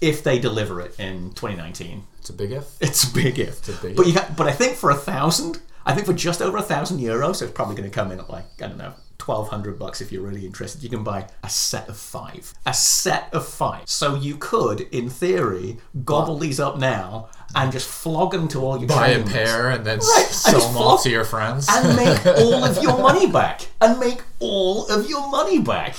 If 0.00 0.24
they 0.24 0.38
deliver 0.38 0.80
it 0.80 0.98
in 0.98 1.30
2019, 1.34 2.04
It's 2.18 2.30
a 2.30 2.32
big 2.32 2.52
if. 2.52 2.76
it's 2.80 3.04
a 3.04 3.12
big 3.12 3.38
if. 3.38 3.68
a 3.68 3.72
big 3.82 3.96
but 3.96 4.06
you 4.06 4.14
got, 4.14 4.36
but 4.36 4.46
I 4.46 4.52
think 4.52 4.76
for 4.76 4.90
a 4.90 4.94
thousand, 4.94 5.60
I 5.86 5.94
think 5.94 6.06
for 6.06 6.12
just 6.12 6.42
over 6.42 6.58
a 6.58 6.62
thousand 6.62 6.98
euros, 6.98 7.36
so 7.36 7.44
it's 7.46 7.54
probably 7.54 7.74
going 7.76 7.88
to 7.90 7.94
come 7.94 8.10
in 8.12 8.18
at 8.20 8.28
like 8.30 8.44
I 8.62 8.66
don't 8.66 8.78
know, 8.78 8.92
twelve 9.18 9.48
hundred 9.48 9.78
bucks 9.78 10.00
if 10.00 10.12
you're 10.12 10.22
really 10.22 10.44
interested. 10.46 10.82
You 10.82 10.88
can 10.90 11.02
buy 11.02 11.26
a 11.42 11.48
set 11.48 11.88
of 11.88 11.96
five, 11.96 12.52
a 12.66 12.74
set 12.74 13.28
of 13.32 13.46
five. 13.46 13.88
So 13.88 14.14
you 14.14 14.36
could, 14.36 14.82
in 14.92 15.08
theory, 15.08 15.78
gobble 16.04 16.38
these 16.38 16.60
up 16.60 16.78
now 16.78 17.28
and 17.54 17.72
just 17.72 17.88
flog 17.88 18.32
them 18.32 18.46
to 18.48 18.60
all 18.60 18.78
your 18.78 18.86
Buy 18.88 19.08
a 19.08 19.24
pair 19.24 19.70
and 19.70 19.84
then 19.84 19.98
Right, 19.98 20.26
sell 20.30 20.60
them 20.60 20.76
all 20.76 20.98
to 20.98 21.10
your 21.10 21.24
friends. 21.24 21.66
and 21.68 21.96
make 21.96 22.24
all 22.26 22.62
of 22.64 22.80
your 22.82 22.96
money 23.02 23.26
back 23.26 23.66
and 23.80 23.98
make 23.98 24.22
all 24.38 24.86
of 24.88 25.08
your 25.08 25.28
money 25.30 25.58
back 25.60 25.96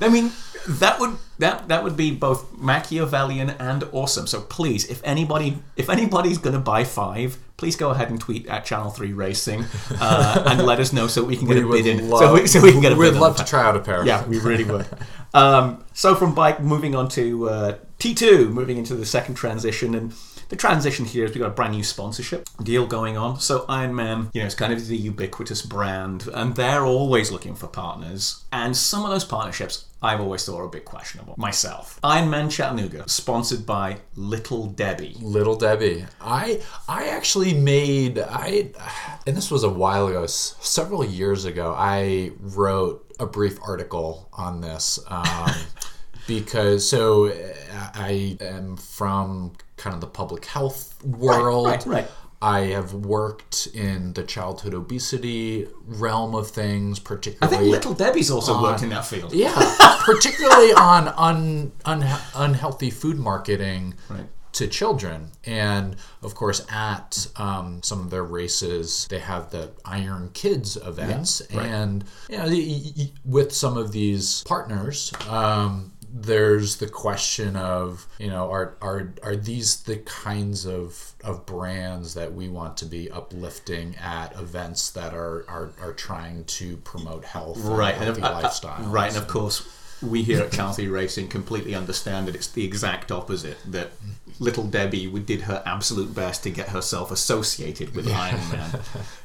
i 0.00 0.08
mean 0.08 0.30
that 0.68 0.98
would 0.98 1.16
that 1.38 1.68
that 1.68 1.84
would 1.84 1.96
be 1.96 2.10
both 2.10 2.56
machiavellian 2.58 3.50
and 3.50 3.84
awesome 3.92 4.26
so 4.26 4.40
please 4.40 4.84
if 4.86 5.00
anybody 5.04 5.58
if 5.76 5.88
anybody's 5.90 6.38
going 6.38 6.54
to 6.54 6.60
buy 6.60 6.84
five 6.84 7.38
please 7.56 7.76
go 7.76 7.90
ahead 7.90 8.10
and 8.10 8.20
tweet 8.20 8.46
at 8.48 8.64
channel 8.64 8.90
3 8.90 9.12
racing 9.12 9.64
uh, 10.00 10.42
and 10.46 10.62
let 10.66 10.80
us 10.80 10.92
know 10.92 11.06
so 11.06 11.22
we 11.22 11.36
can 11.36 11.46
get 11.46 11.56
a 11.56 11.66
bid 11.66 11.86
in 11.86 12.08
so, 12.08 12.34
we, 12.34 12.46
so 12.46 12.60
we 12.60 12.72
can 12.72 12.80
get 12.80 12.92
a 12.92 12.96
We'd 12.96 13.14
love 13.14 13.36
to 13.36 13.44
try 13.44 13.62
out 13.62 13.76
a 13.76 13.80
pair. 13.80 14.04
yeah, 14.04 14.26
we 14.26 14.38
really 14.38 14.64
would. 14.64 14.86
Um, 15.32 15.84
so 15.92 16.14
from 16.14 16.34
bike, 16.34 16.60
moving 16.60 16.94
on 16.94 17.08
to 17.10 17.48
uh, 17.48 17.78
T2, 17.98 18.50
moving 18.50 18.76
into 18.76 18.94
the 18.94 19.06
second 19.06 19.34
transition, 19.34 19.94
and 19.94 20.12
the 20.48 20.56
transition 20.56 21.04
here 21.04 21.24
is 21.24 21.32
we've 21.32 21.40
got 21.40 21.48
a 21.48 21.54
brand 21.54 21.72
new 21.72 21.82
sponsorship 21.82 22.48
deal 22.62 22.86
going 22.86 23.16
on. 23.16 23.40
So 23.40 23.64
Iron 23.68 23.94
Man, 23.94 24.30
you 24.32 24.40
know, 24.40 24.46
it's 24.46 24.54
kind 24.54 24.72
of 24.72 24.86
the 24.86 24.96
ubiquitous 24.96 25.62
brand, 25.62 26.28
and 26.32 26.54
they're 26.54 26.84
always 26.84 27.30
looking 27.30 27.54
for 27.54 27.66
partners. 27.66 28.44
And 28.52 28.76
some 28.76 29.04
of 29.04 29.10
those 29.10 29.24
partnerships 29.24 29.86
I've 30.04 30.20
always 30.20 30.44
thought 30.44 30.60
are 30.60 30.66
a 30.66 30.68
bit 30.68 30.84
questionable 30.84 31.34
myself. 31.38 31.98
Iron 32.04 32.28
Man 32.28 32.50
Chattanooga, 32.50 33.08
sponsored 33.08 33.64
by 33.64 33.96
Little 34.16 34.66
Debbie. 34.66 35.16
Little 35.20 35.56
Debbie. 35.56 36.04
I 36.20 36.60
I 36.86 37.08
actually 37.08 37.54
made 37.54 38.18
I 38.18 38.72
and 39.26 39.34
this 39.34 39.50
was 39.50 39.64
a 39.64 39.68
while 39.68 40.08
ago, 40.08 40.26
several 40.26 41.04
years 41.04 41.46
ago. 41.46 41.74
I 41.76 42.32
wrote 42.38 43.14
a 43.18 43.24
brief 43.26 43.58
article 43.62 44.28
on 44.34 44.60
this 44.60 44.98
um, 45.06 45.54
because 46.26 46.86
so 46.88 47.28
uh, 47.28 47.90
I 47.94 48.36
am 48.40 48.76
from 48.76 49.52
kind 49.76 49.94
of 49.94 50.00
the 50.00 50.06
public 50.06 50.44
health 50.46 51.02
world. 51.04 51.66
right, 51.66 51.86
right. 51.86 52.10
I 52.44 52.66
have 52.72 52.92
worked 52.92 53.68
in 53.68 54.12
the 54.12 54.22
childhood 54.22 54.74
obesity 54.74 55.66
realm 55.86 56.34
of 56.34 56.50
things, 56.50 56.98
particularly. 56.98 57.56
I 57.56 57.58
think 57.58 57.70
Little 57.70 57.94
Debbie's 57.94 58.30
also 58.30 58.60
worked 58.60 58.82
in 58.82 58.90
that 58.90 59.06
field. 59.06 59.32
Yeah, 59.32 59.54
particularly 60.04 60.74
on 60.74 61.08
un, 61.08 61.72
un, 61.86 62.06
unhealthy 62.34 62.90
food 62.90 63.18
marketing. 63.18 63.94
Right. 64.10 64.26
to 64.52 64.68
children. 64.68 65.30
And 65.44 65.96
of 66.22 66.34
course, 66.34 66.64
at 66.70 67.26
um, 67.36 67.82
some 67.82 68.00
of 68.00 68.10
their 68.10 68.24
races, 68.24 69.06
they 69.08 69.20
have 69.20 69.50
the 69.50 69.72
Iron 69.86 70.28
Kids 70.34 70.76
events, 70.76 71.40
right. 71.54 71.66
and 71.66 72.04
you 72.28 72.36
know, 72.36 73.04
with 73.24 73.52
some 73.52 73.78
of 73.78 73.90
these 73.90 74.44
partners. 74.44 75.14
Um, 75.30 75.93
there's 76.16 76.76
the 76.76 76.86
question 76.86 77.56
of 77.56 78.06
you 78.20 78.28
know 78.28 78.48
are 78.48 78.76
are 78.80 79.12
are 79.24 79.34
these 79.34 79.82
the 79.82 79.96
kinds 79.96 80.64
of 80.64 81.12
of 81.24 81.44
brands 81.44 82.14
that 82.14 82.32
we 82.32 82.48
want 82.48 82.76
to 82.76 82.86
be 82.86 83.10
uplifting 83.10 83.96
at 83.96 84.32
events 84.38 84.92
that 84.92 85.12
are 85.12 85.44
are, 85.48 85.72
are 85.80 85.92
trying 85.92 86.44
to 86.44 86.76
promote 86.78 87.24
health 87.24 87.58
right 87.62 87.96
and 87.96 88.04
healthy 88.04 88.20
and, 88.20 88.32
uh, 88.32 88.38
uh, 88.38 88.42
lifestyles? 88.42 88.92
right 88.92 89.08
and 89.08 89.16
of 89.16 89.26
course 89.26 89.68
we 90.02 90.22
here 90.22 90.42
at 90.42 90.52
Calthy 90.52 90.86
Racing 90.86 91.28
completely 91.28 91.74
understand 91.74 92.28
that 92.28 92.34
it's 92.34 92.48
the 92.48 92.64
exact 92.64 93.10
opposite 93.10 93.56
that 93.66 93.92
little 94.38 94.64
Debbie 94.64 95.08
we 95.08 95.20
did 95.20 95.42
her 95.42 95.62
absolute 95.64 96.14
best 96.14 96.42
to 96.42 96.50
get 96.50 96.68
herself 96.68 97.10
associated 97.10 97.94
with 97.94 98.08
Iron 98.08 98.50
Man 98.50 98.80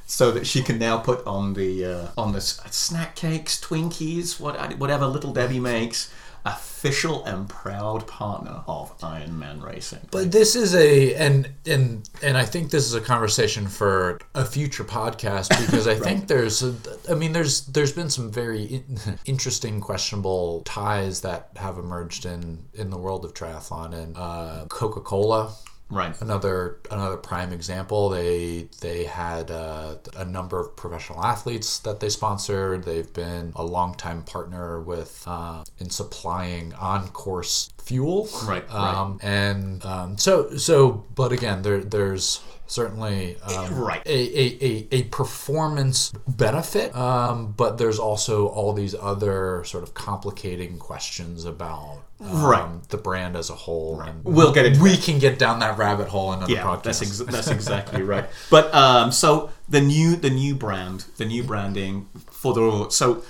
so 0.05 0.31
that 0.31 0.47
she 0.47 0.61
can 0.61 0.79
now 0.79 0.97
put 0.97 1.25
on 1.25 1.53
the 1.53 1.85
uh, 1.85 2.07
on 2.17 2.31
the 2.31 2.41
snack 2.41 3.15
cakes 3.15 3.59
Twinkies 3.59 4.39
what 4.39 4.77
whatever 4.77 5.05
little 5.05 5.33
Debbie 5.33 5.59
makes 5.59 6.11
official 6.45 7.25
and 7.25 7.47
proud 7.49 8.07
partner 8.07 8.63
of 8.67 8.93
Iron 9.03 9.37
Man 9.37 9.61
Racing. 9.61 9.99
But 10.11 10.31
this 10.31 10.55
is 10.55 10.75
a 10.75 11.13
and 11.15 11.49
and 11.65 12.09
and 12.21 12.37
I 12.37 12.45
think 12.45 12.71
this 12.71 12.85
is 12.85 12.93
a 12.93 13.01
conversation 13.01 13.67
for 13.67 14.19
a 14.35 14.45
future 14.45 14.83
podcast 14.83 15.49
because 15.49 15.87
I 15.87 15.95
think 16.05 16.27
there's 16.27 16.63
a, 16.63 16.75
I 17.09 17.15
mean 17.15 17.33
there's 17.33 17.65
there's 17.67 17.91
been 17.91 18.09
some 18.09 18.31
very 18.31 18.83
interesting 19.25 19.81
questionable 19.81 20.61
ties 20.65 21.21
that 21.21 21.49
have 21.55 21.77
emerged 21.77 22.25
in 22.25 22.65
in 22.73 22.89
the 22.89 22.97
world 22.97 23.25
of 23.25 23.33
triathlon 23.33 23.93
and 23.93 24.17
uh, 24.17 24.65
Coca-Cola 24.69 25.53
right. 25.89 26.19
Another 26.21 26.79
another 26.91 27.17
prime 27.17 27.51
example 27.51 28.09
they 28.09 28.69
they 28.81 29.05
had 29.05 29.51
uh, 29.51 29.95
a 30.15 30.25
number 30.25 30.59
of 30.59 30.75
professional 30.75 31.23
athletes 31.23 31.79
that 31.79 31.99
they 31.99 32.09
sponsored. 32.09 32.83
They've 32.83 33.11
been 33.13 33.53
a 33.55 33.63
longtime 33.63 34.23
partner 34.23 34.79
with 34.81 35.23
uh, 35.27 35.63
in 35.79 35.89
supplying 35.89 36.73
on 36.73 37.09
course 37.09 37.71
fuel. 37.77 38.29
Right, 38.43 38.67
right. 38.69 38.95
um, 38.95 39.19
and 39.21 39.83
um, 39.85 40.17
so 40.17 40.55
so 40.57 41.05
but 41.15 41.31
again 41.31 41.61
there 41.61 41.83
there's 41.83 42.41
certainly 42.69 43.35
um, 43.41 43.73
Right. 43.75 44.01
a, 44.05 44.09
a, 44.11 44.57
a, 44.61 44.87
a 44.91 45.03
performance 45.03 46.11
benefit 46.27 46.95
um, 46.95 47.53
but 47.57 47.77
there's 47.77 47.97
also 47.99 48.47
all 48.47 48.73
these 48.73 48.93
other 48.95 49.63
sort 49.65 49.83
of 49.83 49.93
complicating 49.93 50.77
questions 50.77 51.45
about 51.45 52.03
um, 52.21 52.43
Right. 52.43 52.89
the 52.89 52.97
brand 52.97 53.35
as 53.35 53.49
a 53.49 53.55
whole 53.55 54.01
and 54.01 54.23
We'll 54.23 54.53
get 54.53 54.65
into 54.65 54.81
we 54.83 54.97
can 54.97 55.19
get 55.19 55.39
down 55.39 55.59
that 55.59 55.77
rabbit 55.77 56.09
hole 56.09 56.31
in 56.33 56.39
another 56.39 56.53
yeah, 56.53 56.63
podcast. 56.63 56.83
that's 56.83 57.01
ex- 57.01 57.17
that's 57.19 57.47
exactly 57.59 58.01
right. 58.03 58.25
But 58.51 58.73
um, 58.75 59.11
so 59.11 59.49
the 59.67 59.81
new 59.81 60.15
the 60.15 60.29
new 60.29 60.53
brand, 60.55 61.05
the 61.17 61.25
new 61.25 61.43
branding 61.43 62.07
for 62.29 62.53
the 62.53 62.89
so 62.89 63.23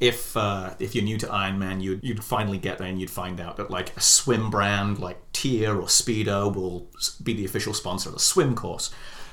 if 0.00 0.36
uh, 0.36 0.74
if 0.78 0.94
you're 0.94 1.04
new 1.04 1.18
to 1.18 1.26
Ironman, 1.26 1.82
you'd 1.82 2.02
you'd 2.02 2.24
finally 2.24 2.58
get 2.58 2.78
there 2.78 2.88
and 2.88 2.98
you'd 3.00 3.10
find 3.10 3.38
out 3.38 3.58
that 3.58 3.70
like 3.70 3.94
a 3.96 4.00
swim 4.00 4.50
brand 4.50 4.98
like 4.98 5.18
TYR 5.32 5.76
or 5.76 5.86
Speedo 5.86 6.52
will 6.54 6.88
be 7.22 7.34
the 7.34 7.44
official 7.44 7.74
sponsor 7.74 8.08
of 8.08 8.14
the 8.14 8.20
swim 8.20 8.54
course. 8.54 8.90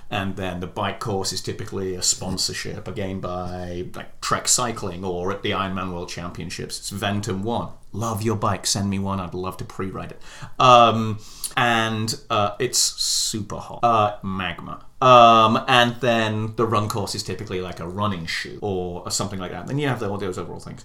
And 0.09 0.37
then 0.37 0.61
the 0.61 0.67
bike 0.67 0.99
course 0.99 1.33
is 1.33 1.41
typically 1.41 1.93
a 1.95 2.01
sponsorship 2.01 2.87
again 2.87 3.19
by 3.19 3.87
like 3.93 4.21
Trek 4.21 4.47
Cycling 4.47 5.03
or 5.03 5.33
at 5.33 5.41
the 5.41 5.51
Ironman 5.51 5.91
World 5.91 6.07
Championships. 6.07 6.77
It's 6.79 6.91
Ventum 6.91 7.41
One. 7.41 7.71
Love 7.91 8.21
your 8.21 8.37
bike. 8.37 8.65
Send 8.65 8.89
me 8.89 8.99
one. 8.99 9.19
I'd 9.19 9.33
love 9.33 9.57
to 9.57 9.65
pre-ride 9.65 10.11
it. 10.11 10.21
Um, 10.59 11.19
and 11.57 12.17
uh, 12.29 12.55
it's 12.57 12.77
super 12.77 13.57
hot. 13.57 13.79
Uh, 13.83 14.17
magma. 14.23 14.85
Um, 14.99 15.63
and 15.67 15.95
then 16.01 16.55
the 16.55 16.65
run 16.65 16.89
course 16.89 17.13
is 17.13 17.23
typically 17.23 17.61
like 17.61 17.79
a 17.79 17.87
running 17.87 18.25
shoe 18.25 18.57
or, 18.61 19.03
or 19.03 19.11
something 19.11 19.39
like 19.39 19.51
that. 19.51 19.61
And 19.61 19.69
then 19.69 19.79
you 19.79 19.87
have 19.87 19.99
the, 19.99 20.09
all 20.09 20.17
those 20.17 20.37
overall 20.37 20.59
things. 20.59 20.83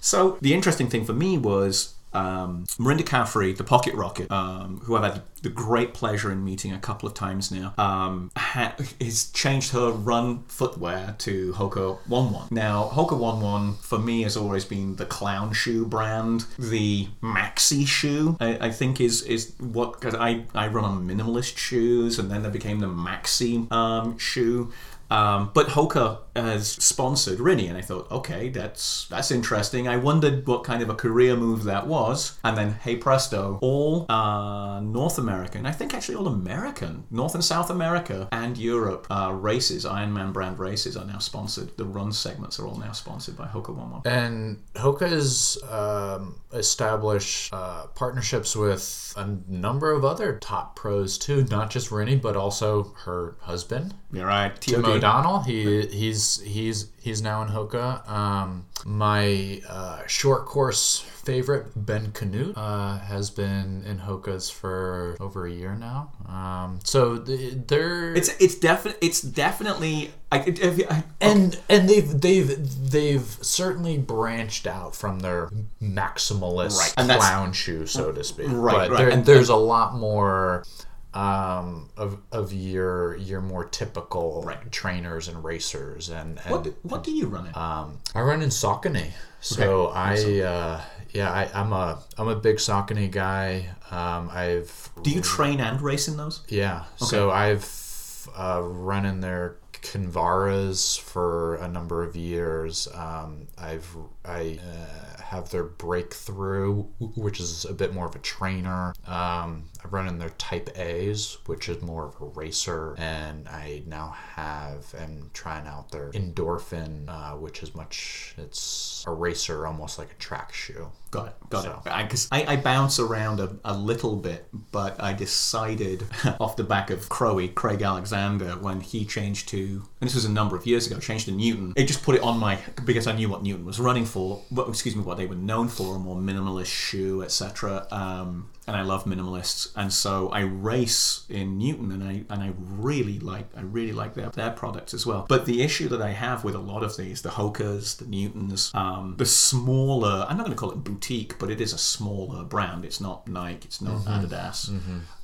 So 0.00 0.36
the 0.42 0.52
interesting 0.52 0.90
thing 0.90 1.04
for 1.04 1.14
me 1.14 1.38
was 1.38 1.94
um, 2.14 2.64
Mirinda 2.78 3.02
Carfrae, 3.02 3.56
the 3.56 3.64
Pocket 3.64 3.94
Rocket, 3.94 4.30
um, 4.30 4.80
who 4.84 4.96
I've 4.96 5.12
had 5.14 5.22
the 5.42 5.50
great 5.50 5.92
pleasure 5.92 6.32
in 6.32 6.42
meeting 6.44 6.72
a 6.72 6.78
couple 6.78 7.06
of 7.06 7.14
times 7.14 7.50
now, 7.50 7.74
um, 7.76 8.30
ha- 8.36 8.74
has 9.00 9.30
changed 9.32 9.72
her 9.72 9.90
run 9.90 10.44
footwear 10.48 11.14
to 11.18 11.52
Hoka 11.52 11.98
One 12.06 12.32
One. 12.32 12.48
Now, 12.50 12.90
Hoka 12.92 13.18
One 13.18 13.40
One 13.40 13.74
for 13.74 13.98
me 13.98 14.22
has 14.22 14.36
always 14.36 14.64
been 14.64 14.96
the 14.96 15.06
clown 15.06 15.52
shoe 15.52 15.84
brand, 15.84 16.46
the 16.58 17.08
maxi 17.22 17.86
shoe. 17.86 18.36
I, 18.40 18.68
I 18.68 18.70
think 18.70 19.00
is 19.00 19.22
is 19.22 19.54
what 19.58 20.00
because 20.00 20.14
I 20.14 20.44
I 20.54 20.68
run 20.68 20.84
on 20.84 21.06
minimalist 21.06 21.58
shoes, 21.58 22.18
and 22.18 22.30
then 22.30 22.42
there 22.42 22.50
became 22.50 22.80
the 22.80 22.86
maxi 22.86 23.70
um, 23.70 24.18
shoe. 24.18 24.72
Um, 25.10 25.50
but 25.52 25.68
Hoka 25.68 26.18
has 26.36 26.68
sponsored 26.68 27.38
Rinny, 27.38 27.68
and 27.68 27.76
I 27.76 27.80
thought, 27.80 28.10
okay, 28.10 28.48
that's 28.48 29.06
that's 29.08 29.30
interesting. 29.30 29.88
I 29.88 29.96
wondered 29.96 30.46
what 30.46 30.64
kind 30.64 30.82
of 30.82 30.88
a 30.88 30.94
career 30.94 31.36
move 31.36 31.64
that 31.64 31.86
was, 31.86 32.38
and 32.44 32.56
then 32.56 32.72
hey 32.82 32.96
presto, 32.96 33.58
all 33.62 34.06
uh, 34.08 34.80
North 34.80 35.18
American, 35.18 35.66
I 35.66 35.72
think 35.72 35.94
actually 35.94 36.16
all 36.16 36.28
American, 36.28 37.04
North 37.10 37.34
and 37.34 37.44
South 37.44 37.70
America 37.70 38.28
and 38.32 38.56
Europe 38.56 39.06
uh, 39.10 39.32
races, 39.32 39.84
Ironman 39.84 40.32
brand 40.32 40.58
races 40.58 40.96
are 40.96 41.04
now 41.04 41.18
sponsored. 41.18 41.76
The 41.76 41.84
run 41.84 42.12
segments 42.12 42.58
are 42.58 42.66
all 42.66 42.76
now 42.76 42.92
sponsored 42.92 43.36
by 43.36 43.46
Hoka 43.46 43.74
One 43.74 43.90
One. 43.90 44.02
And 44.04 44.62
Hoka's 44.74 45.62
um, 45.70 46.40
established 46.52 47.52
uh, 47.52 47.86
partnerships 47.94 48.56
with 48.56 49.14
a 49.16 49.36
number 49.48 49.92
of 49.92 50.04
other 50.04 50.38
top 50.38 50.76
pros 50.76 51.18
too, 51.18 51.44
not 51.50 51.70
just 51.70 51.90
Rinny, 51.90 52.20
but 52.20 52.36
also 52.36 52.94
her 53.04 53.36
husband, 53.40 53.94
You're 54.12 54.26
right, 54.26 54.58
Tim 54.60 54.84
O'Donnell. 54.84 55.40
He 55.40 55.86
he's 55.86 56.23
he's 56.40 56.88
he's 57.00 57.20
now 57.22 57.42
in 57.42 57.48
Hoka. 57.48 58.06
Um, 58.08 58.66
my 58.86 59.60
uh, 59.68 60.06
short 60.06 60.46
course 60.46 60.98
favorite 60.98 61.66
Ben 61.74 62.12
Kanute 62.12 62.52
uh, 62.56 62.98
has 62.98 63.30
been 63.30 63.82
in 63.86 63.98
Hoka's 63.98 64.50
for 64.50 65.16
over 65.20 65.46
a 65.46 65.50
year 65.50 65.74
now. 65.74 66.12
Um, 66.28 66.80
so 66.84 67.16
th- 67.18 67.54
they're 67.66 68.14
It's 68.14 68.28
it's 68.40 68.54
definitely 68.56 69.06
it's 69.06 69.22
definitely 69.22 70.12
I, 70.30 70.44
you- 70.44 70.86
I, 70.90 71.04
and 71.20 71.58
and 71.68 71.88
they've 71.88 72.20
they've 72.20 72.90
they've 72.90 73.38
certainly 73.40 73.96
branched 73.98 74.66
out 74.66 74.94
from 74.94 75.20
their 75.20 75.48
maximalist 75.82 76.78
Right, 76.98 77.18
clown 77.18 77.52
shoe, 77.52 77.86
so 77.86 78.12
to 78.12 78.22
speak. 78.24 78.48
Right, 78.50 78.88
but 78.88 78.90
right, 78.90 78.98
There, 78.98 79.08
and- 79.10 79.24
there's 79.24 79.48
a 79.48 79.56
lot 79.56 79.94
more 79.94 80.64
um, 81.14 81.88
of 81.96 82.18
of 82.32 82.52
your 82.52 83.16
your 83.16 83.40
more 83.40 83.64
typical 83.64 84.42
Right. 84.44 84.70
trainers 84.72 85.28
and 85.28 85.42
racers. 85.44 86.08
And, 86.10 86.38
and 86.44 86.50
what 86.50 86.66
what 86.82 87.04
do 87.04 87.12
you 87.12 87.26
run 87.28 87.46
in? 87.46 87.56
um, 87.56 87.98
I 88.14 88.20
run 88.22 88.42
in 88.42 88.48
Saucony, 88.50 89.10
so 89.40 89.86
I 89.88 90.14
uh, 90.40 90.80
yeah 91.10 91.30
I, 91.30 91.48
I'm 91.54 91.72
a 91.72 92.02
I'm 92.18 92.28
a 92.28 92.36
big 92.36 92.56
Saucony 92.56 93.10
guy. 93.10 93.66
Um, 93.90 94.28
I've 94.32 94.90
do 95.02 95.10
you 95.10 95.20
train 95.20 95.60
and 95.60 95.80
race 95.80 96.08
in 96.08 96.16
those? 96.16 96.42
yeah. 96.48 96.84
So 96.96 97.30
I've 97.30 98.28
uh, 98.36 98.60
run 98.62 99.04
in 99.06 99.20
their 99.20 99.56
Kinvaras 99.82 100.98
for 100.98 101.56
a 101.56 101.68
number 101.68 102.02
of 102.02 102.16
years. 102.16 102.88
Um, 102.94 103.46
I've 103.58 103.86
I 104.24 104.58
uh, 104.62 105.22
have 105.22 105.50
their 105.50 105.64
breakthrough, 105.64 106.82
which 107.16 107.40
is 107.40 107.64
a 107.64 107.72
bit 107.74 107.92
more 107.94 108.06
of 108.06 108.14
a 108.14 108.18
trainer. 108.20 108.94
Um, 109.06 109.64
I 109.84 109.88
run 109.90 110.08
in 110.08 110.18
their 110.18 110.30
Type 110.30 110.70
A's, 110.78 111.38
which 111.46 111.68
is 111.68 111.82
more 111.82 112.06
of 112.06 112.20
a 112.20 112.24
racer, 112.26 112.94
and 112.98 113.48
I 113.48 113.82
now 113.86 114.14
have 114.36 114.94
and 114.98 115.32
trying 115.34 115.66
out 115.66 115.90
their 115.90 116.10
Endorphin, 116.12 117.08
uh, 117.08 117.36
which 117.36 117.62
is 117.62 117.74
much. 117.74 118.34
It's 118.38 119.04
a 119.06 119.12
racer, 119.12 119.66
almost 119.66 119.98
like 119.98 120.10
a 120.12 120.14
track 120.14 120.52
shoe. 120.52 120.88
Got 121.10 121.28
it. 121.28 121.34
Got 121.50 121.62
So. 121.64 121.82
it. 121.86 121.90
I, 121.92 122.06
'cause 122.06 122.28
I, 122.32 122.44
I 122.44 122.56
bounce 122.56 122.98
around 122.98 123.38
a, 123.40 123.56
a 123.64 123.76
little 123.76 124.16
bit, 124.16 124.48
but 124.72 125.00
I 125.00 125.12
decided 125.12 126.04
off 126.40 126.56
the 126.56 126.64
back 126.64 126.90
of 126.90 127.08
Crowie, 127.08 127.48
Craig 127.48 127.82
Alexander, 127.82 128.52
when 128.52 128.80
he 128.80 129.04
changed 129.04 129.48
to, 129.50 129.82
and 130.00 130.08
this 130.08 130.14
was 130.14 130.24
a 130.24 130.30
number 130.30 130.56
of 130.56 130.66
years 130.66 130.86
ago, 130.86 130.98
changed 130.98 131.26
to 131.26 131.32
Newton. 131.32 131.72
It 131.76 131.84
just 131.84 132.02
put 132.02 132.14
it 132.16 132.22
on 132.22 132.38
my 132.38 132.58
because 132.84 133.06
I 133.06 133.12
knew 133.12 133.28
what 133.28 133.42
Newton 133.42 133.64
was 133.64 133.78
running 133.78 134.04
for. 134.14 134.42
What, 134.50 134.68
excuse 134.68 134.94
me, 134.94 135.02
what 135.02 135.16
they 135.16 135.26
were 135.26 135.34
known 135.34 135.66
for, 135.68 135.96
a 135.96 135.98
more 135.98 136.16
minimalist 136.16 136.66
shoe, 136.66 137.22
etc. 137.22 137.86
Um, 137.90 138.48
and 138.66 138.76
I 138.76 138.82
love 138.82 139.04
minimalists, 139.04 139.70
and 139.76 139.92
so 139.92 140.28
I 140.30 140.40
race 140.40 141.24
in 141.28 141.58
Newton, 141.58 141.92
and 141.92 142.02
I 142.02 142.24
and 142.32 142.42
I 142.42 142.52
really 142.58 143.18
like 143.18 143.46
I 143.56 143.60
really 143.60 143.92
like 143.92 144.14
their 144.14 144.30
their 144.30 144.50
products 144.50 144.94
as 144.94 145.06
well. 145.06 145.26
But 145.28 145.46
the 145.46 145.62
issue 145.62 145.88
that 145.88 146.02
I 146.02 146.10
have 146.10 146.44
with 146.44 146.54
a 146.54 146.60
lot 146.60 146.82
of 146.82 146.96
these, 146.96 147.22
the 147.22 147.30
Hokas, 147.30 147.98
the 147.98 148.06
Newtons, 148.06 148.70
um, 148.74 149.14
the 149.18 149.26
smaller, 149.26 150.26
I'm 150.28 150.36
not 150.36 150.46
going 150.46 150.56
to 150.56 150.60
call 150.60 150.70
it 150.72 150.82
boutique, 150.84 151.38
but 151.38 151.50
it 151.50 151.60
is 151.60 151.72
a 151.72 151.78
smaller 151.78 152.44
brand. 152.44 152.84
It's 152.84 153.00
not 153.00 153.28
Nike, 153.28 153.66
it's 153.66 153.80
not 153.80 154.02
Adidas. 154.02 154.70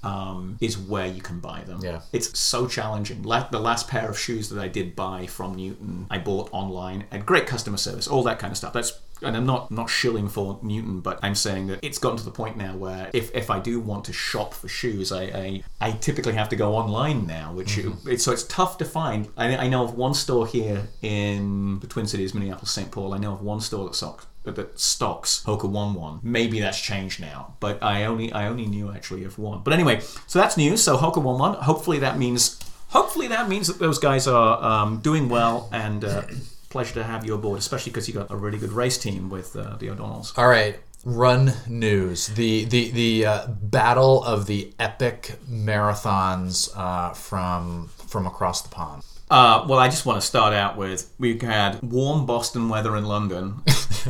Um, 0.03 0.57
is 0.63 0.79
where 0.79 1.07
you 1.07 1.21
can 1.21 1.41
buy 1.41 1.61
them. 1.61 1.81
Yeah. 1.83 2.01
It's 2.13 2.39
so 2.39 2.67
challenging. 2.67 3.23
Like 3.23 3.51
the 3.51 3.61
last 3.61 3.87
pair 3.87 4.09
of 4.09 4.19
shoes 4.19 4.49
that 4.49 4.59
I 4.59 4.67
did 4.69 4.97
buy 4.97 5.27
from 5.27 5.55
Newton, 5.57 6.07
I 6.11 6.19
bought 6.19 6.49
online. 6.53 7.05
Had 7.13 7.27
great 7.27 7.47
customer 7.47 7.77
service, 7.77 8.07
all 8.09 8.23
that 8.23 8.39
kind 8.39 8.51
of 8.51 8.57
stuff. 8.57 8.73
That's 8.73 8.93
and 9.23 9.37
I'm 9.37 9.47
not 9.47 9.71
not 9.71 9.91
shilling 9.91 10.29
for 10.29 10.59
Newton, 10.63 11.01
but 11.01 11.19
I'm 11.23 11.35
saying 11.35 11.69
that 11.69 11.81
it's 11.83 11.99
gotten 11.99 12.19
to 12.19 12.25
the 12.25 12.31
point 12.31 12.57
now 12.57 12.77
where 12.77 13.11
if, 13.13 13.35
if 13.35 13.51
I 13.51 13.59
do 13.59 13.81
want 13.81 14.05
to 14.07 14.13
shop 14.13 14.55
for 14.55 14.69
shoes, 14.69 15.13
I 15.13 15.23
I, 15.23 15.63
I 15.81 15.91
typically 15.93 16.35
have 16.35 16.49
to 16.51 16.57
go 16.57 16.75
online 16.75 17.27
now, 17.27 17.53
which 17.53 17.79
it's, 18.07 18.25
so 18.25 18.33
it's 18.33 18.45
tough 18.45 18.79
to 18.79 18.85
find. 18.85 19.29
I, 19.37 19.57
I 19.57 19.69
know 19.69 19.85
of 19.85 19.95
one 19.95 20.15
store 20.15 20.47
here 20.47 20.89
in 21.03 21.81
the 21.81 21.87
Twin 21.87 22.07
Cities, 22.07 22.35
Minneapolis, 22.35 22.71
St. 22.71 22.91
Paul. 22.91 23.15
I 23.15 23.19
know 23.19 23.33
of 23.33 23.43
one 23.43 23.61
store 23.61 23.87
that 23.87 23.95
stocks 23.95 24.27
that 24.45 24.81
stocks 24.81 25.45
Hoka 25.47 25.69
One 25.69 25.95
One. 25.95 26.21
Maybe 26.23 26.61
that's 26.61 26.81
changed 26.81 27.21
now, 27.21 27.57
but 27.61 27.83
I 27.83 28.05
only 28.05 28.33
I 28.33 28.49
only 28.49 28.67
knew 28.67 28.91
actually 28.91 29.25
of 29.25 29.39
one. 29.39 29.63
But 29.63 29.73
anyway, 29.73 30.01
so 30.27 30.39
that's 30.39 30.57
news. 30.57 30.83
So 30.83 30.97
Hoka 30.97 31.23
One 31.23 31.39
One. 31.39 31.55
Hopefully 31.55 31.99
that 31.99 32.19
means 32.19 32.59
hopefully 32.89 33.29
that 33.29 33.49
means 33.49 33.67
that 33.67 33.79
those 33.79 33.99
guys 33.99 34.27
are 34.27 34.63
um, 34.63 35.01
doing 35.01 35.29
well 35.29 35.69
and. 35.73 36.05
Uh, 36.05 36.23
Pleasure 36.71 36.95
to 36.95 37.03
have 37.03 37.27
you 37.27 37.35
aboard, 37.35 37.59
especially 37.59 37.91
because 37.91 38.07
you 38.07 38.15
got 38.15 38.31
a 38.31 38.37
really 38.37 38.57
good 38.57 38.71
race 38.71 38.97
team 38.97 39.29
with 39.29 39.57
uh, 39.57 39.77
the 39.77 39.91
O'Donnells. 39.91 40.39
All 40.39 40.47
right, 40.47 40.79
run 41.05 41.53
news. 41.67 42.29
The 42.29 42.65
the 42.65 42.93
the 42.93 43.27
uh, 43.27 43.47
battle 43.49 44.23
of 44.23 44.47
the 44.47 44.73
epic 44.79 45.35
marathons 45.51 46.71
uh, 46.77 47.13
from 47.13 47.89
from 48.07 48.25
across 48.25 48.63
the 48.63 48.69
pond. 48.69 49.03
Uh, 49.29 49.67
well, 49.69 49.81
I 49.81 49.89
just 49.89 50.07
want 50.07 50.21
to 50.21 50.27
start 50.27 50.55
out 50.55 50.77
with 50.77 51.13
we 51.19 51.37
had 51.39 51.83
warm 51.83 52.25
Boston 52.25 52.69
weather 52.69 52.97
in 52.97 53.05
London, 53.05 53.63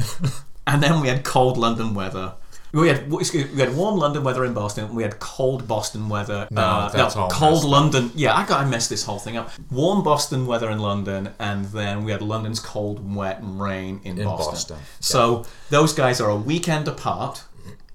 and 0.66 0.82
then 0.82 1.00
we 1.00 1.08
had 1.08 1.24
cold 1.24 1.56
London 1.56 1.94
weather. 1.94 2.34
We 2.72 2.88
had 2.88 3.10
we 3.10 3.24
had 3.24 3.74
warm 3.74 3.96
London 3.98 4.22
weather 4.22 4.44
in 4.44 4.54
Boston. 4.54 4.94
We 4.94 5.02
had 5.02 5.18
cold 5.18 5.66
Boston 5.66 6.08
weather. 6.08 6.46
No, 6.50 6.88
that's 6.92 7.16
all 7.16 7.30
cold 7.30 7.54
messed 7.54 7.64
up. 7.64 7.70
London. 7.70 8.10
Yeah, 8.14 8.34
I 8.36 8.46
got 8.46 8.60
I 8.60 8.68
messed 8.68 8.90
this 8.90 9.04
whole 9.04 9.18
thing 9.18 9.36
up. 9.36 9.50
Warm 9.70 10.02
Boston 10.02 10.46
weather 10.46 10.70
in 10.70 10.78
London, 10.78 11.30
and 11.38 11.64
then 11.66 12.04
we 12.04 12.12
had 12.12 12.22
London's 12.22 12.60
cold 12.60 13.00
and 13.00 13.16
wet 13.16 13.40
and 13.40 13.60
rain 13.60 14.00
in, 14.04 14.16
Boston. 14.16 14.52
Boston, 14.52 14.78
So 15.00 15.44
those 15.70 15.92
guys 15.92 16.20
are 16.20 16.30
a 16.30 16.36
weekend 16.36 16.86
apart. 16.86 17.42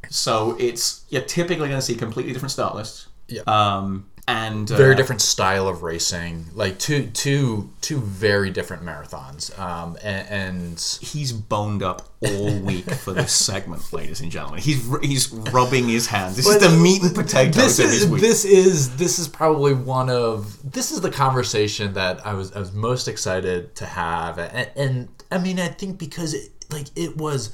So 0.10 0.56
it's 0.60 1.06
you're 1.10 1.22
typically 1.22 1.68
going 1.68 1.80
to 1.80 1.82
see 1.82 1.96
completely 1.96 2.34
different 2.34 2.52
start 2.52 2.76
lists. 2.76 3.08
Yeah. 3.28 3.42
Um, 3.48 4.08
and 4.28 4.72
uh, 4.72 4.76
very 4.76 4.96
different 4.96 5.22
style 5.22 5.68
of 5.68 5.84
racing, 5.84 6.48
like 6.54 6.80
two 6.80 7.08
two 7.08 7.70
two 7.82 8.00
very 8.00 8.50
different 8.50 8.84
marathons. 8.84 9.58
Um, 9.60 9.98
and, 10.04 10.28
and 10.30 10.98
he's 11.02 11.32
boned 11.32 11.84
up 11.84 12.10
all 12.22 12.58
week 12.60 12.90
for 12.90 13.14
this 13.14 13.32
segment, 13.46 13.94
ladies 13.94 14.22
and 14.22 14.32
gentlemen. 14.32 14.62
He's 14.62 14.84
he's 15.02 15.32
rubbing 15.32 15.88
his 15.88 16.08
hands. 16.08 16.38
This 16.38 16.48
is 16.48 16.58
the 16.60 16.76
meat 16.76 17.04
and 17.04 17.14
potatoes 17.14 17.78
this 17.78 17.80
is 17.80 18.02
his 18.02 18.10
week. 18.10 18.22
this 18.22 18.46
is 18.46 18.96
this 18.98 19.20
is 19.20 19.28
probably 19.28 19.74
one 19.74 20.10
of 20.10 20.72
this 20.72 20.92
is 20.92 21.02
the 21.02 21.12
conversation 21.12 21.94
that 21.94 22.26
I 22.26 22.34
was 22.34 22.52
I 22.54 22.60
was 22.60 22.74
most 22.74 23.08
excited 23.08 23.76
to 23.76 23.86
have, 23.86 24.40
and, 24.40 24.70
and 24.76 25.08
I 25.32 25.38
mean 25.38 25.60
I 25.60 25.68
think 25.68 26.00
because 26.00 26.34
it, 26.34 26.52
like 26.72 26.88
it 26.96 27.18
was. 27.18 27.54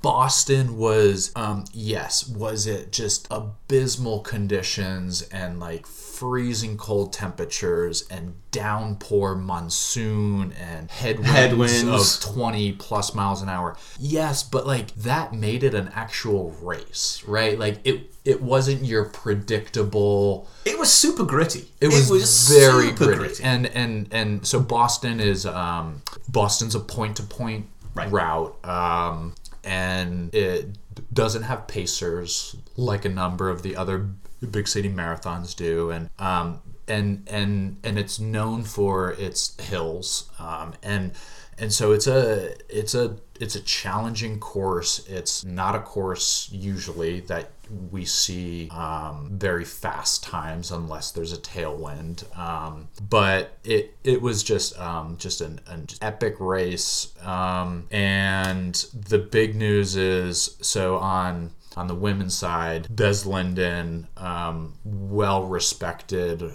Boston 0.00 0.76
was, 0.76 1.32
um, 1.34 1.64
yes, 1.72 2.28
was 2.28 2.68
it 2.68 2.92
just 2.92 3.26
abysmal 3.32 4.20
conditions 4.20 5.22
and 5.22 5.58
like 5.58 5.88
freezing 6.22 6.76
cold 6.76 7.12
temperatures 7.12 8.06
and 8.08 8.32
downpour 8.52 9.34
monsoon 9.34 10.52
and 10.52 10.88
headwinds, 10.88 11.28
Headwinds. 11.32 12.24
of 12.24 12.32
20 12.32 12.74
plus 12.74 13.12
miles 13.12 13.42
an 13.42 13.48
hour. 13.48 13.76
Yes, 13.98 14.44
but 14.44 14.64
like 14.64 14.94
that 14.94 15.32
made 15.34 15.64
it 15.64 15.74
an 15.74 15.90
actual 15.96 16.52
race, 16.62 17.24
right? 17.26 17.58
Like 17.58 17.80
it 17.82 18.14
it 18.24 18.40
wasn't 18.40 18.84
your 18.84 19.06
predictable 19.06 20.46
it 20.64 20.78
was 20.78 20.92
super 20.92 21.24
gritty. 21.24 21.72
it 21.80 21.88
was, 21.88 22.48
very 22.48 22.90
super 22.90 23.16
gritty. 23.16 23.42
And 23.42 23.66
and 23.66 24.06
and 24.12 24.46
so 24.46 24.60
Boston 24.60 25.18
is 25.18 25.44
um 25.44 26.02
Boston's 26.28 26.76
a 26.76 26.80
point 26.80 27.16
to 27.16 27.24
point 27.24 27.66
route. 27.96 28.64
Um 28.64 29.34
and 29.64 30.32
it 30.32 30.68
doesn't 31.12 31.42
have 31.42 31.66
pacers 31.66 32.54
like 32.76 33.04
a 33.04 33.08
number 33.08 33.50
of 33.50 33.62
the 33.62 33.74
other 33.74 34.06
big 34.50 34.68
city 34.68 34.88
marathons 34.88 35.54
do 35.54 35.90
and 35.90 36.10
um 36.18 36.60
and 36.88 37.26
and 37.28 37.78
and 37.84 37.98
it's 37.98 38.18
known 38.18 38.64
for 38.64 39.12
its 39.12 39.58
hills 39.60 40.30
um 40.38 40.74
and 40.82 41.12
and 41.58 41.72
so 41.72 41.92
it's 41.92 42.06
a 42.06 42.54
it's 42.68 42.94
a 42.94 43.16
it's 43.38 43.56
a 43.56 43.60
challenging 43.60 44.38
course. 44.38 45.06
It's 45.08 45.44
not 45.44 45.74
a 45.74 45.80
course 45.80 46.48
usually 46.52 47.20
that 47.22 47.50
we 47.90 48.04
see 48.04 48.68
um, 48.70 49.30
very 49.32 49.64
fast 49.64 50.22
times 50.22 50.70
unless 50.70 51.10
there's 51.12 51.32
a 51.32 51.38
tailwind 51.38 52.36
um, 52.38 52.88
but 53.08 53.56
it 53.64 53.96
it 54.04 54.20
was 54.20 54.42
just 54.42 54.78
um, 54.78 55.16
just 55.18 55.40
an, 55.40 55.60
an 55.66 55.86
epic 56.02 56.36
race 56.38 57.12
um, 57.22 57.86
and 57.90 58.74
the 59.08 59.18
big 59.18 59.54
news 59.54 59.96
is 59.96 60.56
so 60.60 60.98
on 60.98 61.50
on 61.76 61.86
the 61.86 61.94
women's 61.94 62.36
side, 62.36 62.88
Des 62.94 63.24
Linden, 63.26 64.08
um, 64.16 64.74
well 64.84 65.44
respected 65.44 66.42
r- 66.42 66.52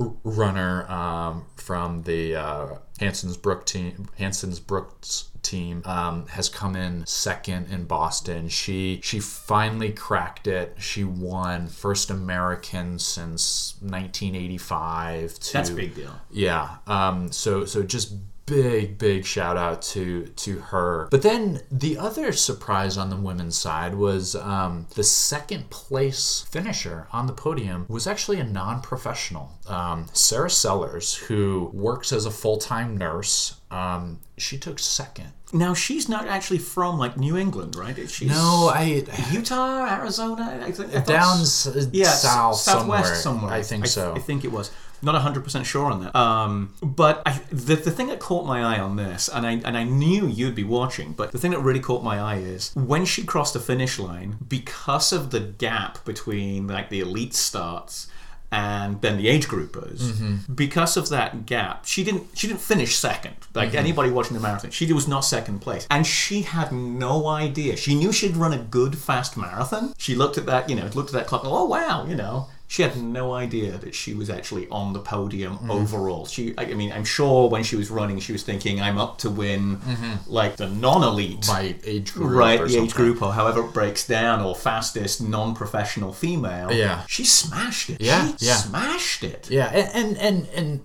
r- 0.00 0.14
runner 0.24 0.90
um, 0.90 1.46
from 1.56 2.02
the 2.02 2.36
uh, 2.36 2.66
Hanson's 3.00 3.36
Brook 3.36 3.66
team, 3.66 4.08
Hanson's 4.18 4.60
Brooks 4.60 5.30
team, 5.42 5.82
um, 5.84 6.26
has 6.28 6.48
come 6.48 6.74
in 6.76 7.06
second 7.06 7.70
in 7.72 7.84
Boston. 7.84 8.48
She 8.48 9.00
she 9.02 9.20
finally 9.20 9.92
cracked 9.92 10.46
it. 10.46 10.76
She 10.78 11.04
won 11.04 11.68
first 11.68 12.10
American 12.10 12.98
since 12.98 13.74
1985. 13.80 15.38
To, 15.38 15.52
That's 15.52 15.70
a 15.70 15.74
big 15.74 15.94
deal. 15.94 16.14
yeah. 16.30 16.76
Um, 16.86 17.30
so 17.32 17.64
so 17.64 17.82
just 17.82 18.14
big 18.48 18.98
big 18.98 19.24
shout 19.24 19.56
out 19.56 19.82
to 19.82 20.26
to 20.26 20.58
her. 20.58 21.08
But 21.10 21.22
then 21.22 21.60
the 21.70 21.98
other 21.98 22.32
surprise 22.32 22.96
on 22.96 23.10
the 23.10 23.16
women's 23.16 23.56
side 23.56 23.94
was 23.94 24.34
um, 24.36 24.86
the 24.94 25.04
second 25.04 25.70
place 25.70 26.46
finisher 26.50 27.06
on 27.12 27.26
the 27.26 27.32
podium 27.32 27.86
was 27.88 28.06
actually 28.06 28.40
a 28.40 28.44
non-professional, 28.44 29.52
um, 29.66 30.06
Sarah 30.12 30.50
Sellers, 30.50 31.14
who 31.14 31.70
works 31.74 32.12
as 32.12 32.26
a 32.26 32.30
full-time 32.30 32.96
nurse. 32.96 33.56
Um, 33.70 34.20
she 34.38 34.56
took 34.58 34.78
second. 34.78 35.32
Now 35.52 35.74
she's 35.74 36.08
not 36.08 36.26
actually 36.26 36.58
from 36.58 36.98
like 36.98 37.16
New 37.16 37.36
England, 37.36 37.76
right? 37.76 37.96
She's 38.10 38.28
No, 38.30 38.70
I 38.74 39.04
Utah, 39.30 39.86
Arizona. 39.86 40.60
I 40.62 40.70
think 40.72 40.94
I 40.94 41.00
down 41.00 41.40
s- 41.40 41.88
yeah, 41.92 42.08
south 42.08 42.56
southwest 42.56 43.22
somewhere. 43.22 43.52
I 43.52 43.62
think 43.62 43.86
so. 43.86 44.14
I 44.14 44.18
think 44.20 44.44
it 44.44 44.52
was. 44.52 44.70
Not 45.02 45.14
100% 45.20 45.64
sure 45.64 45.90
on 45.90 46.02
that. 46.04 46.16
Um, 46.16 46.74
but 46.82 47.22
I, 47.26 47.40
the, 47.50 47.76
the 47.76 47.90
thing 47.90 48.08
that 48.08 48.18
caught 48.20 48.46
my 48.46 48.62
eye 48.62 48.80
on 48.80 48.96
this, 48.96 49.28
and 49.28 49.46
I, 49.46 49.52
and 49.52 49.76
I 49.76 49.84
knew 49.84 50.26
you'd 50.26 50.54
be 50.54 50.64
watching, 50.64 51.12
but 51.12 51.32
the 51.32 51.38
thing 51.38 51.52
that 51.52 51.60
really 51.60 51.80
caught 51.80 52.02
my 52.02 52.18
eye 52.18 52.38
is 52.38 52.72
when 52.74 53.04
she 53.04 53.22
crossed 53.24 53.54
the 53.54 53.60
finish 53.60 53.98
line, 53.98 54.36
because 54.48 55.12
of 55.12 55.30
the 55.30 55.40
gap 55.40 56.04
between 56.04 56.66
like 56.66 56.90
the 56.90 57.00
elite 57.00 57.34
starts 57.34 58.08
and 58.50 59.02
then 59.02 59.18
the 59.18 59.28
age 59.28 59.46
groupers 59.46 59.98
Mm-hmm. 60.00 60.54
because 60.54 60.96
of 60.96 61.10
that 61.10 61.44
gap 61.44 61.84
she 61.84 62.02
didn't 62.02 62.28
she 62.34 62.46
didn't 62.46 62.62
finish 62.62 62.96
second 62.96 63.36
like 63.54 63.68
Mm-hmm. 63.68 63.76
anybody 63.76 64.10
watching 64.10 64.32
the 64.34 64.40
marathon 64.42 64.70
she 64.70 64.90
was 64.90 65.06
not 65.06 65.20
second 65.20 65.58
place 65.60 65.86
and 65.90 66.06
she 66.06 66.40
had 66.42 66.72
no 66.72 67.26
idea 67.26 67.76
she 67.76 67.94
knew 67.94 68.10
she'd 68.10 68.38
run 68.38 68.54
a 68.54 68.58
good 68.58 68.96
fast 68.96 69.36
marathon 69.36 69.92
she 69.98 70.14
looked 70.14 70.38
at 70.38 70.46
that 70.46 70.70
you 70.70 70.76
know 70.76 70.88
looked 70.94 71.10
at 71.10 71.12
that 71.14 71.26
clock 71.26 71.42
oh 71.44 71.66
wow 71.66 72.06
you 72.08 72.14
know 72.16 72.48
she 72.70 72.82
had 72.82 72.96
no 73.02 73.32
idea 73.32 73.78
that 73.78 73.94
she 73.94 74.12
was 74.14 74.28
actually 74.28 74.68
on 74.68 74.92
the 74.92 75.00
podium 75.00 75.54
Mm-hmm. 75.58 75.70
overall. 75.70 76.26
She 76.26 76.54
I 76.58 76.66
mean 76.74 76.92
I'm 76.92 77.04
sure 77.04 77.48
when 77.48 77.62
she 77.62 77.76
was 77.76 77.90
running 77.90 78.20
she 78.20 78.32
was 78.32 78.42
thinking 78.42 78.80
I'm 78.80 78.98
up 78.98 79.18
to 79.18 79.30
win 79.30 79.80
like 80.26 80.56
the 80.56 80.68
non-elite. 80.68 81.46
My 81.48 81.74
age 81.84 82.12
group 82.12 82.30
right 82.30 82.60
or 82.60 82.68
the 82.68 82.78
age 82.78 82.94
group 82.94 83.22
or 83.22 83.32
however 83.32 83.60
it 83.64 83.72
breaks 83.72 84.06
down 84.06 84.42
or 84.42 84.54
fastest 84.54 85.22
non-professional 85.22 86.12
female. 86.12 86.70
Yeah. 86.72 87.02
she 87.06 87.24
smashed 87.24 87.88
it. 87.90 88.00
Yeah, 88.00 88.36
she 88.36 88.46
yeah. 88.46 88.56
smashed 88.56 89.24
it. 89.24 89.48
Yeah, 89.50 89.66
and, 89.72 89.88
and 89.94 90.16
and 90.18 90.48
and 90.54 90.80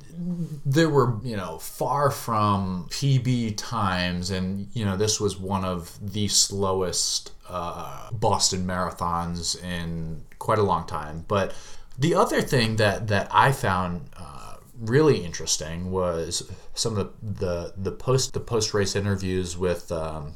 there 0.65 0.89
were 0.89 1.17
you 1.23 1.38
know 1.38 1.58
far 1.58 2.12
from 2.12 2.88
PB 2.89 3.56
times, 3.58 4.30
and 4.30 4.67
you 4.73 4.86
know 4.86 4.97
this 4.97 5.19
was 5.19 5.38
one 5.38 5.65
of 5.65 5.97
the 6.02 6.28
slowest 6.28 7.32
uh, 7.49 8.10
Boston 8.12 8.65
marathons 8.65 9.62
in 9.63 10.23
quite 10.39 10.60
a 10.60 10.63
long 10.63 10.86
time. 10.86 11.26
But 11.28 11.54
the 11.97 12.15
other 12.15 12.41
thing 12.41 12.78
that 12.78 13.08
that 13.08 13.28
I 13.32 13.52
found. 13.52 14.10
Uh, 14.15 14.39
Really 14.80 15.23
interesting 15.23 15.91
was 15.91 16.52
some 16.73 16.97
of 16.97 17.13
the 17.21 17.45
the, 17.45 17.73
the 17.78 17.91
post 17.91 18.34
the 18.34 18.39
post 18.39 18.73
race 18.73 18.95
interviews 18.95 19.56
with 19.56 19.91
um, 19.91 20.36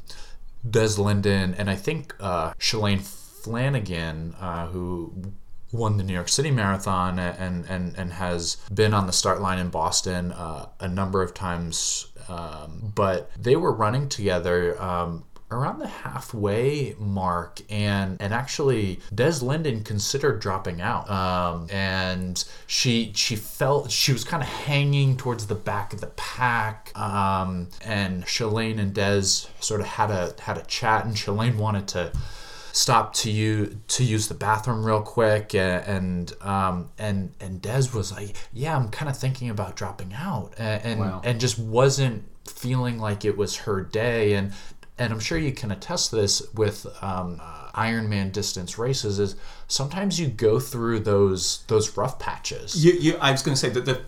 Des 0.70 1.00
Linden 1.00 1.54
and 1.54 1.68
I 1.68 1.74
think 1.74 2.14
uh, 2.20 2.54
Shalane 2.54 3.02
Flanagan, 3.02 4.34
uh, 4.40 4.66
who 4.68 5.12
won 5.72 5.96
the 5.96 6.04
New 6.04 6.14
York 6.14 6.28
City 6.28 6.50
Marathon 6.50 7.18
and 7.18 7.66
and 7.66 7.96
and 7.96 8.12
has 8.12 8.56
been 8.72 8.94
on 8.94 9.06
the 9.06 9.12
start 9.12 9.40
line 9.40 9.58
in 9.58 9.68
Boston 9.68 10.32
uh, 10.32 10.66
a 10.80 10.88
number 10.88 11.22
of 11.22 11.34
times. 11.34 12.06
Um, 12.28 12.92
but 12.94 13.30
they 13.38 13.56
were 13.56 13.72
running 13.72 14.08
together 14.08 14.80
um, 14.82 15.24
around 15.50 15.78
the 15.78 15.86
halfway 15.86 16.94
mark, 16.98 17.60
and 17.70 18.20
and 18.20 18.34
actually 18.34 19.00
Des 19.14 19.42
Linden 19.42 19.82
considered 19.82 20.40
dropping 20.40 20.80
out, 20.80 21.10
um, 21.10 21.68
and 21.70 22.44
she 22.66 23.12
she 23.14 23.36
felt 23.36 23.90
she 23.90 24.12
was 24.12 24.24
kind 24.24 24.42
of 24.42 24.48
hanging 24.48 25.16
towards 25.16 25.46
the 25.46 25.54
back 25.54 25.92
of 25.92 26.00
the 26.00 26.08
pack, 26.08 26.92
um, 26.98 27.68
and 27.82 28.24
Shalane 28.24 28.78
and 28.78 28.92
Des 28.92 29.48
sort 29.60 29.80
of 29.80 29.86
had 29.86 30.10
a 30.10 30.34
had 30.40 30.58
a 30.58 30.62
chat, 30.62 31.04
and 31.04 31.14
Shalane 31.14 31.56
wanted 31.56 31.88
to 31.88 32.12
stop 32.72 33.12
to 33.14 33.30
you 33.30 33.78
to 33.88 34.04
use 34.04 34.28
the 34.28 34.34
bathroom 34.34 34.84
real 34.84 35.02
quick 35.02 35.54
and 35.54 36.32
um 36.42 36.88
and 36.98 37.32
and 37.40 37.60
Des 37.62 37.84
was 37.94 38.12
like 38.12 38.36
yeah 38.52 38.76
I'm 38.76 38.88
kind 38.88 39.08
of 39.10 39.16
thinking 39.16 39.50
about 39.50 39.76
dropping 39.76 40.12
out 40.14 40.54
and 40.58 40.84
and, 40.84 41.00
Wow. 41.00 41.20
and 41.24 41.40
just 41.40 41.58
wasn't 41.58 42.24
feeling 42.46 42.98
like 42.98 43.24
it 43.24 43.36
was 43.36 43.56
her 43.58 43.82
day 43.82 44.34
and 44.34 44.52
and 44.98 45.12
I'm 45.12 45.20
sure 45.20 45.38
you 45.38 45.52
can 45.52 45.70
attest 45.70 46.10
this 46.10 46.42
with 46.54 46.84
um, 47.02 47.40
uh, 47.40 47.70
Ironman 47.72 48.32
distance 48.32 48.78
races 48.78 49.20
is 49.20 49.36
sometimes 49.68 50.18
you 50.18 50.26
go 50.28 50.58
through 50.58 51.00
those 51.00 51.62
those 51.68 51.96
rough 51.96 52.18
patches 52.18 52.84
You, 52.84 52.92
you, 52.94 53.16
I 53.20 53.30
was 53.32 53.42
going 53.42 53.54
to 53.54 53.60
say 53.60 53.68
that 53.70 53.84
the 53.84 54.00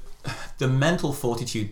the 0.58 0.68
mental 0.68 1.12
fortitude 1.12 1.70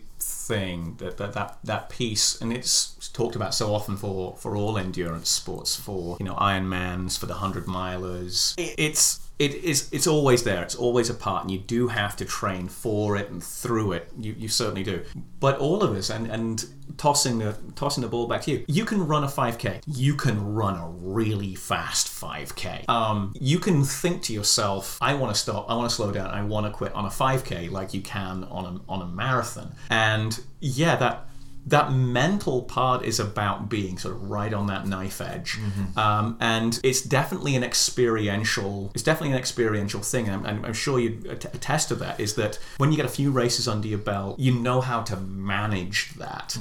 thing 0.49 0.97
that, 0.99 1.19
that 1.19 1.35
that 1.35 1.59
that 1.63 1.91
piece, 1.91 2.41
and 2.41 2.53
it's 2.53 3.09
talked 3.13 3.37
about 3.37 3.55
so 3.55 3.75
often 3.75 3.97
for 3.97 4.35
for 4.37 4.57
all 4.57 4.79
endurance 4.79 5.29
sports, 5.29 5.77
for 5.77 6.17
you 6.19 6.25
know 6.25 6.35
Ironmans, 6.35 7.19
for 7.19 7.27
the 7.27 7.35
hundred 7.35 7.67
milers. 7.67 8.55
It, 8.59 8.75
it's 8.79 9.29
it 9.39 9.55
is 9.55 9.89
it's 9.93 10.07
always 10.07 10.43
there. 10.43 10.63
It's 10.63 10.75
always 10.75 11.11
a 11.11 11.15
part, 11.15 11.43
and 11.43 11.51
you 11.51 11.59
do 11.59 11.89
have 11.89 12.17
to 12.17 12.25
train 12.25 12.69
for 12.69 13.17
it 13.17 13.31
and 13.31 13.43
through 13.43 13.93
it. 13.93 14.11
You, 14.19 14.35
you 14.37 14.49
certainly 14.49 14.83
do. 14.83 15.05
But 15.39 15.59
all 15.59 15.83
of 15.83 15.97
us, 15.97 16.11
and 16.11 16.27
and 16.31 16.65
tossing 16.99 17.39
the 17.39 17.57
tossing 17.77 18.03
the 18.03 18.09
ball 18.09 18.27
back 18.27 18.43
to 18.43 18.51
you, 18.51 18.65
you 18.69 18.85
can 18.85 19.07
run 19.07 19.25
a 19.25 19.29
5k. 19.29 19.83
You 19.87 20.15
can 20.15 20.55
run 20.55 20.77
a 20.77 20.89
really 20.89 21.55
fast 21.55 22.09
5k. 22.09 22.89
Um, 22.89 23.33
you 23.41 23.59
can 23.59 23.85
think 23.85 24.23
to 24.25 24.35
yourself, 24.35 24.99
I 25.01 25.15
want 25.15 25.35
to 25.35 25.41
stop. 25.41 25.71
I 25.71 25.75
want 25.75 25.89
to 25.89 25.95
slow 25.95 26.13
down. 26.13 26.31
I 26.31 26.43
want 26.43 26.67
to 26.67 26.73
quit 26.73 26.93
on 26.95 27.07
a 27.07 27.11
5k, 27.11 27.71
like 27.71 27.95
you 27.95 28.03
can 28.03 28.45
on 28.45 28.67
a 28.67 28.93
on 28.93 29.01
a 29.01 29.07
marathon. 29.07 29.75
And 29.89 30.39
yeah, 30.61 30.97
that 30.97 31.28
that 31.69 31.93
mental 31.93 32.63
part 32.63 33.05
is 33.05 33.21
about 33.21 33.69
being 33.69 33.99
sort 33.99 34.15
of 34.15 34.31
right 34.31 34.53
on 34.53 34.67
that 34.69 34.87
knife 34.87 35.21
edge. 35.21 35.59
Um, 35.97 36.37
and 36.41 36.79
it's 36.83 37.03
definitely 37.03 37.55
an 37.57 37.65
experiential 37.65 38.91
it's 38.95 39.03
definitely 39.03 39.33
an 39.33 39.39
experiential 39.39 40.01
thing. 40.01 40.29
And 40.29 40.47
I'm, 40.47 40.65
I'm 40.65 40.73
sure 40.73 40.99
you 40.99 41.23
attest 41.31 41.89
to 41.89 41.95
that 41.97 42.19
is 42.21 42.35
that 42.35 42.59
when 42.79 42.91
you 42.91 42.97
get 42.97 43.07
a 43.07 43.11
few 43.11 43.31
races 43.31 43.69
under 43.69 43.87
your 43.89 43.99
belt 43.99 44.39
you 44.39 44.53
know 44.53 44.81
how 44.81 45.03
to 45.03 45.17
manage 45.17 46.15
that. 46.15 46.57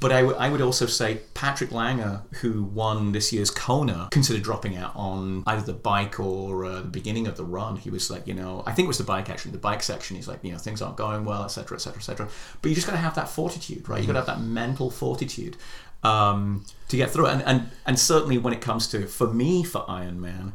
But 0.00 0.12
I, 0.12 0.20
w- 0.22 0.38
I 0.38 0.48
would 0.50 0.60
also 0.60 0.86
say 0.86 1.20
Patrick 1.34 1.72
Lange 1.72 2.20
who 2.40 2.62
won 2.64 3.12
this 3.12 3.32
year's 3.32 3.50
Kona 3.50 4.08
considered 4.10 4.42
dropping 4.42 4.76
out 4.76 4.92
on 4.94 5.42
either 5.46 5.62
the 5.62 5.72
bike 5.72 6.18
or 6.20 6.64
uh, 6.64 6.80
the 6.82 6.88
beginning 6.88 7.26
of 7.26 7.36
the 7.36 7.44
run. 7.44 7.76
He 7.76 7.90
was 7.90 8.10
like 8.10 8.26
you 8.26 8.34
know 8.34 8.62
I 8.66 8.72
think 8.72 8.86
it 8.86 8.88
was 8.88 8.98
the 8.98 9.04
bike 9.04 9.28
actually 9.30 9.52
the 9.52 9.58
bike 9.58 9.82
section. 9.82 10.16
He's 10.16 10.28
like 10.28 10.40
you 10.42 10.52
know 10.52 10.58
things 10.58 10.82
aren't 10.82 10.96
going 10.96 11.24
well 11.24 11.44
etc 11.44 11.76
etc 11.76 11.98
etc 11.98 12.28
but 12.60 12.68
you 12.68 12.74
just 12.74 12.86
got 12.86 12.92
to 12.94 12.98
have 12.98 13.14
that 13.16 13.28
fortitude 13.28 13.88
right? 13.88 14.00
You 14.00 14.06
got 14.06 14.12
to 14.14 14.18
have 14.20 14.26
that 14.26 14.35
mental 14.38 14.90
fortitude 14.90 15.56
um, 16.02 16.64
to 16.88 16.96
get 16.96 17.10
through 17.10 17.26
it. 17.26 17.32
And, 17.32 17.42
and 17.42 17.70
and 17.86 17.98
certainly 17.98 18.38
when 18.38 18.52
it 18.52 18.60
comes 18.60 18.86
to 18.88 19.06
for 19.06 19.26
me 19.32 19.64
for 19.64 19.82
Ironman 19.86 20.52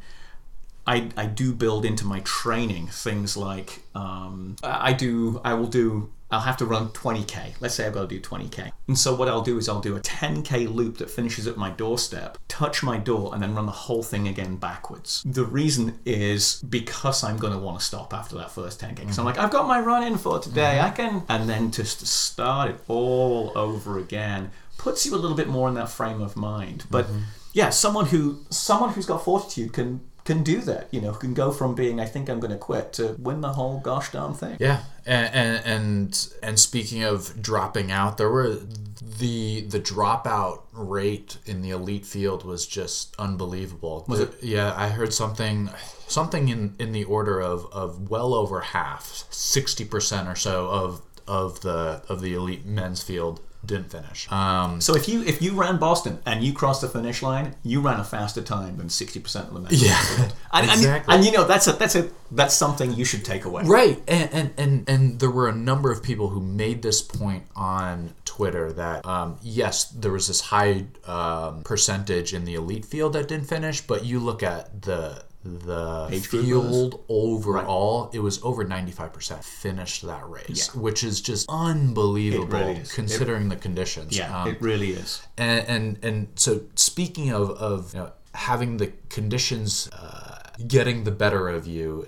I, 0.86 1.10
I 1.16 1.28
do 1.28 1.54
build 1.54 1.86
into 1.86 2.06
my 2.06 2.22
training 2.22 2.88
things 2.88 3.38
like 3.38 3.84
um, 3.94 4.56
I 4.64 4.94
do 4.94 5.40
I 5.44 5.54
will 5.54 5.68
do 5.68 6.12
I'll 6.32 6.42
have 6.42 6.58
to 6.58 6.66
run 6.66 6.90
20k. 6.90 7.54
Let's 7.60 7.76
say 7.76 7.86
I've 7.86 7.94
got 7.94 8.02
to 8.02 8.08
do 8.08 8.22
20k. 8.22 8.72
And 8.88 8.98
so 8.98 9.16
what 9.16 9.28
I'll 9.28 9.42
do 9.42 9.58
is 9.58 9.68
I'll 9.68 9.82
do 9.82 9.96
a 9.96 10.00
10k 10.00 10.74
loop 10.74 10.98
that 10.98 11.10
finishes 11.10 11.48
at 11.48 11.58
my 11.58 11.70
doorstep, 11.72 12.38
touch 12.48 12.84
my 12.84 12.98
door, 12.98 13.34
and 13.34 13.42
then 13.42 13.56
run 13.56 13.66
the 13.66 13.72
whole 13.72 14.04
thing 14.04 14.28
again 14.28 14.56
backwards. 14.56 15.24
The 15.26 15.46
reason 15.46 16.00
is 16.06 16.62
because 16.70 17.24
I'm 17.24 17.38
going 17.38 17.54
to 17.54 17.60
want 17.60 17.80
to 17.80 17.86
stop 17.86 18.14
after 18.14 18.36
that 18.38 18.52
first 18.52 18.82
10k. 18.82 18.96
Because 18.96 19.18
I'm 19.18 19.26
mm-hmm. 19.26 19.38
like, 19.38 19.40
I've 19.40 19.52
got 19.52 19.68
my 19.68 19.80
run 19.80 20.04
in 20.04 20.18
for 20.18 20.40
today. 20.40 20.80
Mm-hmm. 20.80 20.86
I 20.86 20.90
can, 20.90 21.24
and 21.30 21.50
then 21.50 21.72
just 21.72 22.00
to 22.00 22.06
start 22.06 22.72
it 22.72 22.80
all 22.88 23.52
over 23.56 24.00
again 24.00 24.52
puts 24.82 25.06
you 25.06 25.14
a 25.14 25.18
little 25.18 25.38
bit 25.38 25.48
more 25.48 25.68
in 25.68 25.76
that 25.76 25.90
frame 25.90 26.22
of 26.22 26.36
mind. 26.36 26.86
But 26.90 27.06
mm-hmm. 27.06 27.20
yeah, 27.54 27.70
someone 27.70 28.08
who 28.08 28.44
someone 28.50 28.94
who's 28.94 29.06
got 29.06 29.24
fortitude 29.24 29.74
can 29.74 30.02
can 30.32 30.44
do 30.44 30.62
that. 30.62 30.88
You 30.92 31.02
know, 31.02 31.12
can 31.14 31.34
go 31.34 31.52
from 31.52 31.76
being 31.76 32.00
I 32.00 32.06
think 32.06 32.30
I'm 32.30 32.40
going 32.40 32.52
to 32.52 32.58
quit 32.58 32.94
to 32.94 33.16
win 33.20 33.42
the 33.42 33.54
whole 33.54 33.80
gosh 33.80 34.12
darn 34.12 34.34
thing. 34.34 34.58
Yeah, 34.60 34.84
and 35.06 35.34
and 35.34 35.66
and, 35.66 36.28
and 36.42 36.60
speaking 36.60 37.04
of 37.04 37.42
dropping 37.42 37.92
out, 37.92 38.18
there 38.18 38.30
were 38.30 38.58
the 39.02 39.62
the 39.62 39.80
dropout 39.80 40.64
rate 40.72 41.38
in 41.46 41.62
the 41.62 41.72
elite 41.72 42.06
field 42.06 42.46
was 42.46 42.66
just 42.66 43.14
unbelievable. 43.20 44.06
Was 44.08 44.22
it? 44.22 44.32
Yeah, 44.42 44.74
I 44.76 44.90
heard 44.90 45.14
something 45.14 45.70
something 46.08 46.48
in 46.50 46.76
in 46.80 46.92
the 46.94 47.04
order 47.04 47.42
of 47.42 47.66
of 47.74 48.10
well 48.10 48.34
over 48.34 48.62
half, 48.62 49.26
sixty 49.30 49.86
percent 49.86 50.28
or 50.30 50.36
so 50.36 50.68
of 50.68 51.02
of 51.28 51.62
the 51.62 52.04
of 52.08 52.22
the 52.22 52.34
elite 52.34 52.66
men's 52.66 53.04
field 53.04 53.42
didn't 53.66 53.92
finish. 53.92 54.32
Um, 54.32 54.82
So 54.82 54.96
if 54.96 55.08
you 55.08 55.24
if 55.24 55.42
you 55.42 55.54
ran 55.54 55.78
Boston 55.78 56.20
and 56.26 56.44
you 56.44 56.54
crossed 56.54 56.82
the 56.82 56.90
finish 56.90 57.22
line, 57.22 57.56
you 57.64 57.80
ran 57.82 58.00
a 58.00 58.04
faster 58.04 58.42
time 58.42 58.78
than 58.78 58.90
sixty 58.90 59.20
percent 59.20 59.48
of 59.50 59.54
the 59.54 59.60
men. 59.60 59.72
Yeah, 59.74 60.02
and, 60.18 60.34
and- 60.54 60.72
exactly. 60.72 61.16
And, 61.16 61.26
you 61.26 61.32
know 61.32 61.44
that's 61.46 61.68
a 61.68 61.74
that's 61.74 61.96
a 61.96 62.10
that's 62.32 62.56
something 62.56 62.94
you 62.94 63.06
should 63.06 63.24
take 63.26 63.46
away. 63.46 63.64
Right, 63.66 64.02
and, 64.08 64.30
and 64.34 64.54
and 64.58 64.90
and 64.90 65.20
there 65.20 65.30
were 65.32 65.48
a 65.50 65.56
number 65.56 65.92
of 65.92 66.02
people 66.02 66.30
who 66.30 66.42
made 66.42 66.82
this 66.82 67.02
point 67.02 67.44
on 67.56 68.14
Twitter 68.26 68.72
that 68.74 69.06
um, 69.06 69.38
yes, 69.42 69.86
there 69.90 70.12
was 70.12 70.28
this 70.28 70.42
high 70.42 70.86
um, 71.06 71.62
percentage 71.64 72.34
in 72.34 72.46
the 72.46 72.56
elite 72.56 72.86
field 72.86 73.14
that 73.14 73.28
didn't 73.28 73.48
finish, 73.48 73.82
but 73.82 74.06
you 74.06 74.20
look 74.20 74.42
at 74.44 74.82
the 74.84 75.24
the 75.44 76.08
Age 76.12 76.30
group 76.30 76.46
field 76.46 77.04
overall, 77.10 78.10
it 78.14 78.20
was 78.20 78.42
over 78.44 78.64
ninety 78.64 78.92
five 78.92 79.12
percent 79.14 79.44
finished 79.44 80.04
that 80.04 80.28
race, 80.30 80.70
Yeah. 80.74 80.82
which 80.82 81.04
is 81.04 81.20
just 81.22 81.48
unbelievable 81.50 82.46
really 82.48 82.74
is. 82.82 82.92
considering 82.94 83.50
the 83.50 83.56
conditions. 83.56 84.16
Yeah, 84.18 84.42
Um, 84.44 84.50
it 84.50 84.62
really 84.62 84.92
is. 84.92 85.22
and 85.38 85.66
and, 85.68 86.04
and 86.06 86.28
so 86.36 86.62
speaking 86.76 87.32
of 87.32 87.50
of 87.52 87.94
you 87.94 88.00
know, 88.02 88.12
having 88.36 88.78
the 88.78 88.92
conditions 89.10 89.90
uh, 89.94 90.40
getting 90.68 91.04
the 91.06 91.12
better 91.12 91.50
of 91.50 91.66
you 91.68 92.08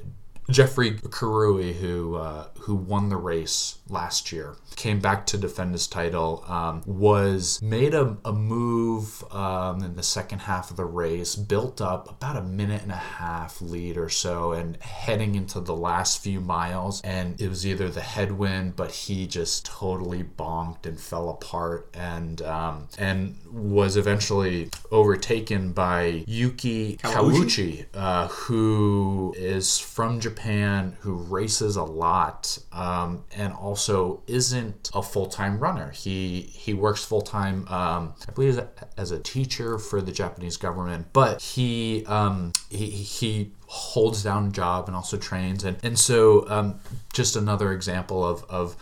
Geoffrey 0.49 0.91
Kirui, 0.99 1.73
who 1.73 2.15
uh, 2.15 2.47
who 2.59 2.75
won 2.75 3.09
the 3.09 3.15
race 3.17 3.77
last 3.93 4.31
year, 4.31 4.55
came 4.75 4.99
back 4.99 5.25
to 5.27 5.37
defend 5.37 5.71
his 5.73 5.87
title. 5.87 6.43
Um, 6.47 6.81
was 6.85 7.61
made 7.61 7.93
a, 7.93 8.17
a 8.25 8.33
move 8.33 9.23
um, 9.31 9.83
in 9.83 9.95
the 9.95 10.03
second 10.03 10.39
half 10.39 10.71
of 10.71 10.77
the 10.77 10.85
race, 10.85 11.35
built 11.35 11.79
up 11.79 12.09
about 12.09 12.35
a 12.37 12.41
minute 12.41 12.81
and 12.81 12.91
a 12.91 12.95
half 12.95 13.61
lead 13.61 13.97
or 13.97 14.09
so, 14.09 14.51
and 14.51 14.77
heading 14.81 15.35
into 15.35 15.59
the 15.59 15.75
last 15.75 16.21
few 16.21 16.41
miles. 16.41 17.01
And 17.03 17.39
it 17.39 17.47
was 17.47 17.65
either 17.65 17.89
the 17.89 18.01
headwind, 18.01 18.75
but 18.75 18.91
he 18.91 19.27
just 19.27 19.65
totally 19.65 20.23
bonked 20.23 20.85
and 20.85 20.99
fell 20.99 21.29
apart, 21.29 21.89
and 21.93 22.41
um, 22.41 22.87
and 22.97 23.37
was 23.51 23.95
eventually 23.97 24.69
overtaken 24.91 25.71
by 25.73 26.23
Yuki 26.27 26.97
Kawauchi, 26.97 27.85
uh, 27.93 28.27
who 28.27 29.33
is 29.37 29.77
from 29.79 30.19
Japan, 30.19 30.95
who 31.01 31.13
races 31.13 31.75
a 31.75 31.83
lot, 31.83 32.57
um, 32.71 33.23
and 33.35 33.53
also 33.53 33.82
isn't 34.27 34.91
a 34.93 35.01
full 35.01 35.27
time 35.27 35.59
runner. 35.59 35.91
He 35.91 36.41
he 36.41 36.73
works 36.73 37.03
full 37.03 37.21
time, 37.21 37.67
um, 37.67 38.13
I 38.27 38.31
believe, 38.33 38.59
as 38.97 39.11
a, 39.11 39.19
teacher 39.19 39.77
for 39.79 40.01
the 40.01 40.11
Japanese 40.11 40.57
government, 40.57 41.07
but 41.13 41.41
he 41.41 42.05
um, 42.07 42.53
he 42.69 42.87
he 42.87 43.51
holds 43.67 44.23
down 44.23 44.47
a 44.47 44.51
job 44.51 44.87
and 44.87 44.95
also 44.95 45.17
trains, 45.17 45.63
and 45.63 45.77
and 45.83 45.97
so 45.97 46.47
um, 46.49 46.79
just 47.13 47.35
another 47.35 47.71
example 47.71 48.25
of 48.25 48.43
of 48.49 48.75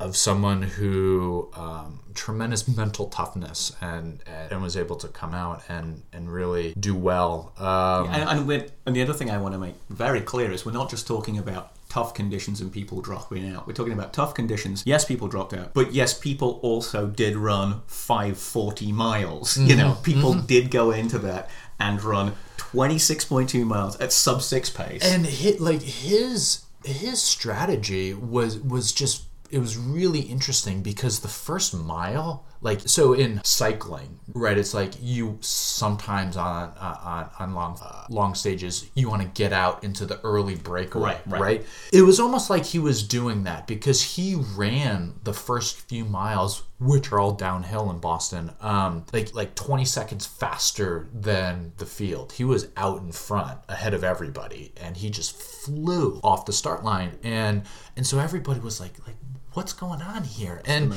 of 0.00 0.16
someone 0.16 0.62
who 0.62 1.48
um, 1.54 2.00
tremendous 2.14 2.66
mental 2.68 3.06
toughness 3.06 3.72
and 3.80 4.22
and 4.50 4.62
was 4.62 4.76
able 4.76 4.96
to 4.96 5.08
come 5.08 5.34
out 5.34 5.62
and 5.68 6.02
and 6.12 6.32
really 6.32 6.74
do 6.78 6.94
well. 6.94 7.52
Um, 7.58 8.08
And, 8.10 8.50
and, 8.50 8.72
and 8.86 8.96
the 8.96 9.02
other 9.02 9.12
thing 9.12 9.30
I 9.30 9.38
want 9.38 9.54
to 9.54 9.58
make 9.58 9.74
very 9.88 10.20
clear 10.20 10.50
is 10.50 10.66
we're 10.66 10.72
not 10.72 10.90
just 10.90 11.06
talking 11.06 11.38
about 11.38 11.72
tough 11.94 12.12
conditions 12.12 12.60
and 12.60 12.72
people 12.72 13.00
dropping 13.00 13.48
out. 13.48 13.68
We're 13.68 13.72
talking 13.72 13.92
about 13.92 14.12
tough 14.12 14.34
conditions. 14.34 14.82
Yes, 14.84 15.04
people 15.04 15.28
dropped 15.28 15.54
out, 15.54 15.74
but 15.74 15.94
yes, 15.94 16.12
people 16.12 16.58
also 16.60 17.06
did 17.06 17.36
run 17.36 17.82
540 17.86 18.90
miles. 18.90 19.56
You 19.56 19.68
mm-hmm. 19.68 19.78
know, 19.78 19.96
people 20.02 20.34
mm-hmm. 20.34 20.46
did 20.46 20.72
go 20.72 20.90
into 20.90 21.20
that 21.20 21.48
and 21.78 22.02
run 22.02 22.32
26.2 22.58 23.64
miles 23.64 23.94
at 24.00 24.12
sub 24.12 24.42
six 24.42 24.70
pace. 24.70 25.04
and 25.04 25.24
hit 25.24 25.60
like 25.60 25.82
his 25.82 26.64
his 26.84 27.22
strategy 27.22 28.12
was 28.12 28.58
was 28.58 28.90
just 28.92 29.26
it 29.52 29.60
was 29.60 29.76
really 29.78 30.22
interesting 30.22 30.82
because 30.82 31.20
the 31.20 31.28
first 31.28 31.72
mile 31.72 32.44
like 32.64 32.80
so 32.88 33.12
in 33.12 33.42
cycling, 33.44 34.18
right? 34.32 34.56
It's 34.56 34.72
like 34.72 34.94
you 34.98 35.36
sometimes 35.42 36.36
on 36.38 36.70
uh, 36.70 36.98
on 37.04 37.30
on 37.38 37.54
long 37.54 37.78
uh, 37.82 38.06
long 38.08 38.34
stages 38.34 38.90
you 38.94 39.10
want 39.10 39.20
to 39.20 39.28
get 39.28 39.52
out 39.52 39.84
into 39.84 40.06
the 40.06 40.18
early 40.22 40.54
breakaway, 40.54 41.20
Right, 41.26 41.40
right. 41.40 41.66
It 41.92 42.02
was 42.02 42.18
almost 42.18 42.48
like 42.48 42.64
he 42.64 42.78
was 42.78 43.06
doing 43.06 43.44
that 43.44 43.66
because 43.66 44.02
he 44.02 44.36
ran 44.56 45.12
the 45.24 45.34
first 45.34 45.78
few 45.82 46.06
miles, 46.06 46.62
which 46.80 47.12
are 47.12 47.20
all 47.20 47.32
downhill 47.32 47.90
in 47.90 47.98
Boston, 47.98 48.50
um, 48.62 49.04
like 49.12 49.34
like 49.34 49.54
20 49.54 49.84
seconds 49.84 50.24
faster 50.24 51.06
than 51.12 51.72
the 51.76 51.86
field. 51.86 52.32
He 52.32 52.44
was 52.44 52.68
out 52.78 53.02
in 53.02 53.12
front, 53.12 53.58
ahead 53.68 53.92
of 53.92 54.02
everybody, 54.02 54.72
and 54.80 54.96
he 54.96 55.10
just 55.10 55.36
flew 55.36 56.18
off 56.24 56.46
the 56.46 56.52
start 56.54 56.82
line, 56.82 57.18
and 57.22 57.64
and 57.94 58.06
so 58.06 58.18
everybody 58.18 58.60
was 58.60 58.80
like 58.80 58.94
like. 59.06 59.16
What's 59.54 59.72
going 59.72 60.02
on 60.02 60.24
here? 60.24 60.60
And, 60.66 60.92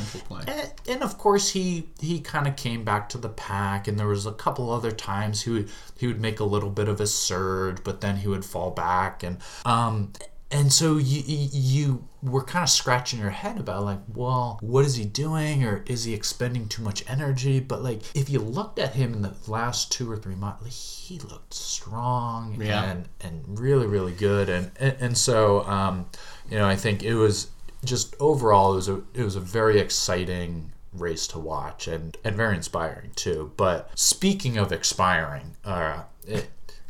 and 0.48 0.74
and 0.90 1.04
of 1.04 1.18
course 1.18 1.50
he 1.50 1.90
he 2.02 2.20
kind 2.20 2.48
of 2.48 2.56
came 2.56 2.84
back 2.84 3.08
to 3.10 3.18
the 3.18 3.30
pack, 3.30 3.88
and 3.88 3.98
there 4.00 4.08
was 4.08 4.26
a 4.26 4.32
couple 4.34 4.72
other 4.72 4.92
times 4.92 5.44
he 5.44 5.52
would 5.52 5.70
he 5.98 6.08
would 6.08 6.20
make 6.20 6.40
a 6.40 6.44
little 6.44 6.70
bit 6.72 6.88
of 6.88 7.00
a 7.00 7.08
surge, 7.08 7.84
but 7.84 8.02
then 8.02 8.18
he 8.18 8.28
would 8.28 8.44
fall 8.46 8.72
back, 8.72 9.24
and 9.24 9.38
um 9.66 10.12
and 10.50 10.72
so 10.72 10.98
you 10.98 11.22
you 11.26 11.50
you 11.52 12.08
were 12.24 12.44
kind 12.44 12.64
of 12.64 12.70
scratching 12.70 13.20
your 13.20 13.30
head 13.30 13.60
about 13.60 13.84
like, 13.84 14.00
well, 14.14 14.58
what 14.62 14.86
is 14.86 14.96
he 14.96 15.06
doing, 15.06 15.64
or 15.64 15.84
is 15.86 16.06
he 16.06 16.14
expending 16.14 16.68
too 16.68 16.82
much 16.82 17.04
energy? 17.08 17.60
But 17.60 17.84
like, 17.84 18.02
if 18.16 18.30
you 18.30 18.40
looked 18.40 18.80
at 18.80 18.96
him 18.96 19.14
in 19.14 19.22
the 19.22 19.34
last 19.48 19.92
two 19.92 20.10
or 20.10 20.18
three 20.18 20.36
months, 20.36 21.06
he 21.08 21.20
looked 21.20 21.54
strong 21.54 22.60
Yeah. 22.62 22.84
and 22.92 23.10
and 23.22 23.60
really 23.60 23.88
really 23.88 24.14
good, 24.14 24.50
and 24.50 24.72
and, 24.80 24.96
and 25.00 25.18
so 25.18 25.64
um, 25.66 26.06
you 26.50 26.58
know 26.58 26.68
I 26.68 26.76
think 26.76 27.04
it 27.04 27.16
was 27.16 27.48
just 27.88 28.16
overall 28.20 28.74
it 28.74 28.76
was 28.78 28.90
a 28.90 29.02
it 29.14 29.24
was 29.24 29.36
a 29.36 29.40
very 29.40 29.80
exciting 29.80 30.72
race 30.94 31.28
to 31.28 31.40
watch 31.40 31.88
and 31.88 32.18
and 32.24 32.36
very 32.36 32.56
inspiring 32.56 33.12
too. 33.16 33.52
But 33.58 33.90
speaking 33.96 34.58
of 34.58 34.72
expiring, 34.72 35.56
uh, 35.66 36.04
eh, 36.28 36.42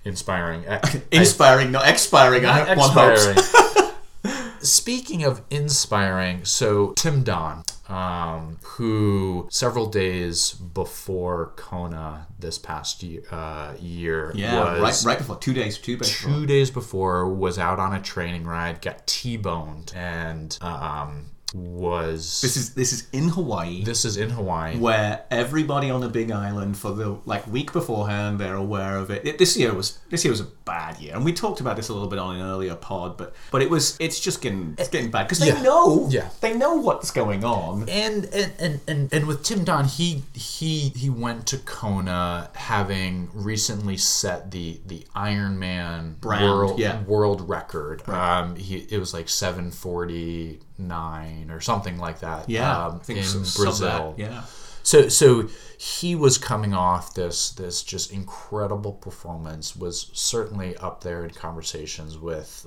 inspiring. 0.04 0.68
I- 0.68 0.80
I- 0.84 1.02
Inspiring, 1.12 1.72
not 1.72 1.88
expiring. 1.88 2.46
I 2.46 2.74
not 2.74 2.78
one 2.78 3.12
expiring. 3.12 3.94
Speaking 4.60 5.24
of 5.24 5.42
inspiring, 5.50 6.44
so 6.44 6.94
Tim 6.94 7.24
Don, 7.24 7.64
um, 7.90 8.58
who 8.64 9.48
several 9.50 9.86
days 9.88 10.52
before 10.54 11.54
Kona 11.56 12.28
this 12.40 12.58
past 12.58 13.02
year, 13.04 13.24
uh, 13.32 13.74
year 13.80 14.32
Yeah, 14.36 14.80
was 14.80 15.06
right, 15.06 15.12
right 15.14 15.18
before 15.18 15.38
two 15.38 15.54
days, 15.54 15.78
two 15.78 15.98
days. 15.98 16.12
before. 16.12 16.32
two 16.34 16.46
days 16.46 16.70
before 16.72 17.34
was 17.34 17.58
out 17.58 17.80
on 17.80 17.94
a 17.94 18.02
training 18.02 18.46
ride, 18.46 18.82
got 18.82 19.08
T-boned, 19.08 19.94
and 19.96 20.58
um, 20.62 21.32
was 21.54 22.42
This 22.42 22.58
is 22.58 22.74
this 22.74 22.92
is 22.94 23.08
in 23.14 23.30
Hawaii. 23.30 23.84
this 23.84 24.04
is 24.06 24.18
in 24.18 24.30
Hawaii. 24.30 24.78
where 24.78 25.24
everybody 25.32 25.90
on 25.90 26.02
the 26.02 26.10
Big 26.10 26.30
Island 26.32 26.78
for 26.78 26.92
the 26.92 27.18
like 27.26 27.48
week 27.48 27.72
beforehand 27.74 28.40
they're 28.40 28.56
aware 28.56 28.98
of 28.98 29.10
it. 29.12 29.26
it. 29.26 29.38
This 29.38 29.56
year 29.58 29.74
was 29.74 30.00
this 30.10 30.24
year 30.26 30.32
was 30.32 30.42
a 30.42 30.48
bad 30.66 31.00
year, 31.00 31.16
and 31.16 31.24
we 31.24 31.32
talked 31.32 31.62
about 31.62 31.78
this 31.78 31.88
a 31.88 31.94
little 31.94 32.10
bit 32.10 32.20
on 32.20 32.36
an 32.36 32.42
earlier 32.42 32.76
pod, 32.76 33.18
but 33.18 33.34
but 33.52 33.62
it 33.62 33.70
was 33.70 33.96
it's 34.00 34.20
just 34.20 34.42
getting 34.42 34.76
it's 34.78 34.90
getting 34.90 35.10
bad 35.10 35.24
because 35.24 35.40
they 35.40 35.48
Yeah. 35.48 35.62
know 35.62 36.08
Yeah. 36.10 36.30
they 36.42 36.54
know 36.54 36.76
what's 36.76 37.12
going 37.12 37.44
on. 37.46 37.88
and 37.88 38.26
and, 38.26 38.52
and 38.60 38.80
and 38.88 39.14
and 39.14 39.26
with 39.28 39.44
Tim 39.44 39.64
Don, 39.64 39.86
he 39.86 40.24
he 40.34 40.90
he 40.90 41.10
went 41.10 41.48
to 41.48 41.58
Kona 41.60 42.50
having 42.56 43.30
recently 43.34 43.96
set 43.98 44.52
the 44.52 44.82
the 44.86 45.06
Ironman 45.16 46.20
Brand, 46.20 46.44
world 46.44 46.80
yeah. 46.80 47.02
world 47.04 47.48
record. 47.48 48.08
Um, 48.10 48.56
he 48.58 48.86
it 48.90 49.00
was 49.00 49.14
like 49.14 49.30
seven 49.30 49.72
forty 49.72 50.60
nine 50.78 51.50
or 51.52 51.60
something 51.60 51.98
like 51.98 52.20
that. 52.20 52.50
Yeah, 52.50 52.86
um, 52.88 52.96
I 53.02 53.04
think 53.04 53.20
in 53.20 53.26
so- 53.26 53.40
of 53.40 53.80
that, 53.80 54.00
Brazil. 54.00 54.16
Yeah, 54.18 54.44
So 54.84 55.10
so 55.10 55.50
he 55.78 56.16
was 56.16 56.38
coming 56.38 56.74
off 56.74 57.14
this 57.14 57.52
this 57.52 57.84
just 57.84 58.12
incredible 58.12 58.94
performance. 58.94 59.76
Was 59.76 60.10
certainly 60.14 60.76
up 60.78 61.02
there 61.04 61.24
in 61.24 61.32
conversations 61.32 62.18
with 62.18 62.66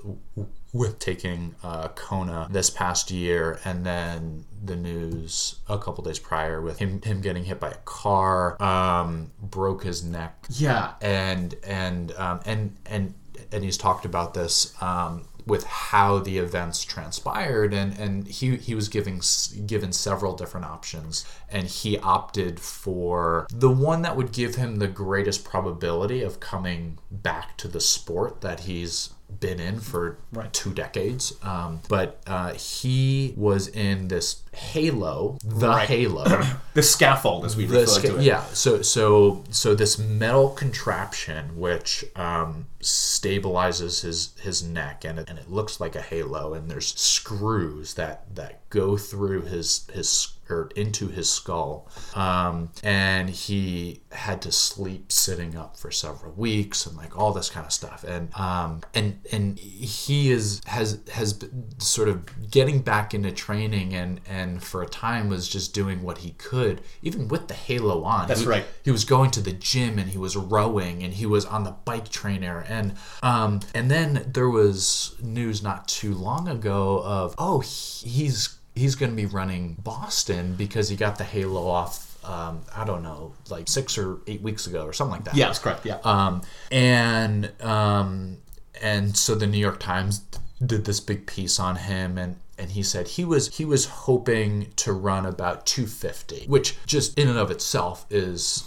with 0.73 0.99
taking 0.99 1.55
uh, 1.63 1.89
Kona 1.89 2.47
this 2.49 2.69
past 2.69 3.11
year, 3.11 3.59
and 3.65 3.85
then 3.85 4.45
the 4.63 4.75
news 4.75 5.59
a 5.67 5.77
couple 5.77 6.03
days 6.03 6.19
prior 6.19 6.61
with 6.61 6.79
him 6.79 7.01
him 7.01 7.21
getting 7.21 7.43
hit 7.43 7.59
by 7.59 7.71
a 7.71 7.77
car, 7.85 8.61
um, 8.61 9.31
broke 9.41 9.83
his 9.83 10.03
neck 10.03 10.45
yeah. 10.49 10.93
and 11.01 11.55
and 11.63 12.13
um, 12.13 12.39
and 12.45 12.77
and 12.85 13.13
and 13.51 13.63
he's 13.63 13.77
talked 13.77 14.05
about 14.05 14.33
this 14.33 14.73
um, 14.81 15.25
with 15.51 15.65
how 15.65 16.17
the 16.17 16.37
events 16.37 16.81
transpired 16.85 17.73
and 17.73 17.99
and 17.99 18.25
he 18.25 18.55
he 18.55 18.73
was 18.73 18.87
giving 18.87 19.21
given 19.65 19.91
several 19.91 20.33
different 20.33 20.65
options 20.65 21.25
and 21.49 21.67
he 21.67 21.97
opted 21.97 22.57
for 22.57 23.45
the 23.51 23.69
one 23.69 24.01
that 24.01 24.15
would 24.15 24.31
give 24.31 24.55
him 24.55 24.77
the 24.77 24.87
greatest 24.87 25.43
probability 25.43 26.21
of 26.21 26.39
coming 26.39 26.97
back 27.11 27.57
to 27.57 27.67
the 27.67 27.81
sport 27.81 28.39
that 28.39 28.61
he's 28.61 29.09
been 29.39 29.59
in 29.59 29.79
for 29.79 30.17
two 30.51 30.71
decades 30.73 31.33
um, 31.43 31.79
but 31.89 32.21
uh, 32.27 32.53
he 32.53 33.33
was 33.37 33.67
in 33.67 34.07
this 34.09 34.43
halo 34.53 35.37
the 35.43 35.67
Right. 35.69 35.87
halo 35.87 36.25
The 36.73 36.83
scaffold, 36.83 37.45
as 37.45 37.57
we 37.57 37.65
the 37.65 37.79
refer 37.81 37.85
sca- 37.87 38.07
to 38.09 38.17
it. 38.19 38.23
yeah 38.23 38.43
so 38.53 38.81
so 38.81 39.43
so 39.49 39.75
this 39.75 39.97
metal 39.97 40.49
contraption 40.49 41.57
which 41.59 42.05
um, 42.15 42.67
stabilizes 42.81 44.01
his 44.01 44.33
his 44.41 44.63
neck 44.63 45.03
and 45.05 45.19
it, 45.19 45.29
and 45.29 45.37
it 45.39 45.49
looks 45.49 45.79
like 45.79 45.95
a 45.95 46.01
halo 46.01 46.53
and 46.53 46.69
there's 46.69 46.93
screws 46.99 47.93
that 47.95 48.33
that 48.35 48.67
go 48.69 48.97
through 48.97 49.41
his 49.43 49.87
his 49.93 50.33
or 50.51 50.69
into 50.75 51.07
his 51.07 51.29
skull. 51.31 51.89
Um, 52.15 52.71
and 52.83 53.29
he 53.29 54.01
had 54.11 54.41
to 54.41 54.51
sleep 54.51 55.11
sitting 55.11 55.55
up 55.55 55.77
for 55.77 55.89
several 55.91 56.33
weeks 56.33 56.85
and 56.85 56.97
like 56.97 57.17
all 57.17 57.31
this 57.31 57.49
kind 57.49 57.65
of 57.65 57.71
stuff. 57.71 58.03
And 58.03 58.33
um, 58.37 58.81
and 58.93 59.19
and 59.31 59.57
he 59.57 60.31
is 60.31 60.61
has 60.65 60.99
has 61.13 61.33
been 61.33 61.79
sort 61.79 62.09
of 62.09 62.49
getting 62.51 62.81
back 62.81 63.13
into 63.13 63.31
training 63.31 63.93
and 63.93 64.19
and 64.27 64.61
for 64.61 64.81
a 64.83 64.87
time 64.87 65.29
was 65.29 65.47
just 65.47 65.73
doing 65.73 66.03
what 66.03 66.19
he 66.19 66.31
could 66.31 66.81
even 67.01 67.27
with 67.29 67.47
the 67.47 67.53
halo 67.53 68.03
on. 68.03 68.27
That's 68.27 68.41
He- 68.41 68.47
right. 68.47 68.65
he 68.83 68.91
was 68.91 69.05
going 69.05 69.31
to 69.31 69.41
the 69.41 69.53
gym 69.53 69.97
and 69.97 70.09
he 70.09 70.17
was 70.17 70.35
rowing 70.35 71.03
and 71.03 71.13
he 71.13 71.25
was 71.25 71.45
on 71.45 71.63
the 71.63 71.71
bike 71.71 72.09
trainer. 72.09 72.65
And 72.67 72.95
um 73.23 73.61
and 73.73 73.89
then 73.89 74.29
there 74.33 74.49
was 74.49 75.15
news 75.21 75.63
not 75.63 75.87
too 75.87 76.13
long 76.13 76.47
ago 76.47 77.01
of 77.03 77.33
oh 77.37 77.61
he's 77.61 78.57
he's 78.81 78.95
going 78.95 79.11
to 79.11 79.15
be 79.15 79.27
running 79.27 79.75
Boston 79.83 80.55
because 80.55 80.89
he 80.89 80.95
got 80.95 81.17
the 81.17 81.23
halo 81.23 81.67
off 81.67 82.11
um, 82.23 82.61
I 82.75 82.85
don't 82.85 83.01
know, 83.01 83.33
like 83.49 83.67
six 83.67 83.97
or 83.97 84.19
eight 84.27 84.41
weeks 84.41 84.67
ago 84.67 84.85
or 84.85 84.93
something 84.93 85.13
like 85.13 85.23
that. 85.25 85.35
Yeah, 85.35 85.47
that's 85.47 85.59
correct. 85.59 85.85
Yeah, 85.85 85.97
Um, 86.03 86.43
and 86.71 87.51
um, 87.61 88.37
and 88.81 89.17
so 89.17 89.33
the 89.35 89.47
New 89.47 89.57
York 89.57 89.79
Times 89.79 90.23
did 90.63 90.85
this 90.85 90.99
big 90.99 91.25
piece 91.25 91.59
on 91.59 91.77
him, 91.77 92.19
and 92.19 92.35
and 92.59 92.71
he 92.71 92.83
said 92.83 93.07
he 93.07 93.25
was 93.25 93.55
he 93.57 93.65
was 93.65 93.85
hoping 93.85 94.71
to 94.75 94.93
run 94.93 95.25
about 95.25 95.65
250, 95.65 96.45
which 96.45 96.77
just 96.85 97.17
in 97.17 97.27
and 97.27 97.39
of 97.39 97.49
itself 97.49 98.05
is 98.11 98.63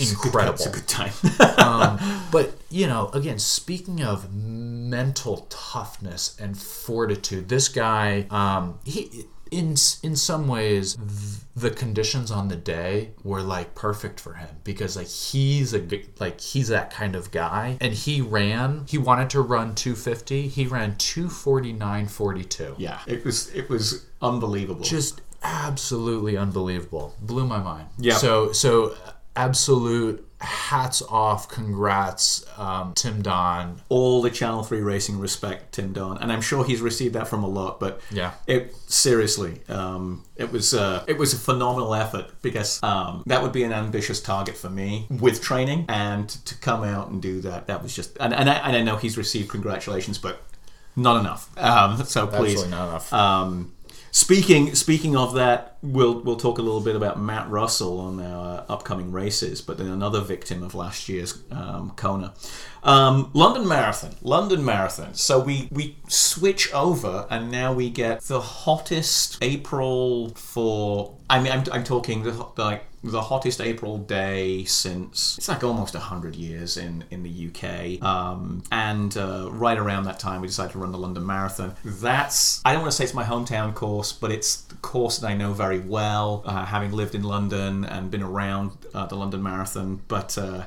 incredible. 0.00 0.54
It's 0.54 0.66
a 0.66 0.70
good 0.70 0.88
time. 0.88 1.12
um, 1.58 2.24
but 2.32 2.54
you 2.70 2.88
know, 2.88 3.10
again, 3.12 3.38
speaking 3.38 4.02
of 4.02 4.34
mental 4.34 5.46
toughness 5.48 6.36
and 6.40 6.58
fortitude, 6.58 7.48
this 7.48 7.68
guy, 7.68 8.26
um, 8.30 8.80
he 8.84 9.26
in 9.50 9.76
in 10.02 10.16
some 10.16 10.48
ways 10.48 10.96
th- 10.96 11.40
the 11.54 11.70
conditions 11.70 12.30
on 12.30 12.48
the 12.48 12.56
day 12.56 13.10
were 13.24 13.40
like 13.40 13.74
perfect 13.74 14.20
for 14.20 14.34
him 14.34 14.48
because 14.64 14.96
like 14.96 15.08
he's 15.08 15.72
a 15.72 15.86
like 16.18 16.40
he's 16.40 16.68
that 16.68 16.90
kind 16.90 17.16
of 17.16 17.30
guy 17.30 17.78
and 17.80 17.94
he 17.94 18.20
ran 18.20 18.84
he 18.88 18.98
wanted 18.98 19.30
to 19.30 19.40
run 19.40 19.74
250 19.74 20.48
he 20.48 20.66
ran 20.66 20.94
249.42 20.96 22.74
yeah, 22.78 23.00
it 23.06 23.24
was 23.24 23.48
it 23.54 23.68
was 23.68 24.06
unbelievable. 24.20 24.82
just 24.82 25.20
absolutely 25.42 26.36
unbelievable. 26.36 27.14
Blew 27.20 27.46
my 27.46 27.58
mind. 27.58 27.88
Yeah. 27.98 28.14
So 28.14 28.52
so 28.52 28.96
absolute 29.34 30.25
hats 30.40 31.00
off, 31.08 31.48
congrats, 31.48 32.44
um, 32.58 32.92
Tim 32.94 33.22
Don. 33.22 33.80
all 33.88 34.20
the 34.20 34.30
Channel 34.30 34.62
Three 34.62 34.80
Racing 34.80 35.18
respect 35.18 35.72
Tim 35.74 35.92
Don, 35.92 36.18
and 36.18 36.30
I'm 36.30 36.42
sure 36.42 36.64
he's 36.64 36.80
received 36.80 37.14
that 37.14 37.26
from 37.28 37.42
a 37.42 37.48
lot. 37.48 37.80
But 37.80 38.00
Yeah. 38.10 38.32
it 38.46 38.74
seriously, 38.86 39.60
um, 39.68 40.24
it 40.36 40.52
was 40.52 40.74
uh, 40.74 41.04
it 41.06 41.16
was 41.16 41.32
a 41.32 41.38
phenomenal 41.38 41.94
effort 41.94 42.26
because 42.42 42.82
um, 42.82 43.22
that 43.26 43.42
would 43.42 43.52
be 43.52 43.62
an 43.64 43.72
ambitious 43.72 44.20
target 44.20 44.56
for 44.56 44.68
me 44.68 45.06
with 45.08 45.40
training, 45.42 45.86
and 45.88 46.28
to 46.28 46.54
come 46.56 46.84
out 46.84 47.08
and 47.08 47.22
do 47.22 47.40
that, 47.40 47.66
that 47.68 47.82
was 47.82 47.94
just 47.94 48.16
and 48.20 48.34
and 48.34 48.50
I, 48.50 48.54
and 48.56 48.76
I 48.76 48.82
know 48.82 48.96
he's 48.96 49.16
received 49.16 49.48
congratulations, 49.48 50.18
but 50.18 50.42
not 50.98 51.20
enough. 51.20 51.50
Um, 51.58 52.02
so 52.04 52.26
please, 52.26 52.52
Absolutely 52.54 52.70
not 52.70 52.88
enough. 52.88 53.12
um, 53.12 53.72
speaking 54.16 54.74
speaking 54.74 55.14
of 55.14 55.34
that, 55.34 55.76
we'll 55.82 56.20
we'll 56.20 56.38
talk 56.38 56.56
a 56.56 56.62
little 56.62 56.80
bit 56.80 56.96
about 56.96 57.20
Matt 57.20 57.50
Russell 57.50 58.00
on 58.00 58.18
our 58.18 58.64
upcoming 58.66 59.12
races, 59.12 59.60
but 59.60 59.76
then 59.76 59.88
another 59.88 60.22
victim 60.22 60.62
of 60.62 60.74
last 60.74 61.06
year's 61.06 61.42
um, 61.50 61.92
Kona. 61.96 62.32
Um, 62.82 63.30
London 63.34 63.68
Marathon, 63.68 64.14
London 64.22 64.64
Marathon. 64.64 65.12
So 65.12 65.38
we 65.38 65.68
we 65.70 65.98
switch 66.08 66.72
over, 66.72 67.26
and 67.28 67.50
now 67.50 67.74
we 67.74 67.90
get 67.90 68.22
the 68.22 68.40
hottest 68.40 69.36
April 69.42 70.30
for. 70.30 71.14
I 71.28 71.42
mean, 71.42 71.52
I'm, 71.52 71.64
I'm 71.70 71.84
talking 71.84 72.22
the, 72.22 72.32
like 72.56 72.86
the 73.10 73.22
hottest 73.22 73.60
April 73.60 73.98
day 73.98 74.64
since 74.64 75.38
it's 75.38 75.48
like 75.48 75.64
almost 75.64 75.94
hundred 75.94 76.36
years 76.36 76.76
in 76.76 77.04
in 77.10 77.22
the 77.22 77.48
UK. 77.48 78.02
Um, 78.02 78.62
and 78.70 79.16
uh, 79.16 79.48
right 79.50 79.78
around 79.78 80.04
that 80.04 80.18
time, 80.18 80.40
we 80.40 80.46
decided 80.46 80.72
to 80.72 80.78
run 80.78 80.92
the 80.92 80.98
London 80.98 81.26
Marathon. 81.26 81.74
That's 81.84 82.60
I 82.64 82.72
don't 82.72 82.82
want 82.82 82.92
to 82.92 82.96
say 82.96 83.04
it's 83.04 83.14
my 83.14 83.24
hometown 83.24 83.74
course, 83.74 84.12
but 84.12 84.30
it's 84.30 84.62
the 84.62 84.74
course 84.76 85.18
that 85.18 85.26
I 85.28 85.34
know 85.34 85.52
very 85.52 85.80
well, 85.80 86.42
uh, 86.44 86.64
having 86.64 86.92
lived 86.92 87.14
in 87.14 87.22
London 87.22 87.84
and 87.84 88.10
been 88.10 88.22
around 88.22 88.72
uh, 88.94 89.06
the 89.06 89.16
London 89.16 89.42
Marathon. 89.42 90.02
But 90.08 90.36
uh, 90.38 90.64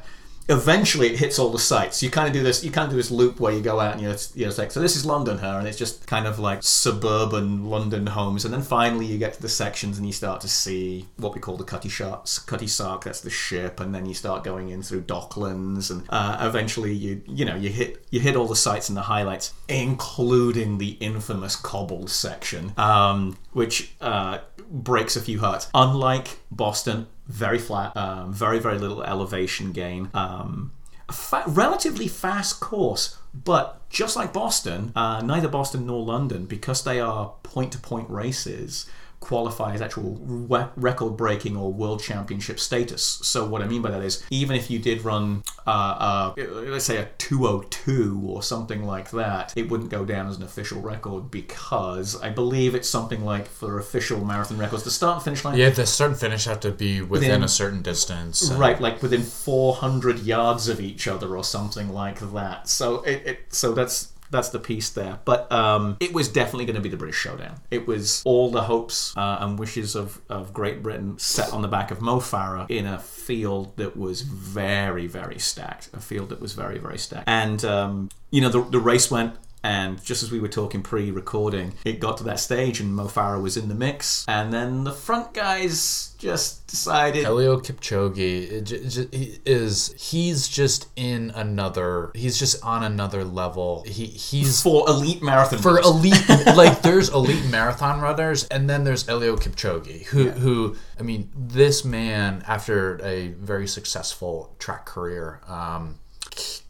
eventually 0.50 1.08
it 1.08 1.20
hits 1.20 1.38
all 1.38 1.52
the 1.52 1.60
sites. 1.60 2.02
You 2.02 2.10
kind 2.10 2.28
of 2.28 2.34
do 2.34 2.41
this. 2.41 2.64
You 2.64 2.72
kind 2.72 2.86
of 2.86 2.91
do 2.91 2.97
this 2.97 3.12
loop 3.12 3.39
where 3.39 3.54
you 3.54 3.62
go 3.62 3.80
out 3.80 3.93
and 3.93 4.02
you're, 4.02 4.16
you 4.34 4.47
know, 4.47 4.54
like 4.58 4.72
so. 4.72 4.82
This 4.82 4.95
is 4.95 5.06
London, 5.06 5.38
her, 5.38 5.60
and 5.60 5.68
it's 5.68 5.78
just 5.78 6.08
kind 6.08 6.26
of 6.26 6.39
like 6.39 6.64
suburban 6.64 7.70
London 7.70 8.08
homes, 8.08 8.43
and 8.43 8.54
then 8.54 8.64
finally 8.64 9.06
you 9.06 9.18
get 9.18 9.34
to 9.34 9.41
the 9.41 9.50
sections 9.50 9.97
and 9.97 10.08
you 10.08 10.12
start 10.12 10.41
to 10.41 10.50
see 10.50 11.08
what 11.18 11.34
we 11.36 11.39
call 11.39 11.56
the 11.56 11.64
Cutty 11.64 11.89
Sharks, 11.89 12.39
Cutty 12.39 12.68
Sark. 12.68 13.04
That's 13.04 13.22
the 13.22 13.30
ship, 13.30 13.80
and 13.80 13.93
then 13.93 14.06
you 14.06 14.14
start 14.14 14.43
going 14.43 14.70
in 14.70 14.82
through 14.82 15.04
Docklands, 15.04 15.91
and 15.91 16.06
uh, 16.10 16.38
eventually 16.41 16.93
you 16.93 17.22
you 17.28 17.45
know 17.45 17.56
you 17.56 17.70
hit 17.70 18.06
you 18.10 18.20
hit 18.20 18.36
all 18.36 18.47
the 18.47 18.56
sites 18.56 18.89
and 18.89 18.97
the 18.97 19.04
highlights, 19.04 19.54
including 19.68 20.80
the 20.80 20.97
infamous 21.00 21.56
cobbled 21.56 22.10
section, 22.10 22.74
um, 22.78 23.38
which 23.54 23.93
uh, 24.02 24.39
breaks 24.70 25.16
a 25.16 25.22
few 25.22 25.39
hearts. 25.39 25.70
Unlike 25.76 26.39
Boston, 26.52 27.08
very 27.30 27.60
flat, 27.60 27.96
um, 27.96 28.34
very 28.34 28.60
very 28.60 28.78
little 28.78 29.04
elevation 29.04 29.72
gain. 29.72 30.10
Um, 30.14 30.74
fa- 31.12 31.44
relatively 31.48 32.08
fast 32.08 32.60
course, 32.60 33.18
but 33.34 33.88
just 33.90 34.16
like 34.16 34.34
Boston, 34.34 34.92
uh, 34.96 35.22
neither 35.22 35.48
Boston 35.48 35.86
nor 35.86 36.04
London, 36.04 36.46
because 36.46 36.84
they 36.84 37.00
are 37.00 37.34
point 37.44 37.72
to 37.72 37.78
point 37.78 38.10
races, 38.10 38.90
qualify 39.20 39.74
as 39.74 39.82
actual 39.82 40.18
re- 40.22 40.68
record 40.76 41.18
breaking 41.18 41.58
or 41.58 41.72
world 41.72 42.02
championship 42.02 42.60
status. 42.60 43.04
So, 43.04 43.46
what 43.46 43.62
I 43.62 43.68
mean 43.68 43.82
by 43.82 43.92
that 43.92 44.02
is, 44.02 44.24
even 44.30 44.56
if 44.56 44.70
you 44.72 44.80
did 44.80 45.04
run, 45.04 45.44
uh, 45.68 45.70
uh, 45.70 46.34
let's 46.48 46.86
say, 46.86 46.98
a 46.98 47.06
202 47.18 48.22
or 48.26 48.42
something 48.44 48.84
like 48.84 49.12
that, 49.12 49.54
it 49.56 49.70
wouldn't 49.70 49.90
go 49.90 50.06
down 50.06 50.28
as 50.28 50.38
an 50.38 50.44
official 50.44 50.82
record 50.82 51.30
because 51.32 52.20
I 52.22 52.30
believe 52.30 52.76
it's 52.76 52.90
something 52.90 53.24
like 53.26 53.48
for 53.48 53.78
official 53.80 54.24
marathon 54.24 54.58
records, 54.58 54.84
the 54.84 54.92
start 54.92 55.16
and 55.18 55.24
finish 55.24 55.44
line. 55.46 55.58
Yeah, 55.58 55.70
the 55.70 55.86
start 55.86 56.12
and 56.12 56.20
finish 56.20 56.46
have 56.46 56.60
to 56.62 56.72
be 56.72 57.02
within, 57.02 57.30
Within- 57.30 57.44
a 57.44 57.48
certain 57.48 57.82
distance. 57.82 58.50
uh, 58.52 58.56
Right, 58.56 58.80
like 58.80 59.02
within 59.02 59.22
400 59.24 60.20
yards 60.20 60.68
of 60.70 60.80
each 60.80 61.08
other 61.08 61.36
or 61.36 61.44
something 61.44 61.90
like 61.90 62.20
that. 62.34 62.68
So 62.70 63.02
it, 63.04 63.24
it 63.26 63.40
so 63.50 63.74
that's 63.74 64.12
that's 64.30 64.50
the 64.50 64.60
piece 64.60 64.90
there. 64.90 65.20
But 65.26 65.52
um, 65.52 65.98
it 66.00 66.14
was 66.14 66.28
definitely 66.30 66.66
going 66.66 66.76
to 66.76 66.82
be 66.82 66.90
the 66.90 66.98
British 66.98 67.18
Showdown. 67.18 67.60
It 67.72 67.88
was 67.88 68.22
all 68.26 68.52
the 68.52 68.62
hopes 68.62 69.16
uh, 69.18 69.38
and 69.42 69.58
wishes 69.58 69.96
of, 69.96 70.22
of 70.30 70.54
Great 70.54 70.84
Britain 70.84 71.18
set 71.20 71.52
on 71.54 71.62
the 71.62 71.68
back 71.68 71.92
of 71.92 72.02
Mo 72.02 72.20
Farah 72.20 72.70
in 72.70 72.86
a 72.86 73.00
field 73.00 73.76
that 73.78 73.98
was 73.98 74.22
very, 74.22 75.08
very 75.08 75.40
stacked. 75.40 75.90
A 75.94 76.00
field 76.00 76.30
that 76.30 76.40
was 76.40 76.54
very, 76.54 76.78
very 76.78 76.98
stacked. 76.98 77.28
And, 77.28 77.64
um, 77.66 78.10
you 78.32 78.42
know, 78.42 78.50
the, 78.50 78.62
the 78.62 78.80
race 78.80 79.10
went. 79.10 79.36
And 79.64 80.01
just 80.03 80.24
as 80.24 80.32
we 80.32 80.39
were 80.39 80.47
talking 80.47 80.82
pre-recording, 80.82 81.74
it 81.84 81.99
got 81.99 82.18
to 82.18 82.24
that 82.26 82.39
stage, 82.39 82.80
and 82.80 82.95
Mo 82.95 83.07
Farah 83.07 83.41
was 83.41 83.57
in 83.57 83.68
the 83.68 83.76
mix. 83.76 84.26
And 84.28 84.53
then 84.53 84.86
the 84.86 84.93
front 84.93 85.34
guys 85.34 86.16
just 86.18 86.68
decided 86.68 87.26
Eliud 87.26 87.64
Kipchoge 87.64 88.64
j- 88.64 88.88
j- 88.88 89.39
is 89.45 89.93
he's 89.97 90.49
just 90.49 90.88
in 90.97 91.32
another 91.34 92.12
he's 92.14 92.38
just 92.38 92.64
on 92.64 92.84
another 92.84 93.24
level. 93.24 93.84
He 93.88 94.05
he's 94.05 94.62
for 94.62 94.88
elite 94.89 95.22
marathon 95.24 95.60
for 95.60 95.80
elite 95.80 96.28
like 96.55 96.82
there's 96.82 97.10
elite 97.10 97.45
marathon 97.45 98.01
runners 98.01 98.43
and 98.45 98.70
then 98.70 98.84
there's 98.84 99.05
Eliud 99.05 99.39
Kipchoge 99.39 100.03
who 100.07 100.30
who 100.32 100.76
I 100.99 101.03
mean 101.03 101.30
this 101.34 101.86
man 101.86 102.43
after 102.45 102.99
a 103.03 103.30
very 103.30 103.68
successful 103.68 104.53
track 104.60 104.86
career 104.86 105.39
um 105.47 105.99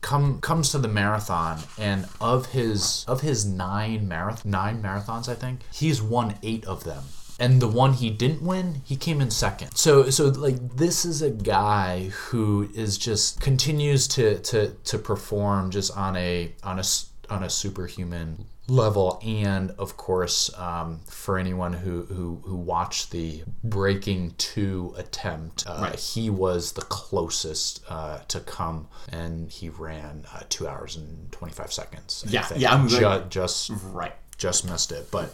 come 0.02 0.40
comes 0.42 0.72
to 0.72 0.78
the 0.78 0.88
marathon 0.88 1.60
and 1.78 2.08
of 2.20 2.48
his 2.48 3.06
of 3.08 3.22
his 3.22 3.46
nine 3.46 4.08
marathon 4.08 4.52
nine 4.52 4.82
marathons 4.82 5.30
I 5.30 5.36
think 5.36 5.62
he's 5.72 6.02
won 6.02 6.36
8 6.44 6.66
of 6.66 6.84
them. 6.84 7.04
And 7.42 7.62
the 7.62 7.70
one 7.70 7.94
he 7.94 8.10
didn't 8.10 8.42
win 8.42 8.82
he 8.84 8.98
came 8.98 9.22
in 9.22 9.32
second. 9.32 9.76
So 9.76 10.10
so 10.10 10.28
like 10.28 10.76
this 10.76 11.06
is 11.06 11.22
a 11.22 11.30
guy 11.30 12.10
who 12.10 12.70
is 12.76 12.98
just 12.98 13.40
continues 13.40 14.08
to 14.10 14.40
to 14.40 14.70
to 14.70 14.98
perform 14.98 15.72
just 15.72 15.96
on 15.96 16.18
a 16.18 16.52
on 16.64 16.80
a 16.80 16.84
on 17.30 17.44
a 17.44 17.50
superhuman 17.50 18.46
level 18.70 19.20
and 19.26 19.72
of 19.78 19.98
course 19.98 20.52
um, 20.58 21.00
for 21.08 21.38
anyone 21.38 21.74
who, 21.74 22.04
who 22.04 22.42
who 22.46 22.56
watched 22.56 23.12
the 23.12 23.44
breaking 23.64 24.34
two 24.38 24.94
attempt 24.98 25.66
uh, 25.68 25.78
Right. 25.82 26.00
he 26.00 26.30
was 26.30 26.74
the 26.74 26.82
closest 26.84 27.84
uh, 27.90 28.20
to 28.28 28.40
come 28.42 28.88
and 29.12 29.50
he 29.52 29.70
ran 29.70 30.26
uh, 30.34 30.42
two 30.50 30.68
hours 30.68 30.96
and 30.96 31.32
25 31.32 31.74
seconds 31.74 32.24
I 32.28 32.32
Yeah, 32.32 32.42
think. 32.44 32.62
yeah, 32.62 32.74
I'm 32.74 32.88
Ju- 32.88 33.24
just 33.30 33.72
right. 33.92 34.14
just 34.38 34.70
missed 34.70 34.92
it 34.92 35.10
but 35.12 35.34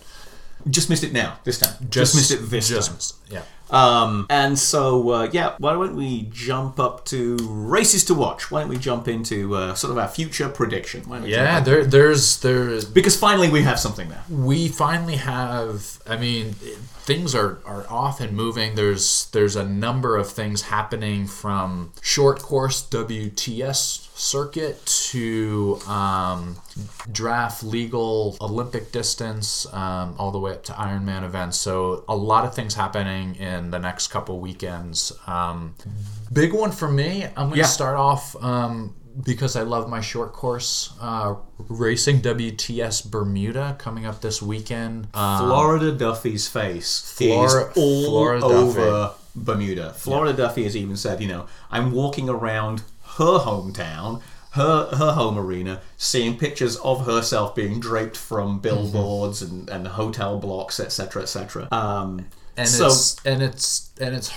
Just 0.70 0.90
missed 0.90 1.04
it 1.04 1.14
now, 1.14 1.38
this 1.44 1.60
time. 1.60 1.74
Just, 1.90 2.16
missed 2.16 2.32
it 2.32 2.38
this 2.50 2.68
just 2.70 2.88
time. 2.88 2.96
missed 2.96 3.16
yeah 3.30 3.42
Um, 3.70 4.26
and 4.30 4.58
so, 4.58 5.10
uh, 5.10 5.30
yeah, 5.32 5.56
why 5.60 5.74
don't 5.74 5.96
we 5.96 6.28
jump 6.32 6.80
up 6.80 7.06
to 7.06 7.38
races 7.42 8.04
to 8.06 8.14
watch? 8.14 8.50
Why 8.52 8.62
don't 8.62 8.70
we 8.70 8.78
jump 8.78 9.08
into 9.08 9.56
uh, 9.56 9.74
sort 9.76 9.92
of 9.92 9.98
our 9.98 10.08
future 10.08 10.50
prediction? 10.50 11.04
Why 11.08 11.16
don't 11.18 11.26
we 11.26 11.32
yeah 11.32 11.60
there 11.60 11.84
there's 11.86 12.40
there's 12.40 12.86
Because 12.86 13.16
finally 13.18 13.50
we 13.50 13.62
have 13.64 13.80
something 13.80 14.10
there. 14.10 14.24
we 14.30 14.68
finally 14.68 15.18
have 15.18 16.00
i 16.08 16.16
mean 16.18 16.56
things 17.06 17.36
are, 17.36 17.60
are 17.66 17.86
off 17.90 18.20
and 18.20 18.36
moving. 18.36 18.76
There's 18.76 19.30
there's 19.32 19.56
a 19.56 19.64
number 19.66 20.18
of 20.18 20.30
things 20.30 20.64
happening 20.64 21.28
from 21.28 21.92
short 22.02 22.40
course 22.42 22.82
wts 22.90 24.02
circuit 24.18 24.84
to 24.86 25.78
um, 25.88 26.56
draft 27.12 27.64
legal 27.64 28.38
olympic 28.40 28.92
distance 28.94 29.66
um, 29.74 30.16
all 30.18 30.32
the 30.32 30.40
way 30.40 30.54
up 30.54 30.64
to 30.64 30.72
ironman 30.72 31.24
events. 31.24 31.58
So 31.58 32.04
a 32.08 32.16
lot 32.16 32.46
of 32.46 32.56
things 32.56 32.74
happening 32.76 33.36
in 33.36 33.72
the 33.72 33.80
next 33.80 34.08
couple 34.08 34.40
weekends. 34.40 35.12
Um, 35.28 35.76
big 36.32 36.54
one 36.54 36.72
for 36.72 36.90
me 36.90 37.24
i'm 37.26 37.48
going 37.50 37.52
to 37.52 37.58
Yeah. 37.58 37.66
start 37.66 37.98
off 37.98 38.36
um, 38.44 38.96
because 39.24 39.56
I 39.56 39.62
love 39.62 39.90
my 39.90 40.02
short 40.02 40.34
course 40.34 40.94
uh, 41.00 41.36
racing 41.70 42.22
WTS 42.22 43.10
Bermuda 43.10 43.76
coming 43.80 44.06
up 44.06 44.22
this 44.22 44.42
weekend. 44.42 45.08
Um, 45.14 45.48
Florida 45.48 45.92
Duffy's 45.92 46.48
face 46.48 47.00
Flora- 47.00 47.72
is 47.72 47.78
all 47.78 48.06
Florida 48.06 48.46
over 48.46 49.14
Bermuda. 49.36 49.94
Florida 49.94 50.34
Duffy 50.36 50.64
has 50.64 50.76
even 50.76 50.98
said, 50.98 51.22
you 51.22 51.28
know, 51.28 51.48
I'm 51.72 51.92
walking 51.92 52.30
around 52.30 52.84
her 53.18 53.40
hometown, 53.40 54.22
her 54.52 54.88
her 54.96 55.12
home 55.14 55.38
arena, 55.38 55.82
seeing 55.98 56.38
pictures 56.38 56.76
of 56.78 57.06
herself 57.06 57.56
being 57.56 57.80
draped 57.80 58.18
from 58.18 58.60
billboards 58.60 59.42
and, 59.42 59.70
and 59.70 59.88
hotel 59.88 60.40
blocks, 60.40 60.80
etc., 60.80 61.24
etc. 61.24 61.68
Um, 61.72 62.26
and 62.58 62.68
so 62.68 62.88
it's 62.88 63.26
and 63.26 63.42
it's 63.42 63.90
and 64.00 64.16
it's 64.16 64.32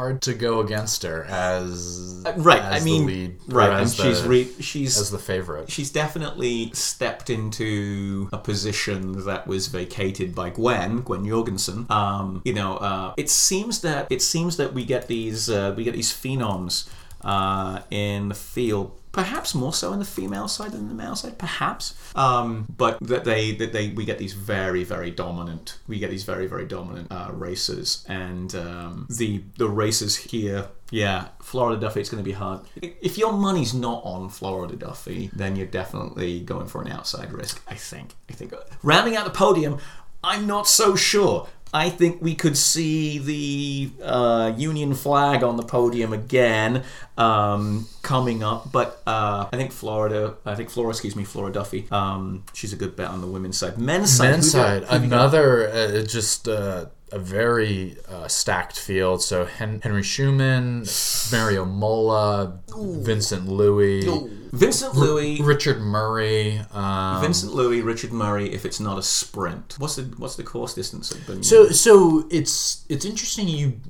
hard 0.00 0.22
to 0.22 0.32
go 0.32 0.60
against 0.60 1.02
her 1.02 1.24
as 1.24 2.22
right, 2.38 2.62
as 2.62 2.80
I 2.80 2.84
mean, 2.84 3.06
the 3.06 3.12
lead, 3.12 3.36
right, 3.48 3.70
and 3.70 3.80
as 3.82 3.94
she's 3.94 4.22
the- 4.22 4.28
re- 4.30 4.52
she's 4.58 4.98
as 4.98 5.10
the 5.10 5.18
favorite. 5.18 5.70
she's 5.70 5.90
definitely 5.90 6.70
stepped 6.72 7.28
into 7.28 8.28
a 8.32 8.38
position 8.38 9.24
that 9.26 9.46
was 9.46 9.66
vacated 9.66 10.34
by 10.34 10.48
Gwen, 10.48 11.02
Gwen 11.02 11.26
Jorgensen. 11.26 11.84
Um, 11.90 12.40
you 12.46 12.54
know, 12.54 12.76
uh, 12.78 13.12
it 13.18 13.28
seems 13.28 13.82
that 13.82 14.06
it 14.10 14.22
seems 14.22 14.56
that 14.56 14.72
we 14.72 14.86
get 14.86 15.06
these 15.06 15.50
uh, 15.50 15.74
we 15.76 15.84
get 15.84 15.94
these 15.94 16.12
phenoms 16.12 16.88
uh, 17.22 17.80
in 17.90 18.28
the 18.30 18.34
field. 18.34 18.92
Perhaps 19.12 19.54
more 19.54 19.72
so 19.72 19.92
in 19.92 19.98
the 19.98 20.04
female 20.04 20.46
side 20.46 20.72
than 20.72 20.88
the 20.88 20.94
male 20.94 21.16
side, 21.16 21.36
perhaps. 21.38 21.94
Um, 22.14 22.66
but 22.76 22.98
that 23.00 23.24
they 23.24 23.52
that 23.52 23.72
they 23.72 23.90
we 23.90 24.04
get 24.04 24.18
these 24.18 24.34
very 24.34 24.84
very 24.84 25.10
dominant 25.10 25.78
we 25.88 25.98
get 25.98 26.10
these 26.10 26.24
very 26.24 26.46
very 26.46 26.66
dominant 26.66 27.08
uh, 27.10 27.30
races, 27.32 28.04
and 28.08 28.54
um, 28.54 29.06
the 29.10 29.42
the 29.58 29.68
races 29.68 30.16
here 30.16 30.68
yeah, 30.90 31.28
Florida 31.40 31.80
Duffy, 31.80 32.00
it's 32.00 32.10
going 32.10 32.22
to 32.22 32.28
be 32.28 32.34
hard. 32.34 32.60
If 32.82 33.16
your 33.16 33.32
money's 33.32 33.72
not 33.72 34.02
on 34.04 34.28
Florida 34.28 34.74
Duffy, 34.76 35.30
then 35.32 35.56
you're 35.56 35.66
definitely 35.66 36.40
going 36.40 36.66
for 36.66 36.82
an 36.82 36.90
outside 36.90 37.32
risk, 37.32 37.62
I 37.68 37.74
think. 37.74 38.14
I 38.28 38.32
think 38.32 38.52
rounding 38.82 39.16
out 39.16 39.24
the 39.24 39.30
podium, 39.30 39.78
I'm 40.22 40.46
not 40.46 40.66
so 40.66 40.96
sure. 40.96 41.48
I 41.72 41.88
think 41.88 42.20
we 42.20 42.34
could 42.34 42.56
see 42.56 43.18
the 43.18 44.04
uh, 44.04 44.52
Union 44.56 44.94
flag 44.94 45.44
on 45.44 45.56
the 45.56 45.62
podium 45.62 46.12
again 46.12 46.82
um, 47.16 47.86
coming 48.02 48.42
up, 48.42 48.72
but 48.72 49.00
uh, 49.06 49.48
I 49.52 49.56
think 49.56 49.70
Florida, 49.70 50.36
I 50.44 50.54
think 50.56 50.70
Flora, 50.70 50.90
excuse 50.90 51.14
me, 51.14 51.24
Flora 51.24 51.52
Duffy, 51.52 51.86
um, 51.90 52.44
she's 52.54 52.72
a 52.72 52.76
good 52.76 52.96
bet 52.96 53.08
on 53.08 53.20
the 53.20 53.26
women's 53.26 53.58
side. 53.58 53.78
Men's 53.78 54.10
side, 54.10 54.30
Men's 54.30 54.50
side, 54.50 54.82
who 54.84 54.98
do 54.98 55.04
you 55.04 55.10
got? 55.10 55.16
another 55.16 55.68
uh, 55.68 56.02
just 56.02 56.48
uh, 56.48 56.86
a 57.12 57.18
very 57.18 57.96
uh, 58.08 58.28
stacked 58.28 58.78
field. 58.78 59.22
So 59.22 59.44
Hen- 59.44 59.80
Henri 59.82 60.02
Schoeman, 60.02 61.32
Mario 61.32 61.64
Mola, 61.64 62.60
Vincent 62.76 63.48
Luis, 63.48 64.04
Vincent 64.52 64.94
Luis. 64.94 65.40
Richard 65.40 65.80
Murray. 65.80 66.60
Um, 66.72 67.20
Vincent 67.20 67.52
Luis, 67.52 67.82
Richard 67.82 68.12
Murray. 68.12 68.52
If 68.52 68.64
it's 68.64 68.80
not 68.80 68.98
a 68.98 69.02
sprint, 69.02 69.76
what's 69.78 69.96
the 69.96 70.02
what's 70.16 70.36
the 70.36 70.42
course 70.44 70.74
distance? 70.74 71.14
So 71.42 71.68
so 71.68 72.26
it's 72.30 72.84
it's 72.88 73.04
interesting 73.04 73.48
you 73.48 73.80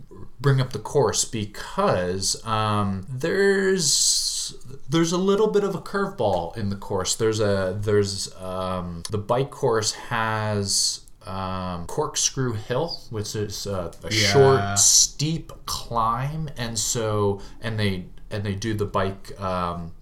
bring 0.40 0.60
up 0.60 0.72
the 0.72 0.78
course 0.78 1.24
because 1.24 2.44
um, 2.46 3.06
there's 3.08 4.54
there's 4.88 5.12
a 5.12 5.18
little 5.18 5.48
bit 5.48 5.64
of 5.64 5.74
a 5.74 5.80
curveball 5.80 6.56
in 6.56 6.70
the 6.70 6.76
course. 6.76 7.14
There's 7.14 7.40
a 7.40 7.76
there's 7.78 8.34
um, 8.36 9.02
the 9.10 9.18
bike 9.18 9.50
course 9.50 9.92
has 9.92 11.00
um, 11.26 11.86
Corkscrew 11.86 12.54
Hill, 12.54 12.98
which 13.10 13.34
is 13.36 13.66
a, 13.66 13.92
a 14.02 14.12
Yeah. 14.12 14.32
short, 14.32 14.78
steep 14.78 15.52
climb, 15.66 16.48
and 16.56 16.78
so 16.78 17.40
and 17.60 17.78
they 17.78 18.06
and 18.30 18.44
they 18.44 18.54
do 18.54 18.74
the 18.74 18.86
bike. 18.86 19.38
Um, 19.40 19.92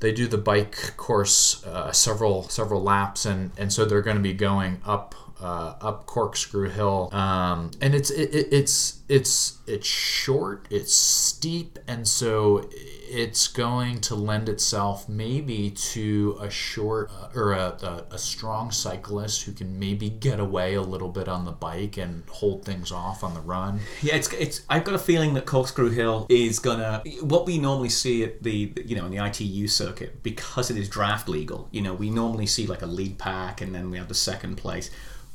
they 0.00 0.12
do 0.12 0.26
the 0.26 0.38
bike 0.38 0.96
course 0.96 1.64
uh, 1.66 1.92
several 1.92 2.42
several 2.48 2.82
laps, 2.82 3.24
and 3.26 3.52
and 3.58 3.72
so 3.72 3.84
they're 3.84 4.02
going 4.02 4.16
to 4.16 4.22
be 4.22 4.32
going 4.34 4.80
up 4.86 5.14
uh, 5.40 5.74
up 5.80 6.06
Corkscrew 6.06 6.70
Hill, 6.70 7.10
um, 7.12 7.70
and 7.80 7.94
it's 7.94 8.10
it, 8.10 8.34
it, 8.34 8.48
it's 8.52 9.00
it's 9.08 9.58
it's 9.66 9.86
short, 9.86 10.66
it's 10.70 10.94
steep, 10.94 11.78
and 11.88 12.06
so 12.06 12.68
it's 12.72 13.48
going 13.48 14.00
to 14.00 14.14
lend 14.14 14.48
itself 14.48 15.08
maybe 15.08 15.70
to 15.70 16.38
a 16.40 16.48
short 16.48 17.10
uh, 17.10 17.28
or 17.34 17.52
a, 17.52 17.76
a, 17.82 18.14
a 18.14 18.18
strong 18.18 18.70
cyclist 18.70 19.42
who 19.42 19.52
can 19.52 19.78
maybe 19.78 20.08
get 20.08 20.38
away 20.38 20.74
a 20.74 20.82
little 20.82 21.08
bit 21.08 21.26
on 21.26 21.44
the 21.44 21.50
bike 21.50 21.96
and 21.96 22.22
hold 22.28 22.64
things 22.64 22.92
off 22.92 23.24
on 23.24 23.34
the 23.34 23.40
run. 23.40 23.80
Yeah, 24.00 24.14
it's 24.14 24.32
it's. 24.34 24.62
I've 24.68 24.84
got 24.84 24.94
a 24.94 24.98
feeling 24.98 25.34
that 25.34 25.46
Corkscrew 25.46 25.90
Hill 25.90 26.26
is 26.28 26.58
gonna 26.58 27.02
what 27.22 27.46
we 27.46 27.58
normally 27.58 27.88
see 27.88 28.22
at 28.22 28.42
the 28.42 28.72
you 28.84 28.94
know 28.96 29.06
in 29.06 29.10
the 29.10 29.24
ITU 29.24 29.66
circuit 29.66 30.22
because 30.22 30.70
it 30.70 30.76
is 30.76 30.88
draft 30.88 31.28
legal. 31.28 31.68
You 31.72 31.82
know, 31.82 31.94
we 31.94 32.10
normally 32.10 32.46
see 32.46 32.66
like 32.66 32.82
a 32.82 32.86
lead 32.86 33.18
pack 33.18 33.60
and 33.60 33.74
then 33.74 33.90
we 33.90 33.98
have 33.98 34.08
the 34.08 34.14
second 34.14 34.56
place. 34.56 34.90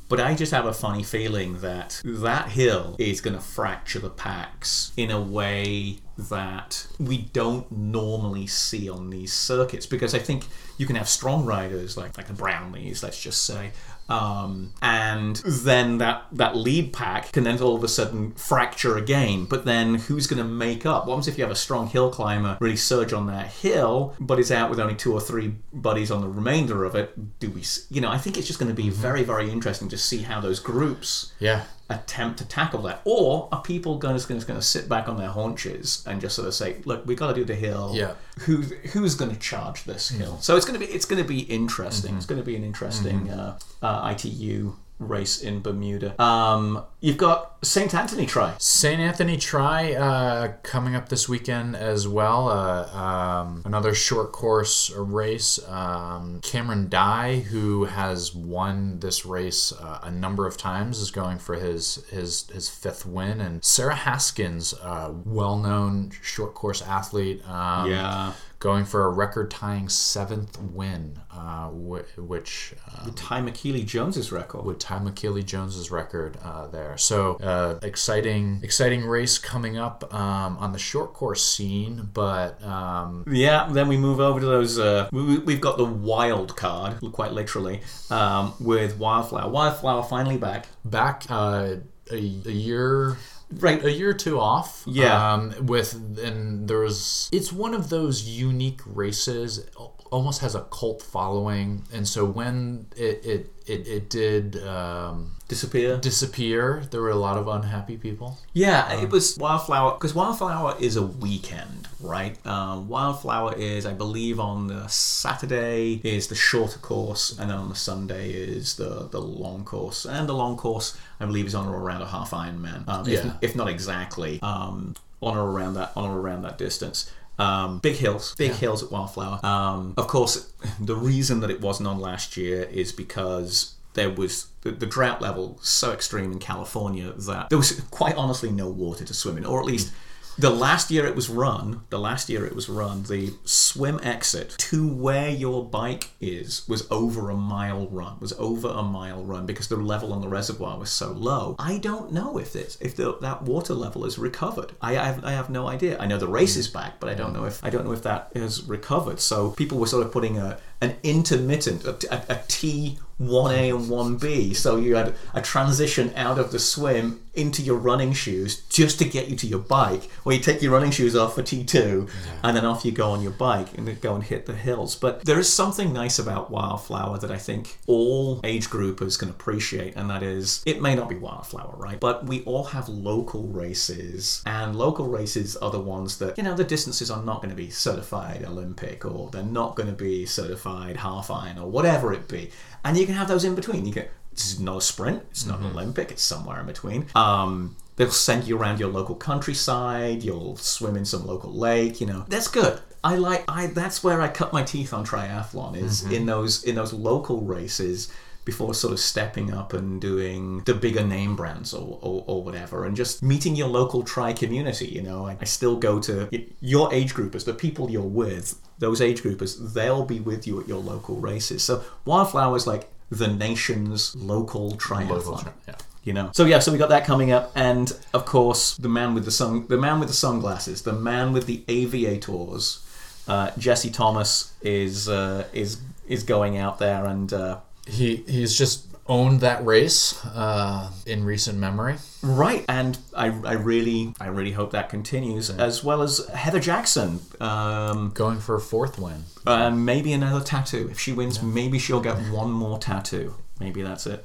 But 0.08 0.20
I 0.20 0.34
just 0.34 0.52
have 0.52 0.66
a 0.66 0.72
funny 0.72 1.02
feeling 1.02 1.60
that 1.60 2.00
that 2.04 2.50
hill 2.50 2.94
is 2.98 3.20
going 3.20 3.34
to 3.34 3.42
fracture 3.42 3.98
the 3.98 4.10
packs 4.10 4.92
in 4.96 5.10
a 5.10 5.20
way 5.20 5.98
that 6.16 6.86
we 6.98 7.18
don't 7.18 7.70
normally 7.70 8.46
see 8.46 8.88
on 8.88 9.10
these 9.10 9.32
circuits 9.32 9.84
because 9.84 10.14
I 10.14 10.18
think 10.18 10.46
you 10.78 10.86
can 10.86 10.96
have 10.96 11.08
strong 11.08 11.44
riders 11.44 11.96
like 11.96 12.16
like 12.16 12.28
the 12.28 12.34
Brownlees, 12.34 13.02
let's 13.02 13.20
just 13.20 13.44
say, 13.44 13.72
um, 14.08 14.72
and 14.82 15.36
then 15.44 15.98
that 15.98 16.26
that 16.32 16.56
lead 16.56 16.92
pack 16.92 17.32
can 17.32 17.44
then 17.44 17.60
all 17.60 17.76
of 17.76 17.84
a 17.84 17.88
sudden 17.88 18.32
fracture 18.32 18.96
again. 18.96 19.46
But 19.46 19.64
then 19.64 19.94
who's 19.94 20.26
going 20.26 20.38
to 20.38 20.48
make 20.48 20.84
up? 20.86 21.06
What 21.06 21.14
happens 21.14 21.28
if 21.28 21.38
you 21.38 21.44
have 21.44 21.50
a 21.50 21.56
strong 21.56 21.88
hill 21.88 22.10
climber 22.10 22.56
really 22.60 22.76
surge 22.76 23.12
on 23.12 23.26
that 23.26 23.48
hill, 23.48 24.14
but 24.20 24.38
is 24.38 24.52
out 24.52 24.70
with 24.70 24.80
only 24.80 24.94
two 24.94 25.12
or 25.12 25.20
three 25.20 25.54
buddies 25.72 26.10
on 26.10 26.20
the 26.20 26.28
remainder 26.28 26.84
of 26.84 26.94
it? 26.94 27.38
Do 27.38 27.50
we? 27.50 27.62
You 27.90 28.00
know, 28.00 28.10
I 28.10 28.18
think 28.18 28.36
it's 28.36 28.46
just 28.46 28.58
going 28.58 28.74
to 28.74 28.82
be 28.82 28.90
very 28.90 29.22
very 29.22 29.50
interesting 29.50 29.88
to 29.88 29.98
see 29.98 30.18
how 30.18 30.40
those 30.40 30.60
groups 30.60 31.32
Yeah, 31.38 31.64
attempt 31.88 32.38
to 32.38 32.48
tackle 32.48 32.82
that, 32.82 33.00
or 33.04 33.48
are 33.52 33.62
people 33.62 33.98
going 33.98 34.18
to, 34.18 34.26
going 34.28 34.58
to 34.58 34.62
sit 34.62 34.88
back 34.88 35.08
on 35.08 35.16
their 35.16 35.28
haunches 35.28 36.04
and 36.06 36.20
just 36.20 36.34
sort 36.34 36.48
of 36.48 36.54
say, 36.54 36.76
"Look, 36.84 37.06
we 37.06 37.14
got 37.14 37.28
to 37.28 37.34
do 37.34 37.44
the 37.44 37.54
hill. 37.54 37.92
Yeah. 37.94 38.14
Who 38.40 38.62
who's 38.62 39.14
going 39.14 39.30
to 39.30 39.38
charge 39.38 39.84
this 39.84 40.08
hill?" 40.08 40.38
So 40.40 40.56
it's 40.56 40.66
going 40.66 40.78
to 40.80 40.84
be 40.84 40.92
it's 40.92 41.06
going 41.06 41.22
to 41.22 41.28
be 41.28 41.40
interesting. 41.40 42.16
It's 42.16 42.26
going 42.26 42.40
to 42.40 42.46
be 42.46 42.56
an 42.56 42.64
interesting 42.64 43.30
uh, 43.30 43.58
uh, 43.82 44.14
ITU 44.14 44.74
race 44.98 45.42
in 45.42 45.60
Bermuda. 45.60 46.20
Um, 46.22 46.84
you've 47.00 47.18
got 47.18 47.56
St 47.62 47.94
Anthony 47.94 48.26
Tri. 48.26 48.54
St. 48.58 49.00
Anthony 49.00 49.36
Tri 49.36 49.92
uh, 49.92 50.52
coming 50.62 50.94
up 50.94 51.08
this 51.08 51.28
weekend 51.28 51.76
as 51.76 52.08
well. 52.08 52.48
Uh, 52.48 52.96
um, 52.96 53.62
another 53.64 53.94
short 53.94 54.32
course 54.32 54.90
race. 54.90 55.58
Um, 55.68 56.40
Cameron 56.42 56.88
Dye, 56.88 57.40
who 57.50 57.84
has 57.84 58.34
won 58.34 59.00
this 59.00 59.26
race 59.26 59.72
uh, 59.72 60.00
a 60.02 60.10
number 60.10 60.46
of 60.46 60.56
times, 60.56 60.98
is 61.00 61.10
going 61.10 61.38
for 61.38 61.56
his 61.56 62.04
his 62.10 62.48
his 62.50 62.68
fifth 62.68 63.04
win. 63.04 63.40
And 63.40 63.62
Sarah 63.64 63.94
Haskins, 63.94 64.74
uh, 64.82 65.12
well 65.24 65.58
known 65.58 66.10
short 66.22 66.54
course 66.54 66.80
athlete. 66.82 67.46
Um, 67.48 67.90
Yeah. 67.90 68.32
Going 68.66 68.84
for 68.84 69.04
a 69.04 69.10
record 69.10 69.48
tying 69.52 69.88
seventh 69.88 70.60
win, 70.60 71.20
uh, 71.32 71.68
wh- 71.68 72.18
which 72.18 72.74
uh, 72.92 73.10
tie 73.14 73.40
Michellie 73.40 73.86
Jones's 73.86 74.32
record. 74.32 74.64
would 74.64 74.80
tie 74.80 74.98
Michellie 74.98 75.44
Jones's 75.44 75.92
record 75.92 76.36
uh, 76.42 76.66
there. 76.66 76.98
So 76.98 77.34
uh, 77.36 77.78
exciting, 77.86 78.58
exciting 78.64 79.04
race 79.04 79.38
coming 79.38 79.78
up 79.78 80.12
um, 80.12 80.56
on 80.58 80.72
the 80.72 80.80
short 80.80 81.14
course 81.14 81.46
scene. 81.46 82.10
But 82.12 82.60
um, 82.64 83.24
Yeah, 83.30 83.68
then 83.70 83.86
we 83.86 83.96
move 83.96 84.18
over 84.18 84.40
to 84.40 84.46
those. 84.46 84.80
Uh, 84.80 85.08
we, 85.12 85.22
we- 85.22 85.38
we've 85.38 85.60
got 85.60 85.76
the 85.78 85.84
wild 85.84 86.56
card, 86.56 86.98
quite 87.12 87.30
literally, 87.32 87.82
um, 88.10 88.52
with 88.58 88.98
Wildflower. 88.98 89.48
Wildflower 89.48 90.02
finally 90.02 90.38
back. 90.38 90.66
back 90.84 91.22
uh, 91.30 91.76
a, 92.10 92.16
a 92.16 92.18
year. 92.50 93.16
Right. 93.50 93.82
A 93.84 93.92
year 93.92 94.10
or 94.10 94.14
two 94.14 94.40
off, 94.40 94.82
Yeah. 94.86 95.32
Um, 95.34 95.66
with 95.66 95.94
and 96.18 96.68
there 96.68 96.80
was, 96.80 97.28
it's 97.32 97.52
one 97.52 97.74
of 97.74 97.90
those 97.90 98.24
unique 98.24 98.80
races. 98.84 99.68
Almost 100.10 100.40
has 100.40 100.54
a 100.54 100.62
cult 100.62 101.02
following, 101.02 101.84
and 101.92 102.06
so 102.06 102.24
when 102.24 102.86
it 102.96 103.24
it 103.24 103.52
it, 103.66 103.86
it 103.88 104.10
did 104.10 104.62
um, 104.66 105.32
Disappear. 105.48 105.96
disappear, 105.98 106.82
there 106.90 107.00
were 107.00 107.10
a 107.10 107.14
lot 107.16 107.36
of 107.36 107.46
unhappy 107.48 107.96
people. 107.96 108.38
Yeah, 108.52 109.00
it 109.00 109.10
was 109.10 109.36
Wildflower 109.38 109.92
because 109.92 110.12
Wildflower 110.14 110.74
is 110.80 110.96
a 110.96 111.02
weekend, 111.02 111.86
right? 112.00 112.36
Um, 112.46 112.88
Wildflower 112.88 113.54
is, 113.56 113.86
I 113.86 113.92
believe, 113.92 114.40
on 114.40 114.66
the 114.66 114.88
Saturday 114.88 116.00
is 116.04 116.26
the 116.28 116.34
shorter 116.34 116.78
course, 116.78 117.36
and 117.38 117.50
then 117.50 117.58
on 117.58 117.68
the 117.68 117.74
Sunday 117.76 118.30
is 118.32 118.74
the 118.76 119.08
the 119.10 119.20
long 119.20 119.64
course, 119.64 120.04
and 120.04 120.28
the 120.28 120.34
long 120.34 120.56
course 120.56 120.96
I 121.20 121.26
believe 121.26 121.46
is 121.46 121.54
on 121.54 121.66
or 121.68 121.78
around 121.78 122.02
a 122.02 122.06
half 122.06 122.30
Ironman, 122.32 122.88
um, 122.88 123.06
if, 123.08 123.24
Yeah. 123.24 123.32
if 123.40 123.54
not 123.56 123.68
exactly 123.68 124.40
um, 124.42 124.94
on 125.22 125.36
or 125.36 125.48
around 125.50 125.74
that 125.74 125.92
on 125.96 126.10
or 126.10 126.18
around 126.20 126.42
that 126.42 126.58
distance. 126.58 127.10
Um, 127.38 127.78
big 127.80 127.96
hills, 127.96 128.34
big 128.36 128.52
hills 128.52 128.82
at 128.82 128.90
Wildflower. 128.90 129.44
Um, 129.44 129.94
of 129.96 130.06
course, 130.08 130.52
the 130.80 130.96
reason 130.96 131.40
that 131.40 131.50
it 131.50 131.60
wasn't 131.60 131.88
on 131.88 131.98
last 131.98 132.36
year 132.36 132.62
is 132.64 132.92
because 132.92 133.74
there 133.94 134.10
was 134.10 134.48
the, 134.62 134.70
the 134.70 134.86
drought 134.86 135.20
level 135.20 135.58
so 135.62 135.92
extreme 135.92 136.32
in 136.32 136.38
California 136.38 137.12
that 137.12 137.48
there 137.50 137.58
was 137.58 137.80
quite 137.90 138.14
honestly 138.16 138.50
no 138.50 138.68
water 138.68 139.04
to 139.04 139.14
swim 139.14 139.36
in, 139.36 139.44
or 139.44 139.58
at 139.60 139.66
least 139.66 139.92
the 140.38 140.50
last 140.50 140.90
year 140.90 141.06
it 141.06 141.14
was 141.14 141.28
run, 141.30 141.82
the 141.90 141.98
last 141.98 142.28
year 142.28 142.44
it 142.44 142.54
was 142.54 142.68
run, 142.68 143.04
the 143.04 143.32
swim 143.44 143.98
exit 144.02 144.54
to 144.58 144.86
where 144.86 145.30
your 145.30 145.64
bike 145.64 146.10
is 146.20 146.66
was 146.68 146.86
over 146.90 147.30
a 147.30 147.36
mile 147.36 147.86
run, 147.88 148.18
was 148.20 148.32
over 148.34 148.68
a 148.68 148.82
mile 148.82 149.24
run 149.24 149.46
because 149.46 149.68
the 149.68 149.76
level 149.76 150.12
on 150.12 150.20
the 150.20 150.28
reservoir 150.28 150.78
was 150.78 150.90
so 150.90 151.12
low. 151.12 151.56
I 151.58 151.78
don't 151.78 152.12
know 152.12 152.38
if 152.38 152.52
this, 152.52 152.76
if 152.80 152.96
the, 152.96 153.16
that 153.20 153.42
water 153.42 153.74
level 153.74 154.04
is 154.04 154.18
recovered. 154.18 154.72
I, 154.80 154.98
I, 154.98 155.04
have, 155.06 155.24
I 155.24 155.32
have 155.32 155.50
no 155.50 155.68
idea. 155.68 155.98
I 155.98 156.06
know 156.06 156.18
the 156.18 156.28
race 156.28 156.56
is 156.56 156.68
back, 156.68 157.00
but 157.00 157.08
I 157.08 157.14
don't 157.14 157.32
know 157.32 157.44
if 157.44 157.64
I 157.64 157.70
don't 157.70 157.84
know 157.84 157.92
if 157.92 158.02
that 158.02 158.30
is 158.34 158.64
recovered. 158.64 159.20
So 159.20 159.50
people 159.50 159.78
were 159.78 159.86
sort 159.86 160.04
of 160.04 160.12
putting 160.12 160.38
a 160.38 160.58
an 160.80 160.96
intermittent, 161.02 161.84
a, 161.84 161.96
a, 162.10 162.36
a 162.36 162.42
T 162.48 162.98
1A 163.20 163.74
and 163.74 164.20
1B. 164.20 164.54
So 164.54 164.76
you 164.76 164.96
had 164.96 165.14
a 165.34 165.40
transition 165.40 166.12
out 166.16 166.38
of 166.38 166.52
the 166.52 166.58
swim 166.58 167.22
into 167.34 167.62
your 167.62 167.76
running 167.76 168.12
shoes 168.12 168.62
just 168.70 168.98
to 168.98 169.04
get 169.04 169.28
you 169.28 169.36
to 169.36 169.46
your 169.46 169.58
bike, 169.58 170.10
where 170.22 170.34
you 170.36 170.42
take 170.42 170.62
your 170.62 170.72
running 170.72 170.90
shoes 170.90 171.14
off 171.14 171.34
for 171.34 171.42
T2 171.42 172.10
and 172.42 172.56
then 172.56 172.64
off 172.64 172.84
you 172.84 172.92
go 172.92 173.10
on 173.10 173.22
your 173.22 173.32
bike 173.32 173.76
and 173.76 173.86
then 173.86 173.98
go 174.00 174.14
and 174.14 174.24
hit 174.24 174.46
the 174.46 174.54
hills. 174.54 174.94
But 174.94 175.24
there 175.24 175.38
is 175.38 175.52
something 175.52 175.92
nice 175.92 176.18
about 176.18 176.50
Wildflower 176.50 177.18
that 177.18 177.30
I 177.30 177.36
think 177.36 177.78
all 177.86 178.40
age 178.42 178.68
groupers 178.68 179.18
can 179.18 179.28
appreciate, 179.28 179.96
and 179.96 180.08
that 180.08 180.22
is 180.22 180.62
it 180.66 180.80
may 180.80 180.94
not 180.94 181.08
be 181.08 181.16
Wildflower, 181.16 181.74
right? 181.76 182.00
But 182.00 182.26
we 182.26 182.42
all 182.44 182.64
have 182.64 182.88
local 182.88 183.44
races, 183.48 184.42
and 184.46 184.76
local 184.76 185.06
races 185.06 185.56
are 185.56 185.70
the 185.70 185.80
ones 185.80 186.18
that, 186.18 186.38
you 186.38 186.44
know, 186.44 186.54
the 186.54 186.64
distances 186.64 187.10
are 187.10 187.22
not 187.22 187.38
going 187.38 187.50
to 187.50 187.56
be 187.56 187.70
certified 187.70 188.44
Olympic 188.44 189.04
or 189.04 189.30
they're 189.30 189.42
not 189.42 189.76
going 189.76 189.88
to 189.88 189.94
be 189.94 190.24
certified 190.24 190.66
half 190.96 191.30
iron 191.30 191.58
or 191.58 191.68
whatever 191.68 192.12
it 192.12 192.28
be. 192.28 192.50
And 192.84 192.96
you 192.96 193.06
can 193.06 193.14
have 193.14 193.28
those 193.28 193.44
in 193.44 193.54
between. 193.54 193.86
You 193.86 193.92
can 193.92 194.04
this 194.32 194.52
is 194.52 194.60
not 194.60 194.76
a 194.76 194.80
sprint, 194.82 195.22
it's 195.30 195.46
not 195.46 195.60
an 195.60 195.66
Olympic, 195.66 196.10
it's 196.10 196.22
somewhere 196.22 196.60
in 196.60 196.66
between. 196.66 197.06
Um 197.14 197.76
They'll 197.96 198.10
send 198.10 198.44
you 198.44 198.58
around 198.58 198.78
your 198.78 198.90
local 198.90 199.14
countryside. 199.14 200.22
You'll 200.22 200.56
swim 200.58 200.96
in 200.96 201.06
some 201.06 201.26
local 201.26 201.50
lake. 201.50 201.98
You 202.00 202.06
know 202.06 202.26
that's 202.28 202.48
good. 202.48 202.80
I 203.02 203.16
like. 203.16 203.44
I 203.48 203.68
that's 203.68 204.04
where 204.04 204.20
I 204.20 204.28
cut 204.28 204.52
my 204.52 204.62
teeth 204.62 204.92
on 204.92 205.06
triathlon 205.06 205.76
is 205.76 206.04
in 206.04 206.26
those 206.26 206.64
in 206.64 206.74
those 206.74 206.92
local 206.92 207.40
races 207.40 208.12
before 208.46 208.72
sort 208.72 208.94
of 208.94 209.00
stepping 209.00 209.52
up 209.52 209.74
and 209.74 210.00
doing 210.00 210.60
the 210.60 210.72
bigger 210.72 211.04
name 211.04 211.36
brands 211.36 211.74
or, 211.74 211.98
or, 212.00 212.24
or 212.26 212.42
whatever 212.42 212.86
and 212.86 212.96
just 212.96 213.22
meeting 213.22 213.54
your 213.54 213.68
local 213.68 214.02
tri 214.02 214.32
community 214.32 214.86
you 214.86 215.02
know 215.02 215.26
I, 215.26 215.36
I 215.40 215.44
still 215.44 215.76
go 215.76 216.00
to 216.00 216.30
your 216.60 216.94
age 216.94 217.12
groupers 217.12 217.44
the 217.44 217.52
people 217.52 217.90
you're 217.90 218.02
with 218.02 218.58
those 218.78 219.02
age 219.02 219.22
groupers 219.22 219.74
they'll 219.74 220.04
be 220.04 220.20
with 220.20 220.46
you 220.46 220.60
at 220.60 220.68
your 220.68 220.80
local 220.80 221.16
races 221.16 221.62
so 221.62 221.84
wildflower 222.06 222.56
is 222.56 222.66
like 222.66 222.88
the 223.10 223.28
nation's 223.28 224.14
local 224.16 224.72
triathlon 224.72 225.08
Local 225.08 225.38
tri- 225.38 225.52
yeah. 225.68 225.74
you 226.04 226.12
know. 226.12 226.30
So 226.32 226.44
yeah, 226.44 226.58
so 226.58 226.72
we 226.72 226.78
got 226.78 226.88
that 226.88 227.04
coming 227.04 227.30
up, 227.32 227.52
and 227.54 227.92
of 228.12 228.24
course 228.24 228.76
the 228.76 228.88
man 228.88 229.14
with 229.14 229.24
the 229.24 229.30
sun, 229.30 229.66
the 229.68 229.76
man 229.76 230.00
with 230.00 230.08
the 230.08 230.14
sunglasses, 230.14 230.82
the 230.82 230.92
man 230.92 231.32
with 231.32 231.46
the 231.46 231.62
aviators, 231.68 232.84
uh, 233.28 233.50
Jesse 233.58 233.90
Thomas 233.90 234.52
is 234.62 235.08
uh, 235.08 235.46
is 235.52 235.80
is 236.08 236.22
going 236.22 236.58
out 236.58 236.78
there 236.78 237.04
and. 237.06 237.32
Uh, 237.32 237.58
He 237.86 238.16
he's 238.26 238.56
just 238.56 238.86
owned 239.08 239.40
that 239.40 239.64
race 239.64 240.24
uh, 240.26 240.90
in 241.06 241.24
recent 241.24 241.58
memory. 241.58 241.94
Right, 242.22 242.64
and 242.68 242.98
I, 243.16 243.26
I 243.26 243.52
really 243.52 244.12
I 244.20 244.26
really 244.26 244.52
hope 244.52 244.72
that 244.72 244.88
continues, 244.88 245.48
as 245.50 245.84
well 245.84 246.02
as 246.02 246.26
Heather 246.34 246.58
Jackson, 246.60 247.20
um, 247.40 248.10
Going 248.14 248.40
for 248.40 248.56
a 248.56 248.60
fourth 248.60 248.98
win. 248.98 249.24
and 249.46 249.86
maybe 249.86 250.12
another 250.12 250.44
tattoo. 250.44 250.88
If 250.90 250.98
she 250.98 251.12
wins, 251.12 251.40
maybe 251.42 251.78
she'll 251.78 252.00
get 252.00 252.16
one 252.32 252.50
more 252.50 252.78
tattoo. 252.78 253.34
Maybe 253.60 253.82
that's 253.82 254.06
it. 254.06 254.24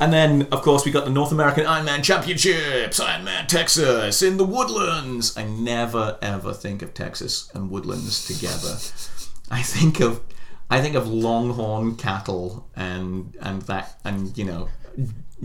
And 0.00 0.12
then, 0.12 0.46
of 0.52 0.62
course, 0.62 0.84
we 0.84 0.92
got 0.92 1.06
the 1.06 1.10
North 1.10 1.32
American 1.32 1.64
Ironman 1.64 2.04
Championships, 2.04 3.00
Ironman 3.00 3.48
Texas 3.48 4.22
in 4.22 4.36
the 4.36 4.44
Woodlands. 4.44 5.36
I 5.36 5.42
never 5.44 6.18
ever 6.22 6.52
think 6.52 6.82
of 6.82 6.94
Texas 6.94 7.50
and 7.54 7.70
Woodlands 7.70 8.26
together. 8.26 8.76
I 9.50 9.62
think 9.62 10.00
of 10.00 10.20
I 10.70 10.80
think 10.80 10.94
of 10.94 11.08
Longhorn 11.08 11.96
cattle 11.96 12.68
and 12.76 13.36
and 13.40 13.62
that 13.62 13.98
and 14.04 14.36
you 14.36 14.44
know 14.44 14.68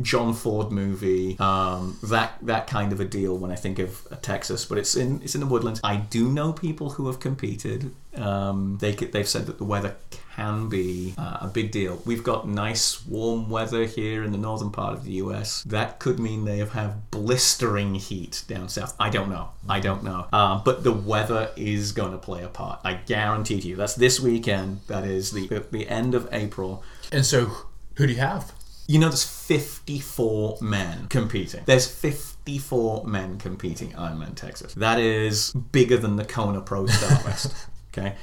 John 0.02 0.34
Ford 0.34 0.72
movie, 0.72 1.38
um, 1.40 1.98
that 2.04 2.38
that 2.42 2.68
kind 2.68 2.92
of 2.92 3.00
a 3.00 3.06
deal 3.06 3.38
when 3.38 3.52
I 3.52 3.56
think 3.56 3.78
of 3.80 4.08
Texas, 4.22 4.66
but 4.66 4.78
it's 4.78 4.96
in 4.96 5.22
it's 5.22 5.36
in 5.36 5.42
the 5.42 5.48
woodlands. 5.48 5.80
I 5.84 5.98
do 5.98 6.30
know 6.30 6.52
people 6.52 6.92
who 6.92 7.08
have 7.08 7.20
competed. 7.20 7.94
Um, 8.16 8.78
they 8.80 8.94
they've 8.94 9.28
said 9.28 9.46
that 9.46 9.60
the 9.60 9.64
weather 9.64 9.96
can 10.36 10.70
be 10.70 11.14
uh, 11.18 11.38
a 11.42 11.48
big 11.48 11.72
deal. 11.72 12.02
We've 12.06 12.24
got 12.24 12.48
nice 12.48 13.06
warm 13.06 13.50
weather 13.50 13.86
here 13.86 14.24
in 14.24 14.32
the 14.32 14.38
northern 14.38 14.72
part 14.72 14.94
of 14.94 15.04
the 15.04 15.12
U.S. 15.14 15.64
That 15.64 16.00
could 16.00 16.20
mean 16.20 16.46
they 16.46 16.58
have, 16.60 17.12
blistering 17.12 17.96
heat 17.96 18.44
down 18.48 18.70
south. 18.70 18.96
I 19.00 19.10
don't 19.10 19.30
know. 19.30 19.50
I 19.70 19.80
don't 19.80 20.04
know. 20.04 20.28
Uh, 20.34 20.62
but 20.64 20.84
the 20.84 20.92
weather 20.92 21.52
is 21.56 21.92
going 21.92 22.12
to 22.12 22.18
play 22.18 22.44
a 22.44 22.48
part. 22.48 22.80
I 22.84 22.96
guarantee 22.96 23.62
to 23.62 23.68
you. 23.68 23.76
That's 23.76 23.96
this 23.96 24.20
weekend. 24.20 24.82
That 24.88 25.06
is 25.06 25.32
the 25.32 25.64
the 25.72 25.88
end 25.88 26.16
of 26.16 26.28
April. 26.32 26.84
And 27.12 27.26
so, 27.26 27.52
who 27.96 28.08
do 28.08 28.14
you 28.14 28.20
have? 28.20 28.54
You 28.88 29.00
know, 29.00 29.08
there's 29.08 29.24
54 29.24 30.58
men 30.62 31.08
competing. 31.08 31.62
There's 31.66 31.88
54 31.88 33.06
men 33.06 33.38
competing 33.38 33.92
Ironman 33.92 34.36
Texas. 34.36 34.74
That 34.74 35.00
is 35.00 35.54
bigger 35.54 35.98
than 35.98 36.18
the 36.18 36.26
Kona 36.26 36.60
Pro 36.62 36.88
Star 36.88 37.24
West. 37.24 37.54
Okay, 37.96 38.16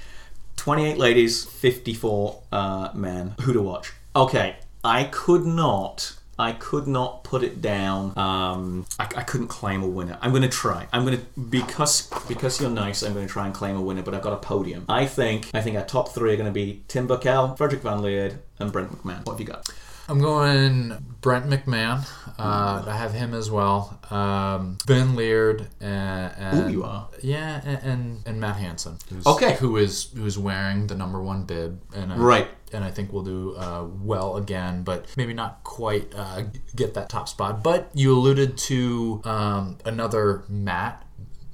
28 0.61 0.99
ladies, 0.99 1.43
54 1.43 2.43
uh, 2.53 2.91
men. 2.93 3.35
Who 3.41 3.55
to 3.55 3.63
watch? 3.63 3.95
Okay, 4.15 4.57
I 4.85 5.05
could 5.05 5.47
not. 5.47 6.17
I 6.39 6.53
could 6.53 6.87
not 6.87 7.25
put 7.25 7.43
it 7.43 7.63
down. 7.63 8.13
Um, 8.19 8.85
I, 8.99 9.05
I 9.05 9.23
couldn't 9.23 9.49
claim 9.49 9.83
a 9.83 9.87
winner. 9.87 10.19
I'm 10.21 10.33
going 10.33 10.43
to 10.43 10.51
try. 10.51 10.87
I'm 10.93 11.07
going 11.07 11.19
to 11.19 11.41
because 11.41 12.11
because 12.29 12.61
you're 12.61 12.69
nice. 12.69 13.03
I'm 13.03 13.15
going 13.15 13.27
to 13.27 13.33
try 13.33 13.47
and 13.47 13.55
claim 13.55 13.75
a 13.75 13.81
winner. 13.81 14.03
But 14.03 14.15
I've 14.15 14.23
got 14.23 14.35
a 14.35 14.37
podium. 14.37 14.85
I 14.87 15.07
think 15.07 15.49
I 15.55 15.63
think 15.63 15.79
our 15.79 15.85
top 15.85 16.11
three 16.11 16.35
are 16.35 16.37
going 16.37 16.45
to 16.47 16.53
be 16.53 16.83
Tim 16.89 17.09
Berkel, 17.09 17.57
Frederik 17.57 17.81
Van 17.81 18.01
Lierde, 18.01 18.37
and 18.59 18.71
Brent 18.71 18.93
McMahon. 18.93 19.25
What 19.25 19.33
have 19.33 19.41
you 19.41 19.47
got? 19.47 19.67
I'm 20.11 20.19
going 20.19 20.93
Brent 21.21 21.47
McMahon. 21.49 22.05
Uh, 22.37 22.83
I 22.87 22.97
have 22.97 23.13
him 23.13 23.33
as 23.33 23.49
well. 23.49 23.97
Um, 24.11 24.77
Van 24.87 25.15
Lierde 25.15 25.69
and, 25.81 26.33
and 26.37 26.69
Ooh, 26.69 26.73
you 26.73 26.83
are. 26.85 27.09
yeah, 27.23 27.61
and 27.65 27.79
and, 27.85 28.23
and 28.27 28.41
Matt 28.41 28.57
Hanson. 28.57 28.99
Who's, 29.09 29.25
Okay. 29.27 29.55
who 29.55 29.77
is 29.77 30.11
who 30.17 30.27
is 30.27 30.37
wearing 30.37 30.89
the 30.89 30.97
number 30.97 31.23
one 31.23 31.45
bib 31.45 31.81
and 31.95 32.13
I, 32.13 32.17
Right. 32.17 32.49
and 32.73 32.83
I 32.83 32.91
think 32.91 33.13
we'll 33.13 33.23
do 33.23 33.55
uh, 33.57 33.85
well 34.03 34.37
again, 34.37 34.83
but 34.83 35.07
maybe 35.17 35.33
not 35.33 35.63
quite 35.63 36.13
uh, 36.17 36.43
get 36.75 36.95
that 36.95 37.09
top 37.09 37.29
spot. 37.29 37.63
But 37.63 37.91
you 37.95 38.13
alluded 38.13 38.59
to 38.71 39.21
um, 39.25 39.79
another 39.85 40.43
Matt, 40.49 41.05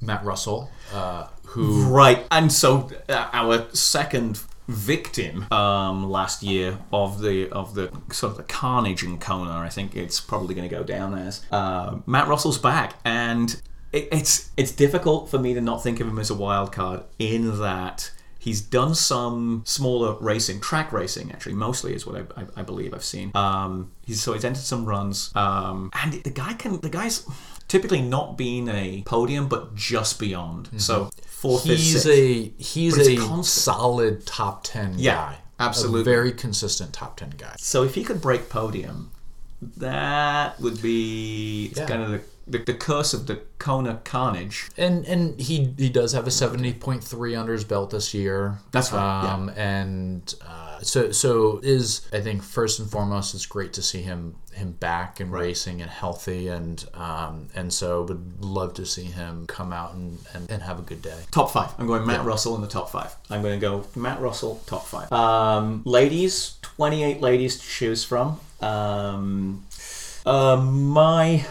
Matt 0.01 0.23
Russell, 0.25 0.71
uh, 0.93 1.27
who 1.45 1.85
Right, 1.89 2.25
and 2.31 2.51
so 2.51 2.89
uh, 3.07 3.29
our 3.33 3.67
second 3.75 4.41
victim 4.67 5.45
um, 5.51 6.09
last 6.09 6.43
year 6.43 6.77
of 6.91 7.19
the 7.19 7.49
of 7.51 7.73
the 7.73 7.89
sort 8.11 8.31
of 8.31 8.37
the 8.37 8.43
carnage 8.43 9.03
in 9.03 9.17
Kona, 9.17 9.57
I 9.57 9.69
think 9.69 9.95
it's 9.95 10.19
probably 10.19 10.55
going 10.55 10.67
to 10.67 10.75
go 10.75 10.83
down 10.83 11.17
as 11.17 11.45
uh, 11.51 11.97
Matt 12.05 12.27
Russell's 12.27 12.57
back, 12.57 12.95
and 13.05 13.61
it, 13.91 14.09
it's 14.11 14.51
it's 14.57 14.71
difficult 14.71 15.29
for 15.29 15.39
me 15.39 15.53
to 15.53 15.61
not 15.61 15.83
think 15.83 15.99
of 15.99 16.07
him 16.07 16.19
as 16.19 16.29
a 16.29 16.35
wild 16.35 16.71
card 16.71 17.03
in 17.19 17.59
that. 17.59 18.11
He's 18.39 18.61
done 18.61 18.95
some 18.95 19.63
smaller 19.65 20.15
racing, 20.21 20.61
track 20.61 20.93
racing 20.93 21.31
actually, 21.33 21.55
mostly 21.55 21.93
is 21.93 22.05
what 22.05 22.15
I, 22.15 22.41
I, 22.41 22.45
I 22.57 22.61
believe 22.61 22.93
I've 22.93 23.03
seen. 23.03 23.31
Um, 23.35 23.91
he's 24.05 24.21
so 24.21 24.31
he's 24.33 24.45
entered 24.45 24.63
some 24.63 24.85
runs, 24.85 25.35
um, 25.35 25.89
and 26.01 26.13
the 26.13 26.29
guy 26.29 26.53
can 26.53 26.79
the 26.79 26.89
guy's 26.89 27.27
typically 27.67 28.01
not 28.01 28.37
being 28.37 28.67
a 28.69 29.03
podium, 29.05 29.47
but 29.47 29.75
just 29.75 30.19
beyond. 30.19 30.69
So 30.77 31.09
fourth, 31.25 31.63
he's 31.63 32.03
sixth. 32.03 32.07
a 32.09 32.51
he's 32.57 32.97
it's 32.97 33.21
a 33.21 33.43
solid 33.43 34.25
top 34.25 34.63
ten 34.63 34.95
Yeah, 34.97 35.15
guy. 35.15 35.37
absolutely. 35.59 36.01
a 36.01 36.03
very 36.03 36.31
consistent 36.31 36.93
top 36.93 37.17
ten 37.17 37.31
guy. 37.37 37.55
So 37.57 37.83
if 37.83 37.95
he 37.95 38.03
could 38.03 38.21
break 38.21 38.49
podium, 38.49 39.11
that 39.77 40.59
would 40.59 40.81
be 40.81 41.71
Yeah. 41.75 41.85
kind 41.87 42.03
of 42.03 42.09
the, 42.11 42.21
the, 42.47 42.59
the 42.65 42.73
curse 42.73 43.13
of 43.13 43.27
the 43.27 43.41
Kona 43.59 43.99
carnage. 44.03 44.69
And 44.77 45.05
and 45.05 45.39
he 45.39 45.73
he 45.77 45.89
does 45.89 46.13
have 46.13 46.27
a 46.27 46.31
seventy 46.31 46.73
point 46.73 47.03
three 47.03 47.35
under 47.35 47.53
his 47.53 47.63
belt 47.65 47.89
this 47.89 48.13
year. 48.13 48.59
That's 48.71 48.91
right, 48.91 49.23
yeah. 49.23 49.33
Um, 49.33 49.49
And 49.49 50.33
uh, 50.47 50.66
so 50.81 51.11
so 51.11 51.59
is 51.63 52.07
I 52.13 52.21
think 52.21 52.43
first 52.43 52.79
and 52.79 52.89
foremost 52.89 53.33
it's 53.33 53.45
great 53.45 53.73
to 53.73 53.81
see 53.81 54.01
him 54.01 54.35
him 54.53 54.71
back 54.71 55.19
and 55.19 55.31
racing 55.31 55.81
and 55.81 55.89
healthy 55.89 56.47
and 56.47 56.83
um, 56.93 57.47
and 57.55 57.71
so 57.71 58.03
would 58.03 58.43
love 58.43 58.73
to 58.75 58.85
see 58.85 59.05
him 59.05 59.45
come 59.47 59.71
out 59.71 59.93
and, 59.93 60.17
and, 60.33 60.49
and 60.49 60.61
have 60.63 60.79
a 60.79 60.81
good 60.81 61.01
day. 61.01 61.17
Top 61.31 61.51
five. 61.51 61.71
I'm 61.77 61.87
going 61.87 62.05
Matt 62.05 62.25
Russell 62.25 62.55
in 62.55 62.61
the 62.61 62.67
top 62.67 62.89
five. 62.89 63.15
I'm 63.29 63.41
going 63.41 63.59
to 63.59 63.61
go 63.61 63.85
Matt 63.95 64.19
Russell 64.19 64.61
top 64.65 64.85
five. 64.85 65.11
Um, 65.11 65.83
ladies, 65.85 66.57
28 66.61 67.21
ladies 67.21 67.57
to 67.59 67.67
choose 67.67 68.03
from. 68.03 68.39
Um, 68.61 69.65
uh, 70.25 70.57
my 70.57 71.45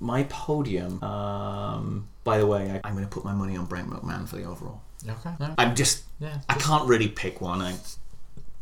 my 0.00 0.24
podium. 0.24 1.02
Um, 1.02 2.08
by 2.24 2.38
the 2.38 2.46
way, 2.46 2.70
I, 2.70 2.80
I'm 2.86 2.94
going 2.94 3.04
to 3.04 3.10
put 3.10 3.24
my 3.24 3.34
money 3.34 3.56
on 3.56 3.66
Brent 3.66 3.88
McMahon 3.88 4.28
for 4.28 4.36
the 4.36 4.44
overall. 4.44 4.80
Okay. 5.08 5.30
Yeah. 5.40 5.54
I'm 5.56 5.74
just 5.74 6.04
Yeah, 6.18 6.38
I 6.48 6.54
can't 6.54 6.86
really 6.86 7.08
pick 7.08 7.40
one. 7.40 7.62
I 7.62 7.74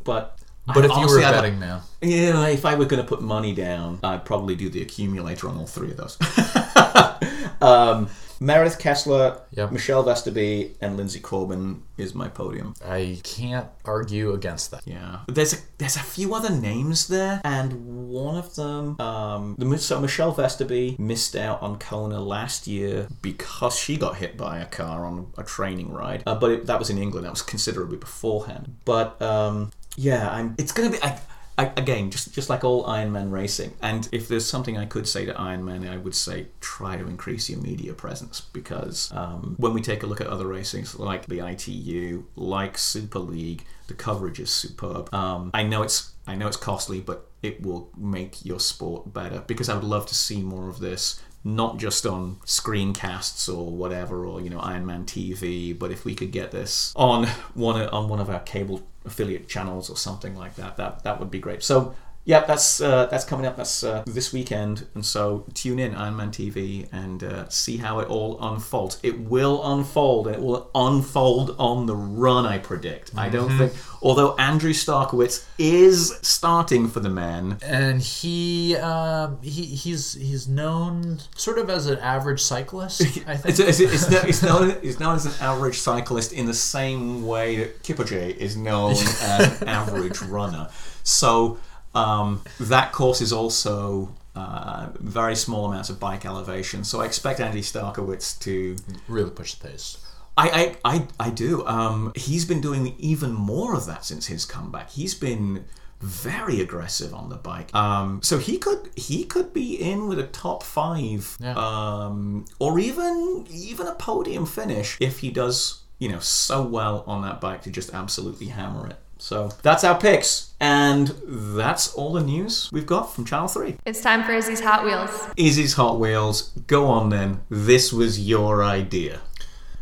but. 0.09 0.35
But 0.75 0.85
if 0.85 0.91
you 0.91 0.97
honestly, 0.99 1.21
were 1.21 1.25
a 1.25 1.29
I'd- 1.29 1.37
betting 1.39 1.59
man, 1.59 1.81
Yeah, 2.03 2.47
if 2.49 2.67
I 2.67 2.75
were 2.75 2.85
going 2.85 3.01
to 3.03 3.09
put 3.09 3.23
money 3.23 3.55
down, 3.55 4.01
I'd 4.05 4.25
probably 4.27 4.55
do 4.55 4.69
the 4.69 4.83
accumulator 4.83 5.49
on 5.49 5.57
all 5.57 5.67
three 5.67 5.91
of 5.93 5.97
those. 5.97 6.19
um, 7.63 8.09
Meredith 8.41 8.79
Kessler, 8.79 9.41
Yep. 9.53 9.73
Michelle 9.73 10.05
Vesterby, 10.05 10.77
and 10.81 10.97
Lindsay 10.97 11.19
Corbin 11.19 11.83
is 11.97 12.15
my 12.15 12.29
podium. 12.29 12.75
I 12.87 13.19
can't 13.25 13.67
argue 13.85 14.33
against 14.33 14.71
that. 14.71 14.83
Yeah, 14.85 15.21
there's 15.27 15.55
a 15.55 15.57
there's 15.79 15.97
a 15.97 16.01
few 16.01 16.35
other 16.35 16.51
names 16.51 17.09
there, 17.09 17.41
and 17.45 18.09
one 18.11 18.37
of 18.37 18.55
them, 18.55 19.01
um, 19.01 19.57
the 19.59 19.79
so 19.79 20.01
Michelle 20.01 20.33
Vesterby 20.35 20.99
missed 21.01 21.35
out 21.35 21.61
on 21.63 21.79
Kona 21.79 22.21
last 22.21 22.69
year 22.69 23.09
because 23.23 23.77
she 23.77 23.97
got 23.97 24.17
hit 24.17 24.37
by 24.37 24.59
a 24.61 24.67
car 24.67 25.05
on 25.05 25.33
a 25.37 25.43
training 25.43 25.91
ride. 25.93 26.23
Uh, 26.27 26.37
but 26.37 26.51
it, 26.53 26.67
that 26.67 26.79
was 26.79 26.91
in 26.91 26.99
England. 26.99 27.25
That 27.27 27.33
was 27.33 27.43
considerably 27.43 27.97
beforehand. 27.97 28.77
But 28.85 29.21
um, 29.21 29.73
yeah, 29.99 30.31
I'm. 30.31 30.55
It's 30.59 30.71
gonna 30.71 30.91
be. 30.91 31.03
I, 31.03 31.19
I, 31.59 31.73
again, 31.77 32.13
just 32.13 32.33
just 32.33 32.49
like 32.49 32.63
all 32.63 32.85
Ironman 32.85 33.33
racing, 33.33 33.75
and 33.83 34.09
if 34.13 34.29
there's 34.29 34.47
something 34.47 34.79
I 34.79 34.87
could 34.87 35.09
say 35.09 35.27
to 35.27 35.35
Ironman, 35.35 35.91
I 35.91 35.97
would 35.97 36.15
say 36.15 36.47
try 36.61 36.97
to 36.97 37.09
increase 37.09 37.51
your 37.51 37.59
media 37.59 37.95
presence 37.95 38.41
because 38.41 39.11
um, 39.13 39.57
when 39.59 39.75
we 39.75 39.83
take 39.83 40.05
a 40.05 40.07
look 40.07 40.21
at 40.21 40.29
other 40.29 40.45
racings 40.45 40.97
like 40.97 41.27
the 41.27 41.45
ITU, 41.45 42.23
like 42.37 42.79
Super 42.79 43.19
League, 43.19 43.65
the 43.89 43.95
coverage 43.95 44.39
is 44.39 44.51
superb. 44.51 45.13
Um, 45.13 45.51
I 45.53 45.65
know 45.65 45.83
it's 45.83 46.13
I 46.29 46.37
know 46.37 46.47
it's 46.47 46.57
costly, 46.57 47.01
but 47.01 47.29
it 47.43 47.61
will 47.63 47.91
make 47.97 48.45
your 48.45 48.61
sport 48.61 49.13
better 49.13 49.43
because 49.49 49.69
I 49.69 49.75
would 49.75 49.85
love 49.85 50.07
to 50.07 50.15
see 50.15 50.43
more 50.43 50.69
of 50.69 50.79
this. 50.79 51.21
Not 51.49 51.79
just 51.79 52.05
on 52.05 52.37
screencasts 52.45 53.49
or 53.49 53.71
whatever, 53.71 54.27
or 54.27 54.41
you 54.43 54.51
know 54.51 54.61
Iron 54.61 54.85
Man 54.85 55.07
TV, 55.07 55.77
but 55.77 55.91
if 55.91 56.05
we 56.05 56.15
could 56.15 56.31
get 56.31 56.51
this 56.51 56.93
on 56.95 57.27
one 57.55 57.81
on 57.89 58.09
one 58.09 58.21
of 58.21 58.29
our 58.29 58.41
cable 58.41 58.87
affiliate 59.07 59.49
channels 59.49 59.89
or 59.89 59.97
something 59.97 60.37
like 60.37 60.57
that, 60.57 60.77
that 60.77 61.05
that 61.05 61.19
would 61.19 61.31
be 61.31 61.39
great. 61.39 61.63
So 61.63 61.95
yeah, 62.29 62.45
that's 62.45 62.83
uh, 62.83 63.07
that's 63.07 63.25
coming 63.25 63.47
up. 63.47 63.57
That's 63.57 63.83
uh, 63.83 64.03
this 64.07 64.35
weekend, 64.35 64.87
and 64.95 65.03
so 65.03 65.47
tune 65.55 65.79
in 65.79 65.95
Iron 65.95 66.17
Man 66.17 66.31
TV 66.31 66.87
and 66.93 67.25
uh, 67.25 67.49
see 67.49 67.79
how 67.79 68.01
it 68.01 68.09
all 68.09 68.39
unfolds. 68.43 69.01
It 69.03 69.19
will 69.19 69.73
unfold, 69.73 70.27
and 70.27 70.37
it 70.37 70.43
will 70.43 70.71
unfold 70.75 71.57
on 71.59 71.87
the 71.87 71.97
run. 71.97 72.45
I 72.45 72.59
predict. 72.59 73.13
I 73.17 73.31
don't 73.31 73.57
think, 73.57 73.73
although 74.03 74.37
Andrew 74.37 74.75
Starykowicz 74.75 75.47
is 75.57 76.19
starting 76.21 76.89
for 76.89 77.01
the 77.01 77.09
man, 77.09 77.57
and 77.63 78.03
he 78.03 78.77
um, 78.77 79.39
he 79.41 79.65
he's 79.65 80.13
he's 80.13 80.47
known 80.47 81.21
sort 81.35 81.57
of 81.57 81.71
as 81.71 81.87
an 81.87 81.99
average 82.01 82.43
cyclist. 82.43 83.01
I 83.27 83.39
think. 83.39 83.59
It's, 83.59 83.81
it's, 83.81 83.81
it's, 83.81 84.11
known, 84.11 84.29
it's, 84.29 84.43
known, 84.43 84.77
it's 84.83 85.01
known 85.01 85.17
as 85.17 85.25
an 85.25 85.33
average 85.41 85.79
cyclist 85.79 86.35
in 86.35 86.45
the 86.45 86.53
same 86.53 87.27
way 87.27 87.57
that 87.57 87.83
Kipchoge 87.83 88.37
is 88.37 88.55
known 88.55 88.93
as 88.93 89.63
an 89.63 89.67
average 89.69 90.21
runner. 90.21 90.69
So 91.05 91.57
um, 91.95 92.43
that 92.61 92.93
course 92.93 93.21
is 93.21 93.33
also 93.33 94.15
uh, 94.37 94.89
very 95.01 95.35
small 95.37 95.67
amounts 95.71 95.91
of 95.91 95.99
bike 95.99 96.25
elevation. 96.25 96.85
So 96.85 97.01
I 97.01 97.07
expect 97.07 97.41
Andy 97.41 97.61
Starykowicz 97.63 98.39
to 98.41 98.77
Really 99.09 99.31
push 99.31 99.55
the 99.55 99.69
pace. 99.69 99.99
I, 100.37 100.77
I, 100.85 100.95
I, 100.97 101.07
I 101.27 101.31
do. 101.31 101.67
Um, 101.67 102.13
he's 102.15 102.45
been 102.45 102.61
doing 102.61 102.95
even 102.99 103.33
more 103.33 103.75
of 103.75 103.87
that 103.87 104.05
since 104.05 104.27
his 104.27 104.45
comeback. 104.45 104.91
He's 104.91 105.15
been 105.15 105.65
very 106.01 106.61
aggressive 106.61 107.13
on 107.13 107.29
the 107.29 107.35
bike. 107.35 107.75
Um, 107.75 108.21
so 108.23 108.39
he 108.39 108.57
could 108.59 108.89
he 108.95 109.25
could 109.25 109.53
be 109.53 109.75
in 109.75 110.07
with 110.07 110.21
a 110.21 110.29
top 110.29 110.63
five, 110.63 111.37
Yeah. 111.41 111.55
um, 111.57 112.45
or 112.61 112.79
even 112.79 113.47
even 113.51 113.89
a 113.89 113.95
podium 113.97 114.47
finish 114.47 114.97
if 115.01 115.19
he 115.19 115.31
does 115.31 115.83
you 115.99 116.09
know 116.09 116.21
so 116.21 116.63
well 116.63 117.03
on 117.09 117.23
that 117.23 117.41
bike 117.41 117.63
to 117.63 117.71
just 117.71 117.93
absolutely 117.93 118.47
hammer 118.47 118.87
it. 118.87 118.97
So 119.19 119.51
that's 119.63 119.85
our 119.85 119.99
picks, 119.99 120.55
and 120.61 121.09
that's 121.27 121.93
all 121.95 122.13
the 122.13 122.23
news 122.23 122.71
we've 122.73 122.87
got 122.87 123.13
from 123.13 123.25
Channel 123.25 123.49
Three. 123.49 123.77
It's 123.85 124.01
time 124.01 124.25
for 124.25 124.33
Izzy's 124.33 124.61
Hot 124.61 124.85
Wheels. 124.85 125.29
Izzy's 125.37 125.75
Hot 125.75 125.99
Wheels. 125.99 126.53
Go 126.67 126.87
on 126.87 127.11
then. 127.11 127.41
This 127.51 127.93
was 127.93 128.27
your 128.27 128.63
idea. 128.63 129.21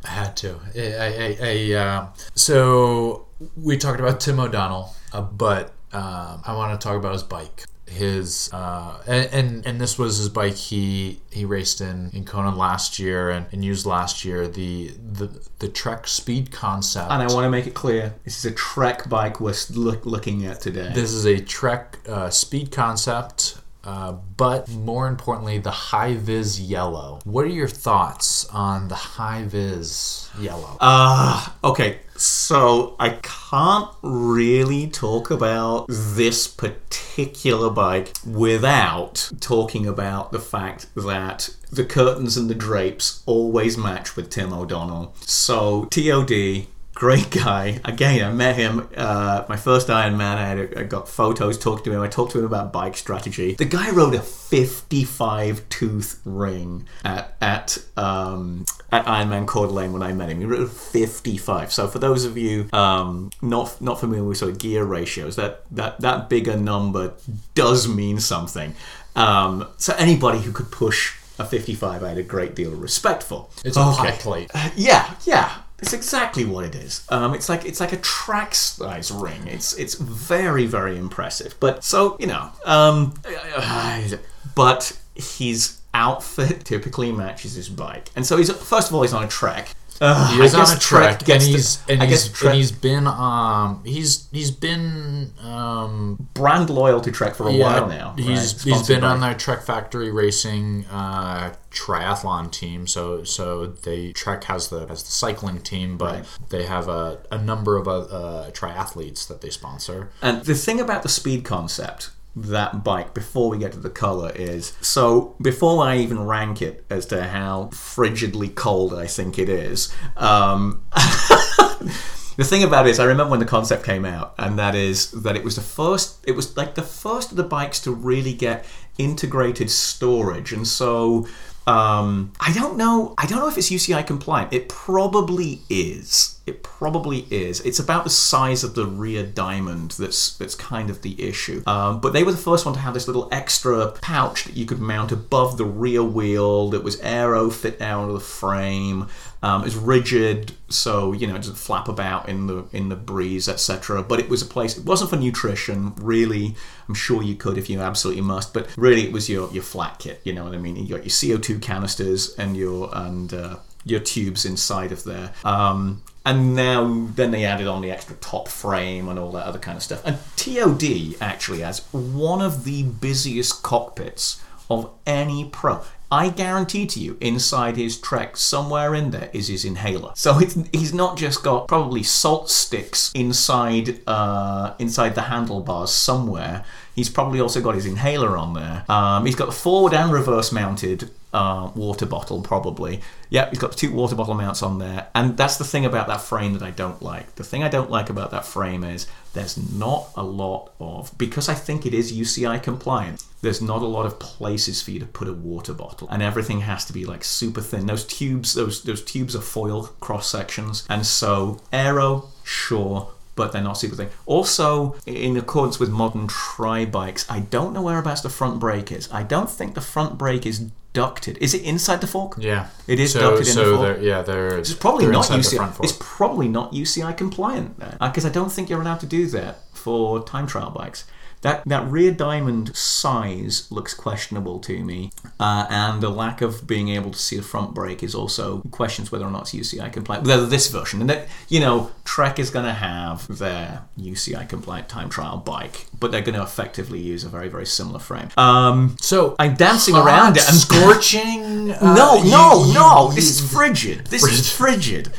I 0.04 0.08
had 0.08 0.36
to. 0.38 0.60
I, 0.74 0.80
I, 1.06 1.38
I, 1.42 1.74
uh, 1.74 2.06
so 2.34 3.26
we 3.56 3.76
talked 3.76 4.00
about 4.00 4.20
Tim 4.20 4.40
O'Donnell, 4.40 4.94
uh, 5.12 5.20
but 5.20 5.72
um, 5.92 6.42
I 6.44 6.54
want 6.54 6.78
to 6.78 6.84
talk 6.84 6.96
about 6.96 7.12
his 7.12 7.22
bike. 7.22 7.64
His 7.88 8.52
uh, 8.52 9.00
and, 9.06 9.64
and 9.64 9.80
this 9.80 9.96
was 9.96 10.18
his 10.18 10.28
bike 10.28 10.54
he 10.54 11.20
he 11.30 11.44
raced 11.44 11.80
in 11.80 12.10
in 12.12 12.24
Kona 12.24 12.54
last 12.54 12.98
year 12.98 13.30
and, 13.30 13.46
and 13.52 13.64
used 13.64 13.86
last 13.86 14.24
year 14.24 14.48
the 14.48 14.88
the 14.88 15.30
the 15.60 15.68
Trek 15.68 16.06
Speed 16.08 16.50
Concept. 16.50 17.10
And 17.10 17.22
I 17.22 17.32
want 17.32 17.44
to 17.44 17.50
make 17.50 17.66
it 17.66 17.74
clear, 17.74 18.14
this 18.24 18.38
is 18.38 18.44
a 18.44 18.54
Trek 18.54 19.08
bike 19.08 19.40
we're 19.40 19.54
look, 19.70 20.04
looking 20.04 20.44
at 20.46 20.60
today. 20.60 20.90
This 20.94 21.12
is 21.12 21.26
a 21.26 21.40
Trek 21.40 21.98
uh, 22.08 22.28
Speed 22.28 22.72
Concept, 22.72 23.58
uh, 23.84 24.12
but 24.36 24.68
more 24.68 25.06
importantly, 25.06 25.58
the 25.58 25.70
High 25.70 26.14
Vis 26.14 26.58
Yellow. 26.58 27.20
What 27.24 27.44
are 27.44 27.48
your 27.48 27.68
thoughts 27.68 28.46
on 28.46 28.88
the 28.88 28.96
High 28.96 29.44
Vis 29.44 30.28
Yellow? 30.38 30.76
Ah, 30.80 31.54
okay. 31.62 32.00
So 32.18 32.96
I 32.98 33.18
can't 33.22 33.90
really 34.02 34.86
talk 34.88 35.30
about 35.30 35.86
this 35.88 36.48
particular 36.48 37.70
bike 37.70 38.12
without 38.26 39.30
talking 39.40 39.86
about 39.86 40.32
the 40.32 40.40
fact 40.40 40.86
that 40.94 41.50
the 41.70 41.84
curtains 41.84 42.36
and 42.36 42.48
the 42.48 42.54
drapes 42.54 43.22
always 43.26 43.76
match 43.76 44.16
with 44.16 44.30
Tim 44.30 44.52
O'Donnell. 44.52 45.14
So 45.20 45.86
TOD. 45.86 46.66
Great 46.96 47.28
guy. 47.30 47.78
Again, 47.84 48.26
I 48.26 48.32
met 48.32 48.56
him. 48.56 48.88
Uh, 48.96 49.44
my 49.50 49.56
first 49.56 49.90
Iron 49.90 50.16
Man. 50.16 50.38
I, 50.38 50.46
had, 50.46 50.78
I 50.78 50.82
got 50.84 51.10
photos. 51.10 51.58
Talked 51.58 51.84
to 51.84 51.92
him. 51.92 52.00
I 52.00 52.08
talked 52.08 52.32
to 52.32 52.38
him 52.38 52.46
about 52.46 52.72
bike 52.72 52.96
strategy. 52.96 53.52
The 53.52 53.66
guy 53.66 53.90
rode 53.90 54.14
a 54.14 54.22
55 54.22 55.68
tooth 55.68 56.22
ring 56.24 56.88
at 57.04 57.36
at 57.42 57.76
um, 57.98 58.64
at 58.90 59.04
Ironman 59.04 59.46
Coeur 59.46 59.66
d'Alene 59.66 59.92
when 59.92 60.02
I 60.02 60.14
met 60.14 60.30
him. 60.30 60.40
He 60.40 60.46
rode 60.46 60.70
55. 60.70 61.70
So 61.70 61.86
for 61.86 61.98
those 61.98 62.24
of 62.24 62.38
you 62.38 62.70
um, 62.72 63.28
not 63.42 63.78
not 63.82 64.00
familiar 64.00 64.24
with 64.24 64.38
sort 64.38 64.52
of 64.52 64.58
gear 64.58 64.82
ratios, 64.82 65.36
that 65.36 65.64
that 65.72 66.00
that 66.00 66.30
bigger 66.30 66.56
number 66.56 67.12
does 67.54 67.86
mean 67.86 68.20
something. 68.20 68.74
Um, 69.14 69.68
so 69.76 69.94
anybody 69.98 70.40
who 70.40 70.50
could 70.50 70.72
push 70.72 71.14
a 71.38 71.44
55, 71.44 72.02
I 72.02 72.08
had 72.08 72.16
a 72.16 72.22
great 72.22 72.54
deal 72.54 72.72
of 72.72 72.80
respect 72.80 73.22
for. 73.22 73.48
it's 73.66 73.76
a 73.76 73.80
pie 73.80 74.12
plate. 74.12 74.50
Yeah, 74.74 75.14
yeah. 75.26 75.58
It's 75.78 75.92
exactly 75.92 76.44
what 76.44 76.64
it 76.64 76.74
is. 76.74 77.04
Um, 77.10 77.34
it's 77.34 77.48
like 77.48 77.66
it's 77.66 77.80
like 77.80 77.92
a 77.92 77.98
track 77.98 78.54
size 78.54 79.10
ring. 79.10 79.46
It's 79.46 79.74
it's 79.74 79.94
very 79.94 80.66
very 80.66 80.96
impressive. 80.96 81.54
But 81.60 81.84
so 81.84 82.16
you 82.18 82.26
know, 82.26 82.50
um, 82.64 83.14
but 84.54 84.98
his 85.14 85.78
outfit 85.92 86.64
typically 86.64 87.12
matches 87.12 87.54
his 87.54 87.68
bike, 87.68 88.08
and 88.16 88.26
so 88.26 88.36
he's 88.38 88.50
first 88.50 88.88
of 88.88 88.94
all 88.94 89.02
he's 89.02 89.12
on 89.12 89.24
a 89.24 89.28
trek. 89.28 89.74
Uh, 90.00 90.28
He 90.36 90.42
is 90.42 90.54
I 90.54 90.58
guess 90.58 90.70
on 90.72 90.76
a 90.76 90.80
trek, 90.80 91.18
and 91.18 91.26
gets 91.26 91.44
the- 91.46 91.50
he's 91.52 91.78
and 91.88 92.02
I 92.02 92.06
he's, 92.06 92.24
guess 92.28 92.38
Trek 92.38 92.50
and 92.50 92.56
he's 92.58 92.72
been 92.72 93.06
um 93.06 93.82
he's 93.84 94.28
he's 94.32 94.50
been 94.50 95.32
um 95.42 96.28
brand 96.34 96.70
loyal 96.70 97.00
to 97.00 97.10
Trek 97.10 97.34
for 97.34 97.48
a 97.48 97.52
while 97.56 97.86
now. 97.88 98.14
He's 98.16 98.26
right? 98.26 98.36
he's 98.38 98.50
Sponsored 98.60 98.86
been 98.96 99.00
by- 99.02 99.08
on 99.08 99.20
their 99.20 99.34
Trek 99.34 99.62
Factory 99.62 100.10
Racing 100.10 100.86
uh, 100.90 101.54
triathlon 101.70 102.50
team. 102.50 102.86
So 102.86 103.24
so 103.24 103.66
they 103.66 104.12
Trek 104.12 104.44
has 104.44 104.68
the 104.68 104.86
has 104.86 105.02
the 105.02 105.10
cycling 105.12 105.60
team, 105.60 105.96
but 105.96 106.06
Right. 106.14 106.24
they 106.50 106.64
have 106.66 106.88
a, 106.88 107.18
a 107.30 107.38
number 107.38 107.76
of 107.76 107.86
uh, 107.88 107.98
uh, 108.00 108.50
triathletes 108.50 109.26
that 109.28 109.40
they 109.40 109.50
sponsor. 109.50 110.10
And 110.22 110.44
the 110.44 110.54
thing 110.54 110.80
about 110.80 111.02
the 111.02 111.08
speed 111.08 111.44
concept, 111.44 112.10
that 112.36 112.84
bike, 112.84 113.14
before 113.14 113.48
we 113.48 113.58
get 113.58 113.72
to 113.72 113.80
the 113.80 113.90
color, 113.90 114.30
is 114.34 114.74
so 114.82 115.34
before 115.40 115.82
I 115.82 115.96
even 115.96 116.24
rank 116.24 116.60
it 116.60 116.84
as 116.90 117.06
to 117.06 117.24
how 117.24 117.70
frigidly 117.72 118.54
cold 118.54 118.92
I 118.92 119.06
think 119.06 119.38
it 119.38 119.48
is. 119.48 119.92
Um, 120.16 120.84
the 120.92 122.44
thing 122.44 122.62
about 122.62 122.86
it 122.86 122.90
is, 122.90 123.00
I 123.00 123.06
remember 123.06 123.30
when 123.30 123.40
the 123.40 123.46
concept 123.46 123.84
came 123.84 124.04
out, 124.04 124.34
and 124.38 124.58
that 124.58 124.74
is 124.74 125.10
that 125.12 125.34
it 125.34 125.42
was 125.42 125.56
the 125.56 125.62
first. 125.62 126.22
It 126.26 126.32
was 126.32 126.56
like 126.56 126.74
the 126.74 126.82
first 126.82 127.30
of 127.30 127.38
the 127.38 127.42
bikes 127.42 127.80
to 127.80 127.90
really 127.90 128.34
get 128.34 128.66
integrated 128.98 129.70
storage, 129.70 130.52
and 130.52 130.68
so. 130.68 131.26
Um, 131.66 132.32
I 132.38 132.52
don't 132.52 132.76
know. 132.76 133.14
I 133.18 133.26
don't 133.26 133.40
know 133.40 133.48
if 133.48 133.58
it's 133.58 133.70
UCI 133.70 134.06
compliant. 134.06 134.52
It 134.52 134.68
probably 134.68 135.62
is. 135.68 136.38
It 136.46 136.62
probably 136.62 137.26
is. 137.28 137.60
It's 137.62 137.80
about 137.80 138.04
the 138.04 138.10
size 138.10 138.62
of 138.62 138.74
the 138.74 138.86
rear 138.86 139.24
diamond 139.24 139.92
that's 139.92 140.36
that's 140.38 140.54
kind 140.54 140.90
of 140.90 141.02
the 141.02 141.20
issue. 141.20 141.64
Um, 141.66 142.00
but 142.00 142.12
they 142.12 142.22
were 142.22 142.30
the 142.30 142.38
first 142.38 142.64
one 142.64 142.74
to 142.74 142.80
have 142.80 142.94
this 142.94 143.08
little 143.08 143.28
extra 143.32 143.90
pouch 143.90 144.44
that 144.44 144.56
you 144.56 144.64
could 144.64 144.78
mount 144.78 145.10
above 145.10 145.58
the 145.58 145.64
rear 145.64 146.04
wheel 146.04 146.70
that 146.70 146.84
was 146.84 147.00
aero 147.00 147.50
fit 147.50 147.82
out 147.82 148.08
of 148.08 148.14
the 148.14 148.20
frame. 148.20 149.08
Um, 149.42 149.64
it's 149.64 149.74
rigid, 149.74 150.52
so 150.68 151.12
you 151.12 151.26
know 151.26 151.34
it 151.34 151.38
doesn't 151.38 151.58
flap 151.58 151.88
about 151.88 152.28
in 152.28 152.46
the 152.46 152.64
in 152.72 152.88
the 152.88 152.96
breeze, 152.96 153.48
etc. 153.48 154.02
But 154.02 154.18
it 154.18 154.28
was 154.28 154.42
a 154.42 154.46
place. 154.46 154.76
It 154.76 154.84
wasn't 154.84 155.10
for 155.10 155.16
nutrition, 155.16 155.94
really. 155.96 156.54
I'm 156.88 156.94
sure 156.94 157.22
you 157.22 157.34
could 157.34 157.58
if 157.58 157.68
you 157.68 157.80
absolutely 157.80 158.22
must, 158.22 158.54
but 158.54 158.68
really 158.76 159.04
it 159.04 159.12
was 159.12 159.28
your 159.28 159.50
your 159.52 159.62
flat 159.62 159.98
kit. 159.98 160.20
You 160.24 160.32
know 160.32 160.44
what 160.44 160.54
I 160.54 160.58
mean? 160.58 160.76
You 160.76 160.88
got 160.96 161.04
your 161.04 161.38
CO2 161.38 161.60
canisters 161.60 162.34
and 162.36 162.56
your 162.56 162.90
and 162.92 163.32
uh, 163.32 163.56
your 163.84 164.00
tubes 164.00 164.44
inside 164.44 164.92
of 164.92 165.04
there. 165.04 165.32
Um, 165.44 166.02
and 166.26 166.56
now 166.56 167.06
then 167.14 167.30
they 167.30 167.44
added 167.44 167.68
on 167.68 167.82
the 167.82 167.90
extra 167.92 168.16
top 168.16 168.48
frame 168.48 169.08
and 169.08 169.16
all 169.16 169.30
that 169.32 169.46
other 169.46 169.60
kind 169.60 169.76
of 169.76 169.82
stuff. 169.82 170.02
And 170.04 170.18
TOD 170.34 171.22
actually 171.22 171.60
has 171.60 171.86
one 171.92 172.42
of 172.42 172.64
the 172.64 172.82
busiest 172.82 173.62
cockpits 173.62 174.42
of 174.68 174.90
any 175.06 175.44
pro. 175.44 175.82
I 176.10 176.28
guarantee 176.28 176.86
to 176.86 177.00
you, 177.00 177.16
inside 177.20 177.76
his 177.76 178.00
Trek, 178.00 178.36
somewhere 178.36 178.94
in 178.94 179.10
there 179.10 179.28
is 179.32 179.48
his 179.48 179.64
inhaler. 179.64 180.12
So 180.14 180.34
he's 180.34 180.94
not 180.94 181.16
just 181.16 181.42
got 181.42 181.66
probably 181.66 182.02
salt 182.04 182.48
sticks 182.48 183.10
inside 183.14 184.00
uh, 184.06 184.74
inside 184.78 185.14
the 185.14 185.22
handlebars 185.22 185.90
somewhere. 185.90 186.64
He's 186.94 187.10
probably 187.10 187.40
also 187.40 187.60
got 187.60 187.74
his 187.74 187.86
inhaler 187.86 188.36
on 188.36 188.54
there. 188.54 188.84
Um, 188.88 189.26
he's 189.26 189.34
got 189.34 189.52
forward 189.52 189.92
and 189.92 190.12
reverse 190.12 190.52
mounted 190.52 191.10
uh, 191.36 191.70
water 191.74 192.06
bottle, 192.06 192.40
probably. 192.40 193.00
Yeah, 193.28 193.50
he's 193.50 193.58
got 193.58 193.76
two 193.76 193.92
water 193.92 194.14
bottle 194.14 194.34
mounts 194.34 194.62
on 194.62 194.78
there. 194.78 195.08
And 195.14 195.36
that's 195.36 195.58
the 195.58 195.64
thing 195.64 195.84
about 195.84 196.06
that 196.06 196.22
frame 196.22 196.54
that 196.54 196.62
I 196.62 196.70
don't 196.70 197.02
like. 197.02 197.34
The 197.34 197.44
thing 197.44 197.62
I 197.62 197.68
don't 197.68 197.90
like 197.90 198.08
about 198.08 198.30
that 198.30 198.46
frame 198.46 198.82
is 198.82 199.06
there's 199.34 199.58
not 199.72 200.08
a 200.16 200.22
lot 200.22 200.72
of, 200.80 201.16
because 201.18 201.50
I 201.50 201.54
think 201.54 201.84
it 201.84 201.92
is 201.92 202.12
UCI 202.12 202.62
compliant, 202.62 203.22
there's 203.46 203.62
not 203.62 203.80
a 203.82 203.86
lot 203.86 204.04
of 204.06 204.18
places 204.18 204.82
for 204.82 204.90
you 204.90 205.00
to 205.00 205.06
put 205.06 205.28
a 205.28 205.32
water 205.32 205.72
bottle. 205.72 206.08
And 206.10 206.22
everything 206.22 206.60
has 206.60 206.84
to 206.86 206.92
be 206.92 207.04
like 207.06 207.24
super 207.24 207.60
thin. 207.60 207.86
Those 207.86 208.04
tubes, 208.04 208.52
those, 208.54 208.82
those 208.82 209.02
tubes 209.02 209.34
are 209.34 209.40
foil 209.40 209.84
cross 210.00 210.28
sections. 210.28 210.84
And 210.90 211.06
so, 211.06 211.60
aero, 211.72 212.28
sure, 212.44 213.08
but 213.34 213.52
they're 213.52 213.62
not 213.62 213.74
super 213.78 213.96
thin. 213.96 214.08
Also, 214.26 214.96
in 215.06 215.36
accordance 215.36 215.78
with 215.78 215.90
modern 215.90 216.26
tri 216.26 216.84
bikes, 216.84 217.24
I 217.30 217.40
don't 217.40 217.72
know 217.72 217.82
whereabouts 217.82 218.20
the 218.22 218.30
front 218.30 218.60
brake 218.60 218.90
is. 218.92 219.08
I 219.12 219.22
don't 219.22 219.50
think 219.50 219.74
the 219.74 219.80
front 219.80 220.18
brake 220.18 220.44
is 220.46 220.70
ducted. 220.92 221.36
Is 221.42 221.52
it 221.54 221.62
inside 221.62 222.00
the 222.00 222.06
fork? 222.06 222.36
Yeah, 222.38 222.68
It 222.86 222.98
is 222.98 223.12
so, 223.12 223.20
ducted 223.20 223.46
in 223.48 223.52
so 223.52 223.70
the 223.70 223.76
fork. 223.76 223.96
they're- 223.98 224.04
yeah, 224.06 224.22
they're 224.22 224.58
It's 224.58 224.72
probably 224.72 225.04
they're 225.04 225.12
not 225.12 225.26
UCI. 225.26 225.76
It's 225.84 225.96
probably 226.00 226.48
not 226.48 226.72
UCI 226.72 227.12
compliant 227.16 227.78
there. 227.78 227.96
because 228.00 228.24
I 228.24 228.30
don't 228.30 228.50
think 228.50 228.70
you're 228.70 228.80
allowed 228.80 229.00
to 229.00 229.06
do 229.06 229.26
that 229.28 229.58
for 229.74 230.22
time 230.24 230.46
trial 230.46 230.70
bikes. 230.70 231.04
That 231.46 231.62
that 231.66 231.86
rear 231.88 232.10
diamond 232.10 232.74
size 232.76 233.68
looks 233.70 233.94
questionable 233.94 234.58
to 234.60 234.82
me, 234.84 235.12
uh, 235.38 235.66
and 235.70 236.02
the 236.02 236.10
lack 236.10 236.42
of 236.42 236.66
being 236.66 236.88
able 236.88 237.12
to 237.12 237.18
see 237.18 237.36
the 237.36 237.42
front 237.42 237.72
brake 237.72 238.02
is 238.02 238.14
also 238.14 238.62
questions 238.72 239.12
whether 239.12 239.24
or 239.24 239.30
not 239.30 239.42
it's 239.42 239.54
UCI 239.54 239.92
compliant. 239.92 240.26
Whether 240.26 240.46
this 240.46 240.66
version, 240.68 241.00
and 241.00 241.08
that 241.10 241.28
you 241.48 241.60
know, 241.60 241.90
Trek 242.04 242.38
is 242.38 242.50
going 242.50 242.64
to 242.64 242.72
have 242.72 243.28
their 243.38 243.82
UCI 243.98 244.48
compliant 244.48 244.88
time 244.88 245.08
trial 245.08 245.36
bike, 245.36 245.86
but 246.00 246.10
they're 246.10 246.20
going 246.28 246.34
to 246.34 246.42
effectively 246.42 246.98
use 247.00 247.22
a 247.22 247.28
very 247.28 247.48
very 247.48 247.66
similar 247.66 248.00
frame. 248.00 248.28
Um, 248.36 248.96
so 249.00 249.36
I'm 249.38 249.54
dancing 249.54 249.94
hot, 249.94 250.04
around 250.06 250.36
it. 250.36 250.44
I'm 250.48 250.54
scorching. 250.56 251.70
uh, 251.80 251.94
no, 251.94 252.16
you- 252.24 252.30
no, 252.30 252.64
you- 252.66 252.74
no. 252.74 253.08
you- 253.10 253.14
This 253.16 253.30
is 253.40 253.52
frigid. 253.52 254.06
This 254.08 254.24
is 254.24 254.50
frigid. 254.50 255.12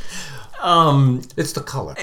Um, 0.62 1.22
It's 1.38 1.54
the 1.54 1.62
color. 1.62 1.96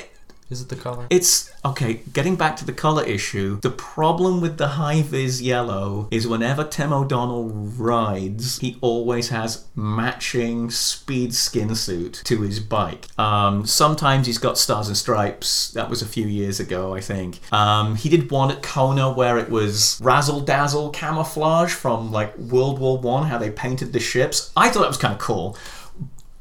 Is 0.55 0.61
it 0.61 0.69
the 0.69 0.77
color? 0.77 1.09
It's 1.11 1.51
okay. 1.65 2.03
Getting 2.13 2.37
back 2.37 2.55
to 2.59 2.65
the 2.65 2.73
color 2.73 3.03
issue, 3.03 3.59
the 3.61 3.73
problem 3.73 4.41
with 4.41 4.57
the 4.57 4.69
high 4.69 5.03
vis 5.03 5.41
yellow 5.41 6.07
is 6.13 6.29
whenever 6.29 6.63
Tim 6.63 6.93
O'Donnell 6.93 7.49
rides, 7.49 8.61
he 8.61 8.79
always 8.81 9.31
has 9.31 9.65
matching 9.75 10.71
speed 10.71 11.35
skin 11.35 11.75
suit 11.75 12.23
to 12.27 12.43
his 12.43 12.61
bike. 12.61 13.07
Um, 13.19 13.67
sometimes 13.67 14.29
he's 14.29 14.39
got 14.39 14.57
stars 14.57 14.87
and 14.87 14.97
stripes. 14.97 15.73
That 15.73 15.91
was 15.91 16.03
a 16.03 16.07
few 16.07 16.29
years 16.29 16.61
ago, 16.61 16.95
I 16.95 17.01
think. 17.01 17.41
Um, 17.53 17.97
he 17.97 18.09
did 18.09 18.31
one 18.31 18.53
at 18.53 18.63
Kona 18.63 19.13
where 19.13 19.39
it 19.39 19.51
was 19.51 20.01
razzle 20.01 20.43
dazzle 20.43 20.91
camouflage 20.91 21.73
from 21.73 22.13
like 22.13 22.39
World 22.39 22.79
War 22.79 22.97
One, 22.97 23.27
how 23.27 23.39
they 23.39 23.51
painted 23.51 23.93
the 23.93 23.99
ships. 23.99 24.53
I 24.57 24.69
thought 24.69 24.83
that 24.83 24.87
was 24.87 24.99
kind 24.99 25.15
of 25.15 25.19
cool. 25.19 25.59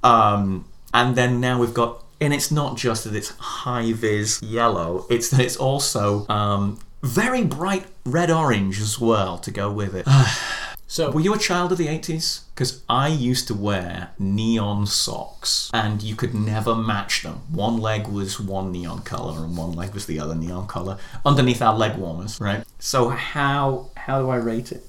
Um, 0.03 0.65
and 0.93 1.15
then 1.15 1.39
now 1.39 1.59
we've 1.59 1.73
got 1.73 2.02
and 2.19 2.33
it's 2.33 2.51
not 2.51 2.77
just 2.77 3.03
that 3.03 3.15
it's 3.15 3.29
high 3.37 3.93
vis 3.93 4.41
yellow 4.41 5.05
it's 5.09 5.29
that 5.29 5.39
it's 5.39 5.57
also 5.57 6.27
um, 6.27 6.79
very 7.01 7.43
bright 7.43 7.85
red 8.05 8.31
orange 8.31 8.79
as 8.79 8.99
well 8.99 9.37
to 9.37 9.51
go 9.51 9.71
with 9.71 9.95
it 9.95 10.07
So 10.93 11.09
were 11.09 11.21
you 11.21 11.33
a 11.33 11.39
child 11.39 11.71
of 11.71 11.79
the 11.79 11.87
80s 11.87 12.41
because 12.53 12.83
i 12.87 13.07
used 13.07 13.47
to 13.47 13.55
wear 13.55 14.11
neon 14.19 14.85
socks 14.85 15.71
and 15.73 16.03
you 16.03 16.15
could 16.15 16.35
never 16.35 16.75
match 16.75 17.23
them. 17.23 17.41
One 17.49 17.77
leg 17.79 18.07
was 18.07 18.39
one 18.39 18.71
neon 18.71 18.99
color 19.01 19.43
and 19.43 19.57
one 19.57 19.71
leg 19.71 19.95
was 19.95 20.05
the 20.05 20.19
other 20.19 20.35
neon 20.35 20.67
color 20.67 20.99
underneath 21.25 21.63
our 21.63 21.75
leg 21.75 21.97
warmers 21.97 22.39
right? 22.39 22.63
So 22.77 23.09
how 23.09 23.89
how 23.97 24.21
do 24.21 24.29
i 24.29 24.35
rate 24.35 24.71
it? 24.71 24.83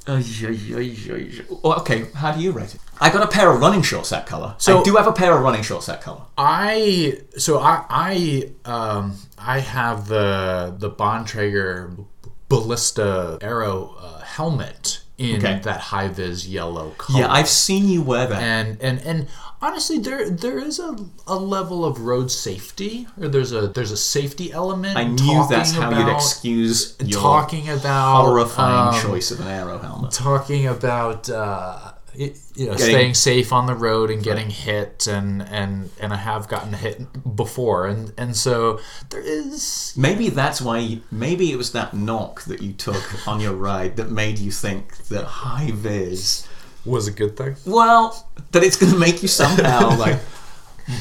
Okay 1.65 2.05
how 2.15 2.33
do 2.33 2.41
you 2.43 2.53
rate 2.53 2.75
it? 2.75 2.83
I 3.01 3.11
got 3.11 3.23
a 3.23 3.27
pair 3.39 3.51
of 3.51 3.63
running 3.63 3.81
shorts 3.81 4.11
that 4.11 4.27
color. 4.27 4.57
So 4.59 4.73
So- 4.73 4.81
i 4.81 4.85
do 4.85 4.97
have 4.97 5.07
a 5.07 5.13
pair 5.13 5.35
of 5.35 5.43
running 5.43 5.63
shorts 5.63 5.87
that 5.87 6.03
color. 6.03 6.21
I 6.37 7.21
so 7.39 7.61
I 7.61 7.83
I 7.89 8.51
um 8.67 9.17
I 9.39 9.61
have 9.61 10.09
the 10.09 10.75
the 10.77 10.91
Bontrager 10.91 12.05
Ballista 12.51 13.39
Aero 13.41 13.95
uh, 13.99 14.19
helmet 14.19 15.01
in 15.17 15.37
Okay. 15.37 15.61
that 15.63 15.81
high 15.81 16.09
vis 16.09 16.47
yellow 16.47 16.91
color. 16.99 17.21
Yeah, 17.21 17.33
I've 17.33 17.49
seen 17.49 17.89
you 17.89 18.03
wear 18.03 18.27
that. 18.27 18.43
and 18.43 18.81
and 18.83 18.99
and 19.01 19.27
honestly 19.63 19.99
there 19.99 20.29
there 20.29 20.59
is 20.59 20.79
a, 20.79 20.97
a 21.27 21.37
level 21.37 21.85
of 21.85 22.01
road 22.01 22.31
safety 22.31 23.07
or 23.21 23.29
there's 23.29 23.53
a 23.53 23.69
there's 23.69 23.93
a 23.93 23.97
safety 23.97 24.53
element 24.53 24.97
I 24.97 25.05
knew 25.05 25.47
that's 25.49 25.73
how 25.73 25.91
you'd 25.97 26.13
excuse 26.13 26.97
talking 27.13 27.69
about 27.71 28.25
horrifying 28.27 28.95
um, 28.97 29.01
choice 29.03 29.31
of 29.31 29.41
an 29.41 29.47
aero 29.49 29.79
helmet. 29.79 30.11
talking 30.11 30.67
about 30.67 31.31
uh, 31.31 31.93
you 32.17 32.67
know 32.67 32.73
Getting- 32.75 32.79
staying 32.79 33.15
safe 33.15 33.53
on 33.53 33.67
the 33.67 33.75
road 33.75 34.11
and 34.11 34.23
getting 34.23 34.51
hit 34.51 35.07
and 35.07 35.43
and 35.43 35.91
and 36.01 36.13
I 36.13 36.17
have 36.17 36.49
gotten 36.49 36.73
hit 36.73 37.01
before 37.37 37.87
and 37.87 38.13
and 38.17 38.37
so 38.37 38.81
there 39.11 39.21
is 39.21 39.93
Maybe 39.97 40.29
that's 40.29 40.61
why. 40.61 40.79
You, 40.79 41.03
maybe 41.11 41.51
it 41.53 41.57
was 41.57 41.73
that 41.73 41.95
knock 41.95 42.43
that 42.45 42.61
you 42.63 42.73
took 42.73 43.27
on 43.29 43.41
your 43.41 43.53
ride 43.55 43.97
that 43.97 44.11
made 44.11 44.39
you 44.39 44.51
think 44.51 44.97
that 45.09 45.25
high 45.25 45.71
vis. 45.73 46.47
was 46.85 47.07
a 47.07 47.13
good 47.13 47.37
thing. 47.37 47.57
Well, 47.65 48.29
that 48.53 48.63
it's 48.63 48.77
going 48.77 48.93
to 48.93 48.99
make 48.99 49.23
you 49.23 49.29
somehow 49.29 49.97
like 50.05 50.19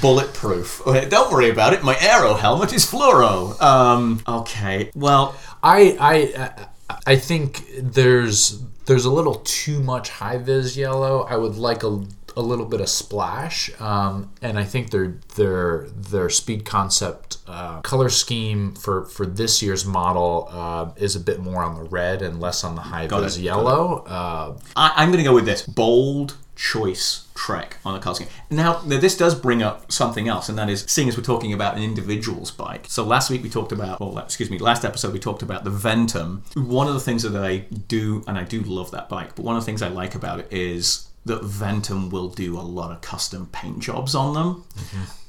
bulletproof. 0.01 0.81
Don't 1.09 1.31
worry 1.31 1.49
about 1.49 1.73
it. 1.73 1.83
My 1.83 1.97
aero 1.99 2.35
helmet 2.35 2.73
is 2.73 2.85
fluoro. 2.85 3.59
Um. 3.61 4.21
Okay. 4.27 4.91
Well, 4.95 5.35
I 5.61 5.97
I 5.99 6.67
I 7.05 7.15
think 7.17 7.65
there's 7.79 8.61
there's 8.85 9.05
a 9.05 9.11
little 9.11 9.35
too 9.35 9.79
much 9.79 10.09
high 10.09 10.37
vis 10.37 10.75
yellow. 10.75 11.21
I 11.21 11.37
would 11.37 11.55
like 11.55 11.83
a, 11.83 12.03
a 12.35 12.41
little 12.41 12.65
bit 12.65 12.81
of 12.81 12.89
splash, 12.89 13.69
um, 13.79 14.31
and 14.41 14.59
I 14.59 14.63
think 14.63 14.91
their 14.91 15.15
their 15.35 15.87
their 15.89 16.29
speed 16.29 16.65
concept 16.65 17.37
uh, 17.47 17.81
color 17.81 18.09
scheme 18.09 18.73
for 18.75 19.05
for 19.05 19.25
this 19.25 19.61
year's 19.61 19.85
model 19.85 20.47
uh, 20.51 20.91
is 20.97 21.15
a 21.15 21.19
bit 21.19 21.39
more 21.39 21.63
on 21.63 21.75
the 21.75 21.89
red 21.89 22.21
and 22.21 22.39
less 22.39 22.63
on 22.63 22.75
the 22.75 22.81
high 22.81 23.07
vis 23.07 23.37
yellow. 23.37 24.03
Uh, 24.05 24.57
I, 24.75 24.93
I'm 24.97 25.09
going 25.09 25.23
to 25.23 25.29
go 25.29 25.35
with 25.35 25.45
this 25.45 25.63
bold 25.63 26.37
choice 26.55 27.22
trek 27.35 27.77
on 27.83 27.93
the 27.93 27.99
car 27.99 28.13
now, 28.49 28.73
this 28.79 29.17
does 29.17 29.33
bring 29.33 29.63
up 29.63 29.91
something 29.91 30.27
else, 30.27 30.49
and 30.49 30.57
that 30.57 30.69
is 30.69 30.85
seeing 30.87 31.07
as 31.07 31.17
we're 31.17 31.23
talking 31.23 31.53
about 31.53 31.75
an 31.75 31.83
individual's 31.83 32.51
bike. 32.51 32.85
So 32.87 33.03
last 33.03 33.29
week 33.29 33.41
we 33.41 33.49
talked 33.49 33.71
about, 33.71 33.99
well, 33.99 34.17
excuse 34.19 34.49
me, 34.49 34.59
last 34.59 34.85
episode 34.85 35.13
we 35.13 35.19
talked 35.19 35.41
about 35.41 35.63
the 35.63 35.71
Ventum. 35.71 36.41
One 36.55 36.87
of 36.87 36.93
the 36.93 36.99
things 36.99 37.23
that 37.23 37.35
I 37.35 37.57
do, 37.87 38.23
and 38.27 38.37
I 38.37 38.43
do 38.43 38.61
love 38.61 38.91
that 38.91 39.09
bike, 39.09 39.35
but 39.35 39.43
one 39.43 39.55
of 39.55 39.61
the 39.61 39.65
things 39.65 39.81
I 39.81 39.87
like 39.87 40.15
about 40.15 40.39
it 40.39 40.47
is 40.51 41.09
that 41.25 41.41
Ventum 41.41 42.11
will 42.11 42.27
do 42.27 42.57
a 42.57 42.61
lot 42.61 42.91
of 42.91 43.01
custom 43.01 43.47
paint 43.51 43.79
jobs 43.79 44.13
on 44.13 44.33
them. 44.33 44.65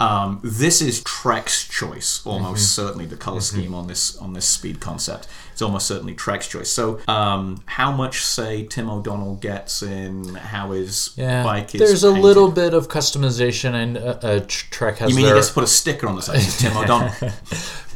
Um, 0.00 0.40
this 0.42 0.82
is 0.82 1.02
Trek's 1.04 1.66
choice, 1.68 2.24
almost 2.26 2.74
certainly 2.74 3.06
the 3.06 3.16
color 3.16 3.40
scheme 3.40 3.74
on 3.74 3.86
this 3.86 4.16
on 4.16 4.32
this 4.32 4.46
speed 4.46 4.80
concept. 4.80 5.28
It's 5.52 5.62
almost 5.62 5.86
certainly 5.86 6.14
Trek's 6.14 6.48
choice. 6.48 6.68
So, 6.68 7.00
um, 7.06 7.62
how 7.66 7.92
much 7.92 8.24
say 8.24 8.66
Tim 8.66 8.90
O'Donnell 8.90 9.36
gets 9.36 9.82
in 9.82 10.34
how 10.34 10.72
his 10.72 11.12
yeah, 11.16 11.44
bike 11.44 11.74
is? 11.74 11.80
there's 11.80 12.02
a 12.02 12.10
little 12.10 12.50
bit 12.50 12.74
of 12.74 12.88
customization, 12.88 13.74
and 13.74 13.96
uh, 13.96 14.18
uh, 14.20 14.44
Trek 14.48 14.98
has 14.98 15.10
You 15.10 15.16
mean 15.16 15.26
their 15.26 15.34
he 15.34 15.38
gets 15.38 15.48
to 15.48 15.54
put 15.54 15.64
a 15.64 15.68
sticker 15.68 16.08
on 16.08 16.16
the 16.16 16.22
side? 16.22 16.40
Tim 16.40 16.76
O'Donnell. 16.76 17.12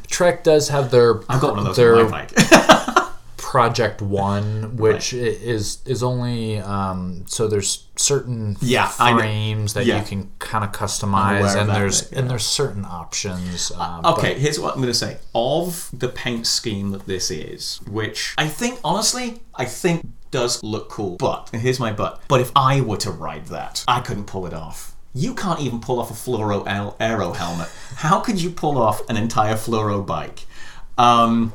Trek 0.07 0.45
does 0.45 0.69
have 0.69 0.91
their 0.91 1.19
I've 1.29 1.41
got 1.41 1.57
one 1.57 1.59
of 1.59 1.65
those 1.65 1.77
their 1.77 1.97
on 1.97 2.11
my 2.11 2.27
bike. 2.27 2.95
Project 3.49 4.03
One, 4.03 4.77
which 4.77 5.15
i 5.15 5.17
is 5.17 5.79
is 5.87 6.03
only 6.03 6.59
um, 6.59 7.25
so 7.27 7.49
there's 7.49 7.87
certain 7.97 8.59
Yeah, 8.61 8.89
frames 8.89 9.73
that 9.73 9.87
Yeah. 9.87 10.01
you 10.01 10.05
can 10.05 10.31
kind 10.39 10.65
of 10.65 10.73
customize, 10.73 11.59
and 11.59 11.71
there's 11.71 12.03
bit, 12.03 12.19
and 12.19 12.29
there's 12.29 12.45
certain 12.45 12.85
options. 12.85 13.73
Um, 13.73 14.05
Okay, 14.05 14.39
here's 14.39 14.61
what 14.61 14.75
I'm 14.75 14.83
going 14.83 14.93
to 14.93 14.99
say. 15.07 15.17
Of 15.35 15.89
the 15.95 16.09
paint 16.11 16.47
scheme 16.47 16.91
that 16.91 17.07
this 17.07 17.31
is, 17.31 17.81
which 17.91 18.35
I 18.37 18.49
think, 18.49 18.81
honestly, 18.85 19.41
I 19.55 19.65
think 19.65 20.07
does 20.31 20.63
look 20.63 20.91
cool. 20.91 21.17
But, 21.17 21.49
and 21.51 21.63
here's 21.63 21.81
my 21.81 21.91
but. 21.91 22.21
But 22.29 22.43
if 22.43 22.53
I 22.55 22.83
were 22.83 22.99
to 22.99 23.11
ride 23.11 23.47
that, 23.47 23.83
I 23.89 24.01
couldn't 24.01 24.27
pull 24.27 24.45
it 24.45 24.53
off. 24.53 24.95
You 25.15 25.33
can't 25.35 25.61
even 25.61 25.81
pull 25.81 26.01
off 26.01 26.11
a 26.11 26.15
fluoro 26.15 26.67
aero 27.01 27.33
helmet. 27.33 27.71
How 27.97 28.21
could 28.21 28.43
you 28.43 28.51
pull 28.51 28.77
off 28.77 29.01
an 29.09 29.17
entire 29.17 29.55
fluoro 29.55 30.05
bike? 30.05 30.41
Um, 30.99 31.55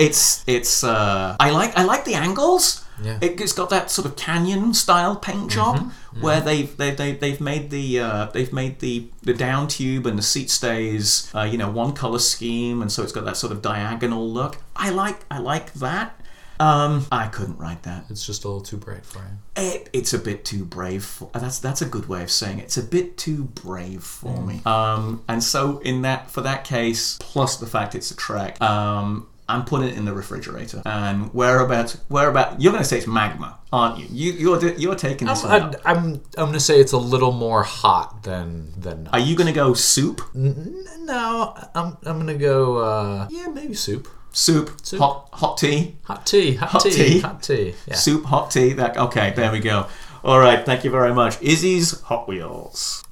it's 0.00 0.44
it's. 0.46 0.82
Uh, 0.82 1.36
I 1.38 1.50
like 1.50 1.76
I 1.76 1.84
like 1.84 2.04
the 2.04 2.14
angles. 2.14 2.84
Yeah. 3.02 3.18
It, 3.22 3.40
it's 3.40 3.52
got 3.52 3.70
that 3.70 3.90
sort 3.90 4.06
of 4.06 4.16
canyon 4.16 4.74
style 4.74 5.16
paint 5.16 5.50
job 5.50 5.90
where 6.20 6.40
they've 6.42 6.76
they, 6.76 6.90
they, 6.90 7.12
they've 7.12 7.40
made 7.40 7.70
the 7.70 8.00
uh, 8.00 8.26
they've 8.26 8.52
made 8.52 8.80
the 8.80 9.08
the 9.22 9.32
down 9.32 9.68
tube 9.68 10.06
and 10.06 10.18
the 10.18 10.22
seat 10.22 10.50
stays 10.50 11.30
uh, 11.34 11.42
you 11.42 11.56
know 11.56 11.70
one 11.70 11.92
color 11.92 12.18
scheme 12.18 12.82
and 12.82 12.92
so 12.92 13.02
it's 13.02 13.12
got 13.12 13.24
that 13.24 13.36
sort 13.36 13.52
of 13.52 13.62
diagonal 13.62 14.28
look. 14.28 14.58
I 14.76 14.90
like 14.90 15.24
I 15.30 15.38
like 15.38 15.72
that. 15.74 16.20
Um, 16.60 17.06
I 17.10 17.26
couldn't 17.28 17.56
write 17.58 17.84
that. 17.84 18.04
it's 18.10 18.26
just 18.26 18.44
a 18.44 18.48
little 18.48 18.62
too 18.62 18.76
bright 18.76 19.06
for 19.06 19.20
you. 19.20 19.64
It, 19.64 19.88
it's 19.94 20.12
a 20.12 20.18
bit 20.18 20.44
too 20.44 20.66
brave. 20.66 21.02
For, 21.04 21.30
that's 21.32 21.58
that's 21.58 21.80
a 21.80 21.86
good 21.86 22.06
way 22.06 22.22
of 22.22 22.30
saying 22.30 22.58
it. 22.58 22.64
It's 22.64 22.76
a 22.76 22.82
bit 22.82 23.16
too 23.16 23.44
brave 23.44 24.02
for 24.02 24.42
me. 24.42 24.60
Um, 24.66 25.24
and 25.26 25.42
so 25.42 25.78
in 25.78 26.02
that 26.02 26.30
for 26.30 26.42
that 26.42 26.64
case, 26.64 27.16
plus 27.18 27.56
the 27.56 27.66
fact 27.66 27.94
it's 27.94 28.10
a 28.10 28.16
trek, 28.16 28.60
um, 28.60 29.26
I'm 29.50 29.64
putting 29.64 29.88
it 29.88 29.96
in 29.96 30.04
the 30.04 30.12
refrigerator. 30.14 30.80
And 30.86 31.34
whereabouts? 31.34 31.98
Whereabout? 32.08 32.60
You're 32.60 32.72
going 32.72 32.82
to 32.84 32.88
say 32.88 32.98
it's 32.98 33.06
magma, 33.06 33.58
aren't 33.72 33.98
you? 33.98 34.06
You 34.10 34.32
you're 34.32 34.72
you're 34.74 34.94
taking 34.94 35.26
this 35.26 35.42
one. 35.42 35.52
I'm, 35.52 35.62
up. 35.70 35.74
I'm 35.84 36.04
I'm 36.38 36.46
gonna 36.46 36.60
say 36.60 36.78
it's 36.80 36.92
a 36.92 36.98
little 36.98 37.32
more 37.32 37.62
hot 37.64 38.22
than 38.22 38.72
than. 38.80 39.08
Are 39.08 39.18
you 39.18 39.34
going 39.36 39.48
to 39.48 39.52
go 39.52 39.74
soup? 39.74 40.20
no, 40.34 41.54
I'm 41.74 41.96
I'm 42.04 42.18
gonna 42.18 42.38
go. 42.38 42.78
Uh, 42.78 43.26
yeah, 43.30 43.48
maybe 43.48 43.74
soup, 43.74 44.08
Soup, 44.32 44.70
hot 44.92 45.28
hot 45.32 45.58
tea, 45.58 45.96
hot 46.04 46.24
tea, 46.24 46.54
hot, 46.54 46.68
Hot 46.70 46.82
tea, 46.82 46.90
tea. 46.92 47.18
hot 47.20 47.42
tea. 47.42 47.74
Yeah. 47.88 47.94
soup, 47.96 48.24
hot 48.26 48.50
tea. 48.52 48.72
That 48.74 48.96
okay? 48.96 49.32
There 49.34 49.50
we 49.50 49.58
go. 49.58 49.86
All 50.22 50.38
right, 50.38 50.64
thank 50.64 50.84
you 50.84 50.90
very 50.90 51.12
much. 51.14 51.40
Izzy's 51.42 52.00
Hot 52.02 52.28
Wheels. 52.28 53.02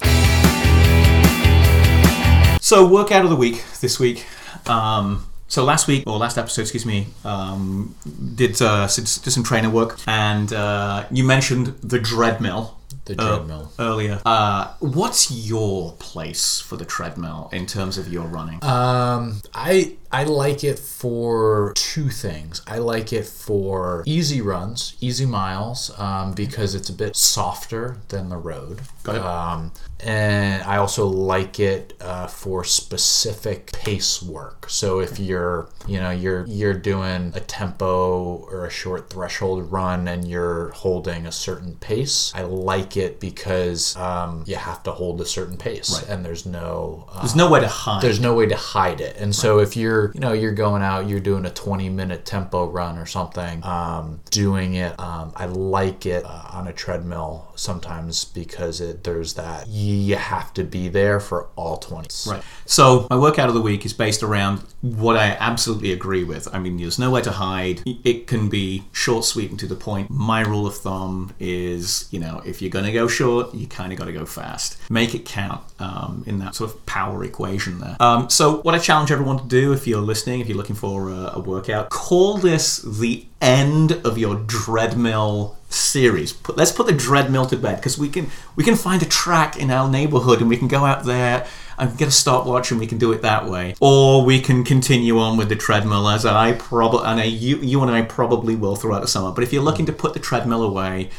So, 2.60 2.86
workout 2.86 3.24
of 3.24 3.30
the 3.30 3.36
week 3.36 3.64
this 3.80 3.98
week. 3.98 4.26
Um, 4.68 5.27
so 5.48 5.64
last 5.64 5.88
week 5.88 6.04
or 6.06 6.18
last 6.18 6.36
episode, 6.36 6.62
excuse 6.62 6.84
me, 6.84 7.06
um, 7.24 7.94
did 8.34 8.60
uh, 8.60 8.86
did 8.86 9.08
some 9.08 9.42
trainer 9.42 9.70
work, 9.70 9.98
and 10.06 10.52
uh, 10.52 11.06
you 11.10 11.24
mentioned 11.24 11.68
the 11.82 11.98
treadmill. 11.98 12.76
The 13.06 13.18
uh, 13.18 13.66
earlier. 13.78 14.20
Uh, 14.26 14.74
what's 14.80 15.30
your 15.30 15.94
place 15.98 16.60
for 16.60 16.76
the 16.76 16.84
treadmill 16.84 17.48
in 17.52 17.64
terms 17.64 17.96
of 17.96 18.12
your 18.12 18.26
running? 18.26 18.62
Um, 18.62 19.40
I 19.54 19.96
I 20.10 20.24
like 20.24 20.64
it 20.64 20.78
for 20.78 21.72
two 21.76 22.08
things. 22.08 22.62
I 22.66 22.78
like 22.78 23.12
it 23.12 23.26
for 23.26 24.02
easy 24.06 24.40
runs, 24.40 24.96
easy 25.00 25.26
miles, 25.26 25.90
um, 25.98 26.32
because 26.32 26.74
it's 26.74 26.88
a 26.88 26.94
bit 26.94 27.14
softer 27.16 27.98
than 28.08 28.30
the 28.30 28.38
road. 28.38 28.80
Got 29.02 29.16
it. 29.16 29.22
Um, 29.22 29.72
and 30.00 30.62
I 30.62 30.76
also 30.76 31.06
like 31.06 31.58
it 31.60 31.92
uh, 32.00 32.26
for 32.28 32.64
specific 32.64 33.72
pace 33.72 34.22
work. 34.22 34.66
So 34.70 35.00
if 35.00 35.18
you're, 35.18 35.68
you 35.86 35.98
know, 36.00 36.10
you're 36.10 36.46
you're 36.46 36.74
doing 36.74 37.32
a 37.34 37.40
tempo 37.40 38.36
or 38.50 38.64
a 38.64 38.70
short 38.70 39.10
threshold 39.10 39.70
run 39.72 40.06
and 40.08 40.26
you're 40.26 40.70
holding 40.70 41.26
a 41.26 41.32
certain 41.32 41.74
pace, 41.76 42.32
I 42.34 42.42
like 42.42 42.96
it 42.96 43.18
because 43.20 43.96
um, 43.96 44.44
you 44.46 44.56
have 44.56 44.82
to 44.84 44.92
hold 44.92 45.20
a 45.20 45.26
certain 45.26 45.56
pace, 45.56 45.90
Right. 46.00 46.08
and 46.10 46.24
there's 46.24 46.46
no 46.46 47.06
uh, 47.12 47.20
There's 47.20 47.36
nowhere 47.36 47.60
to 47.60 47.68
hide. 47.68 48.00
there's 48.02 48.20
no 48.20 48.34
way 48.34 48.46
to 48.46 48.56
hide 48.56 49.00
it. 49.00 49.16
And 49.18 49.34
so 49.34 49.58
if 49.58 49.76
you're, 49.76 49.97
you 50.14 50.20
know, 50.20 50.32
you're 50.32 50.52
going 50.52 50.82
out, 50.82 51.08
you're 51.08 51.20
doing 51.20 51.44
a 51.46 51.50
20 51.50 51.88
minute 51.88 52.24
tempo 52.24 52.68
run 52.70 52.98
or 52.98 53.06
something, 53.06 53.64
um, 53.64 54.20
doing 54.30 54.74
it, 54.74 54.98
um, 54.98 55.32
I 55.36 55.46
like 55.46 56.06
it 56.06 56.24
uh, 56.24 56.42
on 56.52 56.68
a 56.68 56.72
treadmill 56.72 57.47
sometimes 57.58 58.24
because 58.24 58.80
it 58.80 59.04
there's 59.04 59.34
that 59.34 59.68
you 59.68 60.16
have 60.16 60.54
to 60.54 60.64
be 60.64 60.88
there 60.88 61.20
for 61.20 61.48
all 61.56 61.78
20s. 61.78 62.26
Right. 62.26 62.42
So 62.66 63.06
my 63.10 63.16
workout 63.16 63.48
of 63.48 63.54
the 63.54 63.60
week 63.60 63.84
is 63.84 63.92
based 63.92 64.22
around 64.22 64.62
what 64.80 65.16
I 65.16 65.36
absolutely 65.40 65.92
agree 65.92 66.24
with. 66.24 66.52
I 66.54 66.58
mean, 66.58 66.76
there's 66.76 66.98
nowhere 66.98 67.22
to 67.22 67.32
hide. 67.32 67.82
It 68.04 68.26
can 68.26 68.48
be 68.48 68.84
short, 68.92 69.24
sweet, 69.24 69.50
and 69.50 69.58
to 69.60 69.66
the 69.66 69.74
point. 69.74 70.10
My 70.10 70.40
rule 70.40 70.66
of 70.66 70.76
thumb 70.76 71.34
is, 71.38 72.08
you 72.10 72.20
know, 72.20 72.42
if 72.46 72.62
you're 72.62 72.70
going 72.70 72.84
to 72.84 72.92
go 72.92 73.08
short, 73.08 73.54
you 73.54 73.66
kind 73.66 73.92
of 73.92 73.98
got 73.98 74.06
to 74.06 74.12
go 74.12 74.24
fast. 74.24 74.78
Make 74.90 75.14
it 75.14 75.24
count 75.24 75.62
um, 75.78 76.24
in 76.26 76.38
that 76.38 76.54
sort 76.54 76.70
of 76.70 76.86
power 76.86 77.24
equation 77.24 77.80
there. 77.80 77.96
Um, 78.00 78.30
so 78.30 78.58
what 78.62 78.74
I 78.74 78.78
challenge 78.78 79.10
everyone 79.10 79.38
to 79.38 79.46
do, 79.46 79.72
if 79.72 79.86
you're 79.86 80.00
listening, 80.00 80.40
if 80.40 80.48
you're 80.48 80.56
looking 80.56 80.76
for 80.76 81.10
a, 81.10 81.32
a 81.34 81.40
workout, 81.40 81.90
call 81.90 82.38
this 82.38 82.78
the 82.78 83.26
end 83.40 83.92
of 84.04 84.18
your 84.18 84.36
treadmill 84.46 85.57
series. 85.68 86.32
Put, 86.32 86.56
let's 86.56 86.72
put 86.72 86.86
the 86.86 86.96
treadmill 86.96 87.46
to 87.46 87.56
bed 87.56 87.76
because 87.76 87.98
we 87.98 88.08
can 88.08 88.30
we 88.56 88.64
can 88.64 88.74
find 88.74 89.02
a 89.02 89.06
track 89.06 89.56
in 89.56 89.70
our 89.70 89.90
neighborhood 89.90 90.40
and 90.40 90.48
we 90.48 90.56
can 90.56 90.68
go 90.68 90.84
out 90.84 91.04
there 91.04 91.46
and 91.78 91.96
get 91.96 92.08
a 92.08 92.12
stopwatch 92.12 92.70
and 92.70 92.80
we 92.80 92.86
can 92.86 92.98
do 92.98 93.12
it 93.12 93.22
that 93.22 93.48
way. 93.48 93.74
Or 93.80 94.24
we 94.24 94.40
can 94.40 94.64
continue 94.64 95.18
on 95.18 95.36
with 95.36 95.48
the 95.48 95.56
treadmill 95.56 96.08
as 96.08 96.26
I 96.26 96.52
probably 96.52 97.06
and 97.06 97.20
I, 97.20 97.24
you 97.24 97.58
you 97.58 97.82
and 97.82 97.90
I 97.90 98.02
probably 98.02 98.56
will 98.56 98.76
throughout 98.76 99.02
the 99.02 99.08
summer. 99.08 99.32
But 99.32 99.44
if 99.44 99.52
you're 99.52 99.62
looking 99.62 99.86
to 99.86 99.92
put 99.92 100.14
the 100.14 100.20
treadmill 100.20 100.62
away, 100.62 101.10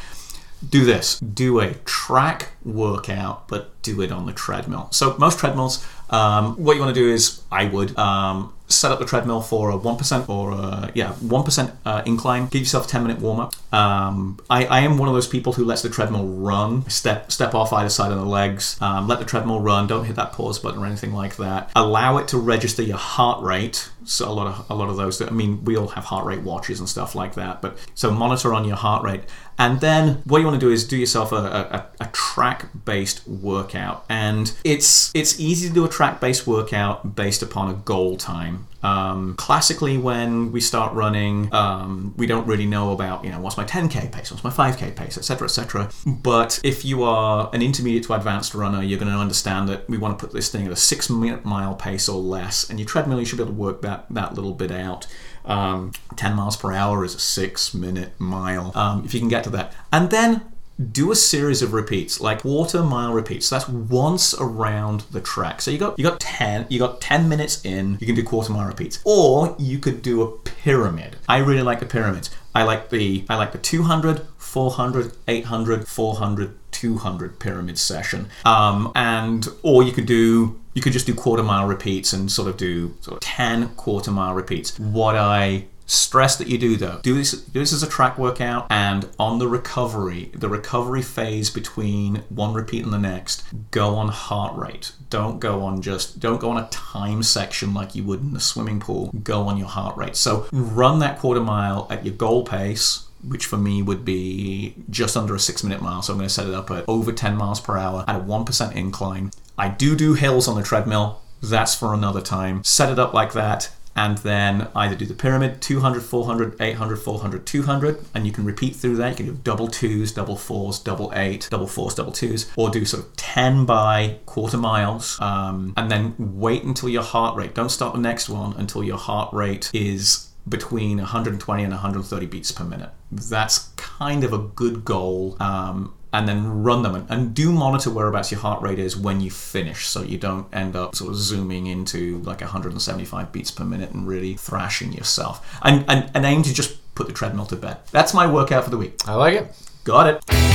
do 0.68 0.86
this. 0.86 1.20
Do 1.20 1.60
a 1.60 1.74
track 1.86 2.51
workout 2.64 3.47
but 3.47 3.82
do 3.82 4.01
it 4.01 4.12
on 4.12 4.26
the 4.26 4.34
treadmill. 4.34 4.89
So 4.91 5.16
most 5.18 5.39
treadmills 5.39 5.86
um, 6.10 6.55
what 6.55 6.76
you 6.76 6.82
want 6.82 6.93
to 6.95 6.99
do 6.99 7.10
is 7.10 7.43
i 7.51 7.66
would 7.66 7.97
um, 7.97 8.53
set 8.68 8.91
up 8.91 8.99
the 8.99 9.05
treadmill 9.05 9.41
for 9.41 9.72
a 9.72 9.78
1% 9.78 10.30
or 10.30 10.51
a, 10.51 10.91
yeah 10.93 11.14
1% 11.14 11.76
uh, 11.86 12.03
incline. 12.05 12.47
Give 12.47 12.62
yourself 12.62 12.86
a 12.86 12.89
10 12.89 13.01
minute 13.03 13.20
warm 13.20 13.39
up. 13.39 13.74
Um, 13.74 14.39
I, 14.49 14.66
I 14.66 14.80
am 14.82 14.97
one 14.97 15.07
of 15.07 15.16
those 15.16 15.28
people 15.28 15.53
who 15.53 15.66
lets 15.66 15.82
the 15.82 15.89
treadmill 15.89 16.28
run. 16.28 16.88
Step 16.89 17.32
step 17.32 17.55
off 17.55 17.74
either 17.74 17.89
side 17.89 18.12
of 18.12 18.20
the 18.20 18.26
legs. 18.26 18.80
Um, 18.80 19.07
let 19.07 19.20
the 19.20 19.26
treadmill 19.26 19.60
run. 19.60 19.88
Don't 19.88 20.05
hit 20.05 20.16
that 20.18 20.34
pause 20.34 20.60
button 20.60 20.82
or 20.82 20.86
anything 20.86 21.14
like 21.14 21.38
that. 21.38 21.72
Allow 21.76 22.18
it 22.18 22.28
to 22.30 22.38
register 22.38 22.84
your 22.84 22.97
heart 22.97 23.43
rate. 23.43 23.89
So 24.05 24.30
a 24.30 24.34
lot 24.34 24.47
of 24.47 24.70
a 24.70 24.76
lot 24.76 24.89
of 24.89 24.97
those 24.97 25.18
that 25.18 25.30
I 25.30 25.32
mean 25.32 25.64
we 25.66 25.76
all 25.76 25.89
have 25.89 26.05
heart 26.05 26.26
rate 26.26 26.41
watches 26.41 26.80
and 26.80 26.88
stuff 26.88 27.16
like 27.16 27.36
that 27.36 27.62
but 27.62 27.78
so 27.93 28.10
monitor 28.10 28.53
on 28.53 28.66
your 28.66 28.78
heart 28.78 29.03
rate 29.03 29.24
and 29.60 29.82
then 29.82 30.22
what 30.24 30.39
you 30.39 30.45
want 30.45 30.60
to 30.60 30.66
do 30.66 30.72
is 30.72 30.88
do 30.88 30.95
yourself 30.95 31.34
a, 31.34 31.36
a, 31.36 31.86
a 31.99 32.07
track 32.14 32.70
based 32.86 33.28
workout. 33.28 34.05
And 34.07 34.53
it's 34.64 35.12
it's 35.14 35.38
easy 35.38 35.68
to 35.68 35.74
do 35.74 35.86
a 35.86 35.89
track 35.89 36.22
based 36.22 36.47
workout 36.47 37.16
based 37.16 37.43
upon 37.43 37.70
a 37.70 37.74
goal 37.74 38.16
time. 38.16 38.68
Um, 38.82 39.36
classically 39.36 39.97
when 39.97 40.53
we 40.53 40.62
start 40.62 40.93
running 40.93 41.53
um, 41.53 42.14
we 42.16 42.26
don't 42.28 42.47
really 42.47 42.66
know 42.66 42.93
about 42.93 43.26
you 43.26 43.30
know 43.30 43.41
what's 43.41 43.57
my 43.57 43.66
10k 43.66 44.10
pace 44.10 44.32
what's 44.32 44.41
my 44.41 44.49
5k 44.49 44.95
pace 44.95 45.18
etc 45.18 45.47
etc 45.47 45.89
but 46.05 46.62
if 46.64 46.86
you 46.86 47.03
are 47.03 47.49
an 47.51 47.62
intermediate 47.62 48.05
to 48.05 48.14
advanced 48.14 48.55
runner 48.55 48.82
you're 48.82 48.97
going 48.97 49.12
to 49.12 49.18
understand 49.18 49.68
that 49.68 49.89
we 49.89 49.97
want 49.97 50.18
to 50.18 50.26
put 50.26 50.34
this 50.34 50.49
thing 50.49 50.66
at 50.66 50.72
a 50.72 50.78
six 50.78 51.10
minute 51.10 51.43
mile 51.43 51.76
pace 51.76 52.07
or 52.07 52.22
less 52.22 52.70
and 52.70 52.80
your 52.80 52.88
treadmill 52.88 53.20
you 53.20 53.26
should 53.26 53.36
be 53.36 53.43
able 53.43 53.51
to 53.51 53.60
work 53.60 53.82
that 53.82 54.05
that 54.10 54.34
little 54.36 54.53
bit 54.53 54.72
out 54.72 55.07
um, 55.50 55.91
10 56.16 56.36
miles 56.36 56.56
per 56.56 56.72
hour 56.72 57.04
is 57.04 57.16
a 57.16 57.20
six 57.20 57.74
minute 57.74 58.14
mile. 58.20 58.72
Um, 58.76 59.04
if 59.04 59.14
you 59.14 59.20
can 59.20 59.30
get 59.30 59.43
to 59.45 59.50
that. 59.52 59.74
And 59.91 60.10
then 60.10 60.43
do 60.91 61.12
a 61.12 61.16
series 61.16 61.62
of 61.62 61.74
repeats 61.74 62.22
like 62.22 62.41
quarter 62.41 62.82
mile 62.82 63.12
repeats. 63.12 63.47
So 63.47 63.56
that's 63.56 63.68
once 63.68 64.34
around 64.39 65.02
the 65.12 65.20
track. 65.20 65.62
So 65.62 65.72
you 65.72 65.78
got 65.78 66.00
you 66.00 66.04
got 66.06 66.20
10 66.22 66.68
you 66.70 66.80
got 66.80 67.02
10 67.02 67.28
minutes 67.28 67.64
in 67.66 67.97
you 68.00 68.08
can 68.08 68.16
do 68.16 68.24
quarter 68.24 68.54
mile 68.54 68.68
repeats. 68.68 69.00
Or 69.04 69.56
you 69.60 69.80
could 69.80 70.02
do 70.02 70.22
a 70.22 70.32
pyramid. 70.32 71.18
I 71.28 71.39
really 71.39 71.64
like 71.64 71.80
the 71.80 71.86
pyramids. 71.86 72.30
I 72.56 72.64
like 72.64 72.89
the 72.89 73.26
i 73.30 73.36
like 73.36 73.52
the 73.52 73.58
200 73.58 74.22
400 74.38 75.14
800 75.28 75.88
400 75.88 76.56
200 76.72 77.39
pyramid 77.39 77.78
session. 77.78 78.30
Um, 78.45 78.91
and 78.95 79.47
or 79.64 79.84
you 79.84 79.91
could 79.91 80.06
do 80.06 80.59
you 80.74 80.82
could 80.82 80.93
just 80.93 81.05
do 81.05 81.13
quarter 81.13 81.43
mile 81.43 81.67
repeats 81.67 82.13
and 82.13 82.32
sort 82.32 82.47
of 82.47 82.57
do 82.57 82.95
sort 83.01 83.15
of 83.15 83.22
10 83.22 83.70
quarter 83.70 84.11
mile 84.11 84.34
repeats 84.34 84.78
what 84.80 85.15
i 85.15 85.65
stress 85.86 86.36
that 86.36 86.47
you 86.47 86.57
do 86.57 86.76
though 86.76 86.99
do 87.01 87.15
this 87.15 87.32
do 87.32 87.59
this 87.59 87.74
as 87.74 87.82
a 87.82 87.89
track 87.89 88.15
workout 88.20 88.67
and 88.70 89.09
on 89.17 89.39
the 89.39 89.47
recovery 89.47 90.30
the 90.36 90.47
recovery 90.47 91.01
phase 91.01 91.49
between 91.49 92.17
one 92.30 92.53
repeat 92.53 92.84
and 92.84 92.93
the 92.93 92.99
next 92.99 93.43
go 93.72 93.95
on 93.95 94.07
heart 94.09 94.55
rate 94.55 94.91
don't 95.09 95.39
go 95.39 95.63
on 95.63 95.82
just 95.82 96.20
don't 96.20 96.39
go 96.39 96.51
on 96.51 96.63
a 96.63 96.67
time 96.70 97.24
section 97.24 97.74
like 97.74 97.95
you 97.95 98.03
would 98.03 98.20
in 98.20 98.34
the 98.34 98.39
swimming 98.39 98.80
pool 98.80 99.09
go 99.24 99.47
on 99.47 99.57
your 99.57 99.67
heart 99.67 99.97
rate 99.97 100.15
so 100.15 100.47
run 100.51 100.99
that 100.99 101.17
quarter 101.17 101.41
mile 101.41 101.88
at 101.89 102.05
your 102.05 102.13
goal 102.13 102.43
pace 102.43 103.07
which 103.28 103.45
for 103.45 103.57
me 103.57 103.82
would 103.82 104.05
be 104.05 104.76
just 104.89 105.17
under 105.17 105.36
a 105.36 105.39
six 105.39 105.63
minute 105.63 105.82
mile. 105.82 106.01
So 106.01 106.13
I'm 106.13 106.20
going 106.20 106.28
to 106.28 106.34
set 106.34 106.47
it 106.47 106.53
up 106.53 106.72
at 106.72 106.86
over 106.88 107.11
10 107.11 107.36
miles 107.36 107.59
per 107.59 107.78
hour 107.78 108.05
at 108.07 108.15
a 108.15 108.20
1% 108.20 108.76
incline. 108.76 109.32
I 109.60 109.68
do 109.68 109.95
do 109.95 110.14
hills 110.14 110.47
on 110.47 110.55
the 110.55 110.64
treadmill. 110.64 111.22
That's 111.43 111.76
for 111.76 111.93
another 111.93 112.22
time. 112.22 112.64
Set 112.64 112.89
it 112.89 112.97
up 112.97 113.14
like 113.14 113.34
that. 113.34 113.70
And 113.95 114.18
then 114.20 114.70
either 114.74 114.95
do 114.95 115.05
the 115.05 115.14
pyramid 115.14 115.62
200, 115.62 116.01
400, 116.01 116.55
800, 116.62 116.95
400, 116.95 117.45
200, 117.45 118.05
and 118.14 118.26
you 118.26 118.32
can 118.32 118.45
repeat 118.45 118.78
through 118.78 118.95
that. 118.95 119.10
You 119.10 119.16
can 119.18 119.26
do 119.26 119.41
double 119.43 119.68
twos, 119.68 120.14
double 120.14 120.38
fours, 120.38 120.80
double 120.80 121.12
eight, 121.14 121.49
double 121.51 121.68
fours, 121.68 121.95
double 121.95 122.14
twos, 122.14 122.49
or 122.55 122.70
do 122.70 122.86
sort 122.86 123.03
of 123.03 123.16
10 123.18 123.66
by 123.66 124.20
quarter 124.26 124.57
miles, 124.57 125.20
um, 125.20 125.74
and 125.76 125.91
then 125.91 126.16
wait 126.18 126.64
until 126.64 126.88
your 126.88 127.03
heart 127.03 127.36
rate. 127.36 127.53
Don't 127.53 127.70
start 127.70 127.93
the 127.93 127.99
next 127.99 128.30
one 128.30 128.53
until 128.53 128.86
your 128.86 128.97
heart 128.97 129.34
rate 129.34 129.70
is 129.74 130.30
between 130.47 130.99
120 130.99 131.64
and 131.64 131.74
130 131.74 132.26
beats 132.28 132.51
per 132.53 132.64
minute. 132.64 132.91
That's 133.12 133.70
kind 133.76 134.24
of 134.24 134.32
a 134.32 134.38
good 134.38 134.86
goal. 134.86 135.36
Um, 135.41 135.93
and 136.12 136.28
then 136.28 136.64
run 136.64 136.82
them 136.82 137.05
and, 137.10 137.34
do 137.34 137.51
monitor 137.51 137.91
whereabouts 137.91 138.32
your 138.32 138.39
heart 138.39 138.62
rate 138.62 138.80
is 138.80 138.97
when 138.97 139.22
you 139.22 139.30
finish 139.30 139.86
so 139.86 140.01
you 140.01 140.18
don't 140.18 140.47
end 140.53 140.76
up 140.76 140.95
sort 140.95 141.12
of 141.12 141.16
zooming 141.16 141.68
into 141.68 142.20
like 142.20 142.41
175 142.41 143.32
beats 143.32 143.51
per 143.51 143.64
minute 143.64 143.91
and 143.91 144.07
really 144.07 144.34
thrashing 144.34 144.91
yourself. 144.91 145.57
And, 145.62 145.86
and, 145.88 146.10
and 146.16 146.26
aim 146.26 146.41
to 146.43 146.53
just 146.53 146.78
put 146.95 147.07
the 147.07 147.14
treadmill 147.14 147.45
to 147.45 147.55
bed. 147.55 147.78
That's 147.91 148.14
my 148.14 148.26
workout 148.26 148.64
for 148.64 148.72
the 148.72 148.78
week. 148.78 149.07
I 149.07 149.14
like 149.14 149.36
it. 149.36 149.55
Got 149.84 150.07
it. 150.07 150.49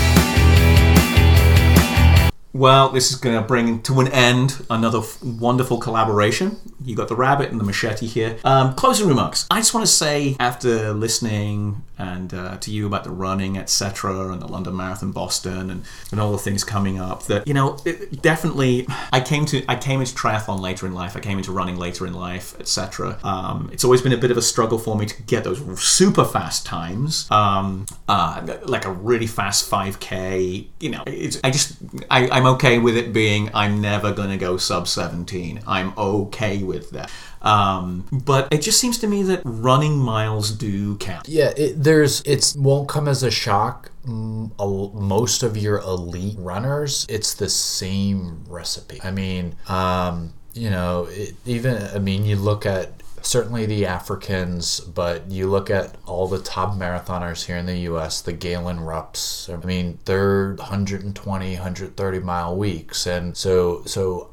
Well, 2.54 2.90
this 2.90 3.10
is 3.10 3.16
going 3.16 3.34
to 3.34 3.42
bring 3.42 3.82
to 3.82 3.98
an 3.98 4.06
end 4.08 4.64
another 4.70 4.98
f- 4.98 5.20
wonderful 5.24 5.78
collaboration. 5.78 6.56
You 6.84 6.94
got 6.94 7.08
the 7.08 7.16
rabbit 7.16 7.50
and 7.50 7.58
the 7.58 7.64
machete 7.64 8.06
here. 8.06 8.38
Um, 8.44 8.74
closing 8.74 9.08
remarks. 9.08 9.48
I 9.50 9.58
just 9.58 9.74
want 9.74 9.84
to 9.84 9.92
say, 9.92 10.36
after 10.38 10.92
listening 10.92 11.82
and 11.98 12.34
uh, 12.34 12.56
to 12.58 12.70
you 12.70 12.86
about 12.86 13.04
the 13.04 13.10
running, 13.10 13.56
etc., 13.56 14.32
and 14.32 14.42
the 14.42 14.48
London 14.48 14.76
Marathon, 14.76 15.12
Boston, 15.12 15.70
and, 15.70 15.84
and 16.10 16.20
all 16.20 16.32
the 16.32 16.38
things 16.38 16.64
coming 16.64 16.98
up, 16.98 17.24
that 17.24 17.46
you 17.46 17.54
know, 17.54 17.78
it, 17.84 18.20
definitely, 18.22 18.86
I 19.12 19.20
came 19.20 19.44
to 19.46 19.64
I 19.68 19.76
came 19.76 20.00
into 20.00 20.14
triathlon 20.14 20.60
later 20.60 20.86
in 20.86 20.94
life. 20.94 21.16
I 21.16 21.20
came 21.20 21.38
into 21.38 21.52
running 21.52 21.76
later 21.76 22.06
in 22.06 22.14
life, 22.14 22.58
etc. 22.58 23.18
Um, 23.22 23.70
it's 23.72 23.84
always 23.84 24.02
been 24.02 24.12
a 24.12 24.18
bit 24.18 24.30
of 24.30 24.36
a 24.36 24.42
struggle 24.42 24.78
for 24.78 24.96
me 24.96 25.06
to 25.06 25.22
get 25.22 25.44
those 25.44 25.60
super 25.80 26.24
fast 26.24 26.66
times, 26.66 27.30
um, 27.30 27.86
uh, 28.08 28.56
like 28.64 28.84
a 28.84 28.92
really 28.92 29.26
fast 29.26 29.70
5k. 29.70 30.66
You 30.80 30.90
know, 30.90 31.04
I 31.06 31.50
just 31.50 31.76
I, 32.10 32.28
I'm 32.28 32.46
okay 32.46 32.78
with 32.78 32.96
it 32.96 33.12
being 33.12 33.50
I'm 33.54 33.80
never 33.80 34.12
gonna 34.12 34.36
go 34.36 34.56
sub 34.56 34.88
17. 34.88 35.60
I'm 35.66 35.92
okay 35.96 36.62
with 36.62 36.90
that. 36.90 37.10
Um, 37.44 38.06
but 38.10 38.52
it 38.52 38.62
just 38.62 38.80
seems 38.80 38.98
to 38.98 39.06
me 39.06 39.22
that 39.24 39.42
running 39.44 39.98
miles 39.98 40.50
do 40.50 40.96
count. 40.96 41.28
Yeah, 41.28 41.52
it, 41.56 41.82
there's 41.82 42.22
it 42.22 42.54
won't 42.56 42.88
come 42.88 43.06
as 43.06 43.22
a 43.22 43.30
shock. 43.30 43.90
Most 44.06 45.42
of 45.42 45.56
your 45.56 45.78
elite 45.78 46.36
runners, 46.38 47.06
it's 47.08 47.34
the 47.34 47.48
same 47.48 48.44
recipe. 48.48 49.00
I 49.02 49.10
mean, 49.10 49.56
um, 49.68 50.32
you 50.54 50.70
know, 50.70 51.06
it, 51.10 51.34
even 51.44 51.82
I 51.94 51.98
mean, 51.98 52.24
you 52.24 52.36
look 52.36 52.64
at 52.66 53.02
certainly 53.24 53.66
the 53.66 53.86
Africans, 53.86 54.80
but 54.80 55.30
you 55.30 55.48
look 55.48 55.70
at 55.70 55.96
all 56.06 56.28
the 56.28 56.38
top 56.38 56.74
marathoners 56.76 57.44
here 57.46 57.56
in 57.56 57.66
the 57.66 57.78
U.S., 57.80 58.20
the 58.20 58.32
Galen 58.32 58.80
Rupps. 58.80 59.48
I 59.52 59.64
mean, 59.64 59.98
they're 60.04 60.54
120, 60.54 61.54
130 61.54 62.18
mile 62.20 62.56
weeks, 62.56 63.06
and 63.06 63.36
so 63.36 63.82
so 63.86 64.28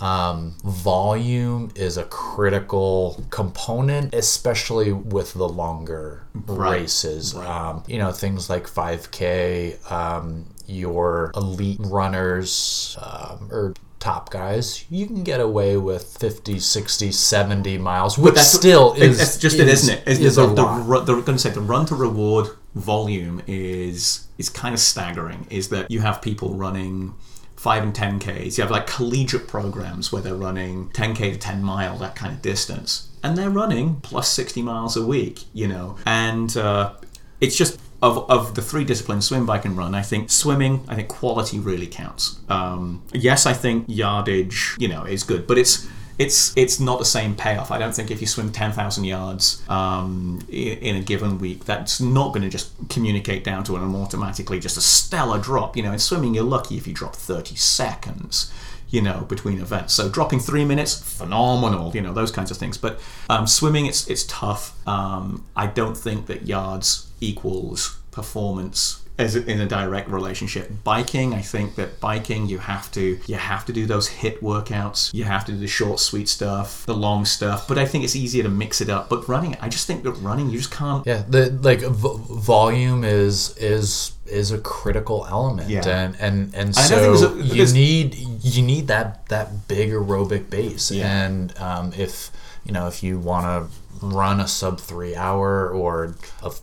um, 0.00 0.56
volume 0.64 1.70
is 1.74 1.96
a 1.96 2.04
critical 2.04 3.24
component, 3.30 4.14
especially 4.14 4.92
with 4.92 5.34
the 5.34 5.48
longer 5.48 6.22
Right. 6.46 6.82
races. 6.82 7.34
Um, 7.34 7.82
you 7.86 7.98
know, 7.98 8.12
things 8.12 8.50
like 8.50 8.66
5K, 8.68 9.90
um, 9.90 10.44
your 10.66 11.30
elite 11.34 11.78
runners, 11.80 12.96
um, 13.00 13.48
or 13.50 13.74
top 13.98 14.30
guys, 14.30 14.84
you 14.90 15.06
can 15.06 15.24
get 15.24 15.40
away 15.40 15.76
with 15.76 16.16
50, 16.18 16.58
60, 16.58 17.12
70 17.12 17.78
miles, 17.78 18.18
which 18.18 18.34
That's 18.34 18.52
still 18.52 18.94
is. 18.94 19.18
That's 19.18 19.38
just 19.38 19.58
it, 19.58 19.68
isn't 19.68 19.98
it? 19.98 20.08
Is, 20.08 20.20
is 20.20 20.36
the, 20.36 20.44
a 20.44 20.46
the, 20.48 21.00
the, 21.04 21.22
going 21.22 21.24
to 21.24 21.38
say 21.38 21.50
the 21.50 21.60
run 21.60 21.86
to 21.86 21.94
reward 21.94 22.48
volume 22.74 23.42
is 23.46 24.26
is 24.38 24.48
kind 24.48 24.74
of 24.74 24.80
staggering. 24.80 25.46
Is 25.50 25.70
that 25.70 25.90
you 25.90 26.00
have 26.00 26.22
people 26.22 26.54
running 26.54 27.14
five 27.56 27.82
and 27.82 27.94
ten 27.94 28.18
k's. 28.18 28.58
You 28.58 28.62
have 28.62 28.70
like 28.70 28.86
collegiate 28.86 29.48
programs 29.48 30.12
where 30.12 30.22
they're 30.22 30.34
running 30.34 30.90
ten 30.90 31.14
k 31.14 31.32
to 31.32 31.38
ten 31.38 31.62
mile 31.62 31.96
that 31.98 32.14
kind 32.14 32.32
of 32.32 32.42
distance, 32.42 33.08
and 33.22 33.36
they're 33.36 33.50
running 33.50 33.96
plus 34.02 34.28
sixty 34.28 34.62
miles 34.62 34.96
a 34.96 35.04
week. 35.06 35.44
You 35.52 35.68
know, 35.68 35.96
and 36.06 36.56
uh, 36.56 36.94
it's 37.40 37.56
just. 37.56 37.80
Of, 38.02 38.30
of 38.30 38.54
the 38.54 38.60
three 38.60 38.84
disciplines, 38.84 39.26
swim, 39.26 39.46
bike, 39.46 39.64
and 39.64 39.74
run, 39.74 39.94
I 39.94 40.02
think 40.02 40.30
swimming, 40.30 40.84
I 40.86 40.94
think 40.96 41.08
quality 41.08 41.58
really 41.58 41.86
counts. 41.86 42.38
Um, 42.48 43.02
yes, 43.12 43.46
I 43.46 43.54
think 43.54 43.86
yardage, 43.88 44.76
you 44.78 44.86
know, 44.86 45.04
is 45.04 45.22
good, 45.22 45.46
but 45.46 45.56
it's 45.56 45.88
it's 46.18 46.56
it's 46.56 46.78
not 46.78 46.98
the 46.98 47.04
same 47.04 47.34
payoff. 47.34 47.70
I 47.70 47.78
don't 47.78 47.94
think 47.94 48.10
if 48.10 48.20
you 48.20 48.26
swim 48.26 48.52
ten 48.52 48.72
thousand 48.72 49.04
yards 49.04 49.62
um, 49.68 50.40
in, 50.48 50.78
in 50.78 50.96
a 50.96 51.00
given 51.00 51.38
week, 51.38 51.64
that's 51.64 52.00
not 52.00 52.34
going 52.34 52.42
to 52.42 52.50
just 52.50 52.70
communicate 52.90 53.44
down 53.44 53.64
to 53.64 53.76
an 53.76 53.94
automatically 53.94 54.60
just 54.60 54.76
a 54.76 54.82
stellar 54.82 55.38
drop. 55.38 55.76
You 55.76 55.82
know, 55.82 55.92
in 55.92 55.98
swimming, 55.98 56.34
you're 56.34 56.44
lucky 56.44 56.76
if 56.76 56.86
you 56.86 56.92
drop 56.92 57.16
thirty 57.16 57.56
seconds. 57.56 58.52
You 58.88 59.02
know, 59.02 59.26
between 59.28 59.60
events. 59.60 59.94
So 59.94 60.08
dropping 60.08 60.38
three 60.38 60.64
minutes, 60.64 60.94
phenomenal. 61.18 61.92
You 61.94 62.02
know 62.02 62.12
those 62.12 62.30
kinds 62.30 62.50
of 62.50 62.56
things. 62.56 62.78
But 62.78 63.00
um, 63.28 63.46
swimming, 63.46 63.86
it's 63.86 64.06
it's 64.08 64.24
tough. 64.24 64.76
Um, 64.86 65.44
I 65.56 65.66
don't 65.66 65.96
think 65.96 66.26
that 66.26 66.46
yards 66.46 67.05
equals 67.20 67.98
performance 68.10 69.02
as 69.18 69.34
in 69.34 69.58
a 69.62 69.66
direct 69.66 70.10
relationship. 70.10 70.70
Biking, 70.84 71.32
I 71.32 71.40
think 71.40 71.74
that 71.76 72.00
biking 72.00 72.48
you 72.50 72.58
have 72.58 72.90
to 72.92 73.18
you 73.26 73.36
have 73.36 73.64
to 73.64 73.72
do 73.72 73.86
those 73.86 74.10
HIIT 74.10 74.40
workouts. 74.40 75.12
You 75.14 75.24
have 75.24 75.46
to 75.46 75.52
do 75.52 75.58
the 75.58 75.66
short, 75.66 76.00
sweet 76.00 76.28
stuff, 76.28 76.84
the 76.84 76.94
long 76.94 77.24
stuff. 77.24 77.66
But 77.66 77.78
I 77.78 77.86
think 77.86 78.04
it's 78.04 78.14
easier 78.14 78.42
to 78.42 78.50
mix 78.50 78.82
it 78.82 78.90
up. 78.90 79.08
But 79.08 79.26
running, 79.26 79.56
I 79.62 79.70
just 79.70 79.86
think 79.86 80.02
that 80.04 80.12
running 80.12 80.50
you 80.50 80.58
just 80.58 80.70
can't. 80.70 81.06
Yeah, 81.06 81.22
the 81.26 81.50
like 81.62 81.80
v- 81.80 82.18
volume 82.52 83.04
is 83.04 83.56
is 83.56 84.12
is 84.26 84.50
a 84.52 84.58
critical 84.58 85.24
element, 85.30 85.70
Yeah. 85.70 85.88
and 85.88 86.14
and 86.20 86.54
and 86.54 86.76
I 86.76 86.88
don't 86.88 87.16
think 87.16 87.16
so 87.18 87.38
a- 87.38 87.42
you 87.42 87.72
need 87.72 88.14
you 88.42 88.62
need 88.62 88.88
that 88.88 89.26
that 89.30 89.66
big 89.66 89.90
aerobic 89.92 90.50
base, 90.50 90.90
Yeah. 90.90 91.24
and 91.24 91.56
um, 91.58 91.92
if 91.96 92.30
you 92.66 92.72
know 92.72 92.86
if 92.86 93.02
you 93.02 93.18
want 93.18 93.46
to 93.46 94.04
run 94.04 94.40
a 94.40 94.46
sub 94.48 94.78
three 94.78 95.16
hour 95.16 95.70
or 95.70 96.16
of 96.42 96.60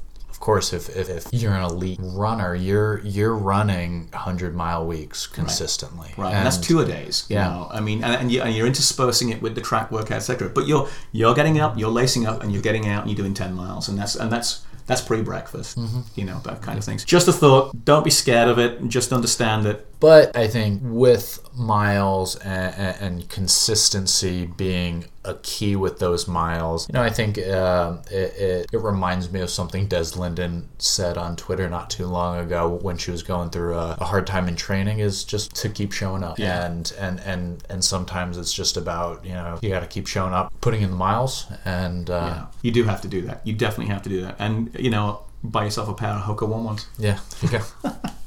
course 0.47 0.73
if, 0.79 0.83
if, 1.01 1.07
if 1.17 1.23
you're 1.31 1.53
an 1.53 1.63
elite 1.63 1.99
runner 2.01 2.51
you're 2.67 2.99
you're 3.15 3.35
running 3.53 3.91
100 4.11 4.53
mile 4.63 4.85
weeks 4.85 5.19
consistently 5.39 6.09
Right, 6.17 6.33
and, 6.33 6.45
that's 6.45 6.57
two 6.57 6.79
a 6.83 6.85
days. 6.85 7.15
You 7.29 7.35
Yeah. 7.37 7.49
know? 7.49 7.67
I 7.77 7.79
mean, 7.87 8.03
and, 8.03 8.13
and, 8.21 8.27
you, 8.31 8.39
and 8.45 8.51
you're 8.55 8.67
interspersing 8.67 9.29
it 9.33 9.41
with 9.41 9.53
the 9.55 9.61
track 9.69 9.87
workout, 9.91 10.17
etc. 10.17 10.49
But 10.57 10.67
you're 10.67 10.85
you're 11.11 11.33
getting 11.39 11.59
up, 11.63 11.71
you're 11.79 11.95
lacing 12.01 12.23
up, 12.29 12.37
and 12.43 12.51
you're 12.51 12.61
getting 12.69 12.85
out, 12.93 13.01
and 13.03 13.09
you're 13.09 13.21
doing 13.23 13.33
ten 13.33 13.51
miles, 13.53 13.87
and 13.89 13.97
that's 13.97 14.15
and 14.21 14.29
that's 14.31 14.49
that's 14.85 15.01
pre-breakfast. 15.01 15.77
Mm-hmm. 15.77 16.01
You 16.15 16.25
know 16.25 16.39
that 16.43 16.61
kind 16.61 16.77
of 16.77 16.83
things. 16.83 17.05
Just 17.05 17.27
a 17.27 17.33
thought. 17.33 17.85
Don't 17.85 18.03
be 18.03 18.09
scared 18.11 18.49
of 18.49 18.57
it. 18.59 18.71
Just 18.97 19.13
understand 19.13 19.65
that 19.67 19.77
But 20.03 20.35
I 20.35 20.49
think 20.49 20.81
with 20.83 21.39
miles 21.55 22.35
and, 22.35 22.75
and, 22.75 23.01
and 23.01 23.29
consistency 23.29 24.47
being 24.47 25.05
a 25.23 25.35
key 25.35 25.77
with 25.77 25.99
those 25.99 26.27
miles, 26.27 26.89
you 26.89 26.93
know, 26.93 27.01
I 27.01 27.09
think 27.09 27.37
uh, 27.37 27.99
it, 28.11 28.35
it, 28.35 28.69
it 28.73 28.77
reminds 28.79 29.31
me 29.31 29.39
of 29.39 29.49
something 29.49 29.87
Des 29.87 30.17
Linden 30.17 30.67
said 30.77 31.17
on 31.17 31.37
Twitter 31.37 31.69
not 31.69 31.89
too 31.89 32.05
long 32.05 32.37
ago 32.37 32.79
when 32.81 32.97
she 32.97 33.11
was 33.11 33.23
going 33.23 33.49
through 33.49 33.75
a, 33.75 33.95
a 34.01 34.03
hard 34.03 34.27
time 34.27 34.49
in 34.49 34.57
training 34.57 34.99
is 34.99 35.23
just 35.23 35.55
to 35.55 35.69
keep 35.69 35.93
showing 35.93 36.21
up. 36.21 36.37
Yeah. 36.37 36.65
And, 36.65 36.93
and, 36.99 37.21
and, 37.21 37.63
and 37.69 37.81
sometimes 37.81 38.37
it's 38.37 38.51
just 38.51 38.75
about, 38.75 39.23
you 39.23 39.31
know, 39.31 39.57
you 39.61 39.69
got 39.69 39.79
to 39.79 39.87
keep 39.87 40.07
showing 40.07 40.33
up, 40.33 40.53
putting 40.59 40.81
in 40.81 40.89
the 40.89 40.97
miles 40.97 41.45
and, 41.63 42.09
uh, 42.09 42.13
yeah, 42.13 42.45
you 42.61 42.71
do 42.71 42.83
have 42.83 42.99
to 43.03 43.07
do 43.07 43.21
that. 43.21 43.39
You 43.47 43.53
definitely 43.53 43.93
have 43.93 44.01
to 44.01 44.09
do 44.09 44.19
that, 44.23 44.35
and 44.37 44.69
you 44.77 44.89
know, 44.89 45.21
buy 45.45 45.63
yourself 45.63 45.87
a 45.87 45.93
pair 45.93 46.09
of 46.09 46.23
Hoka 46.23 46.45
One 46.45 46.65
Ones. 46.65 46.87
yeah, 46.97 47.19
there 47.41 47.51
you 47.53 47.59
go. 47.59 47.95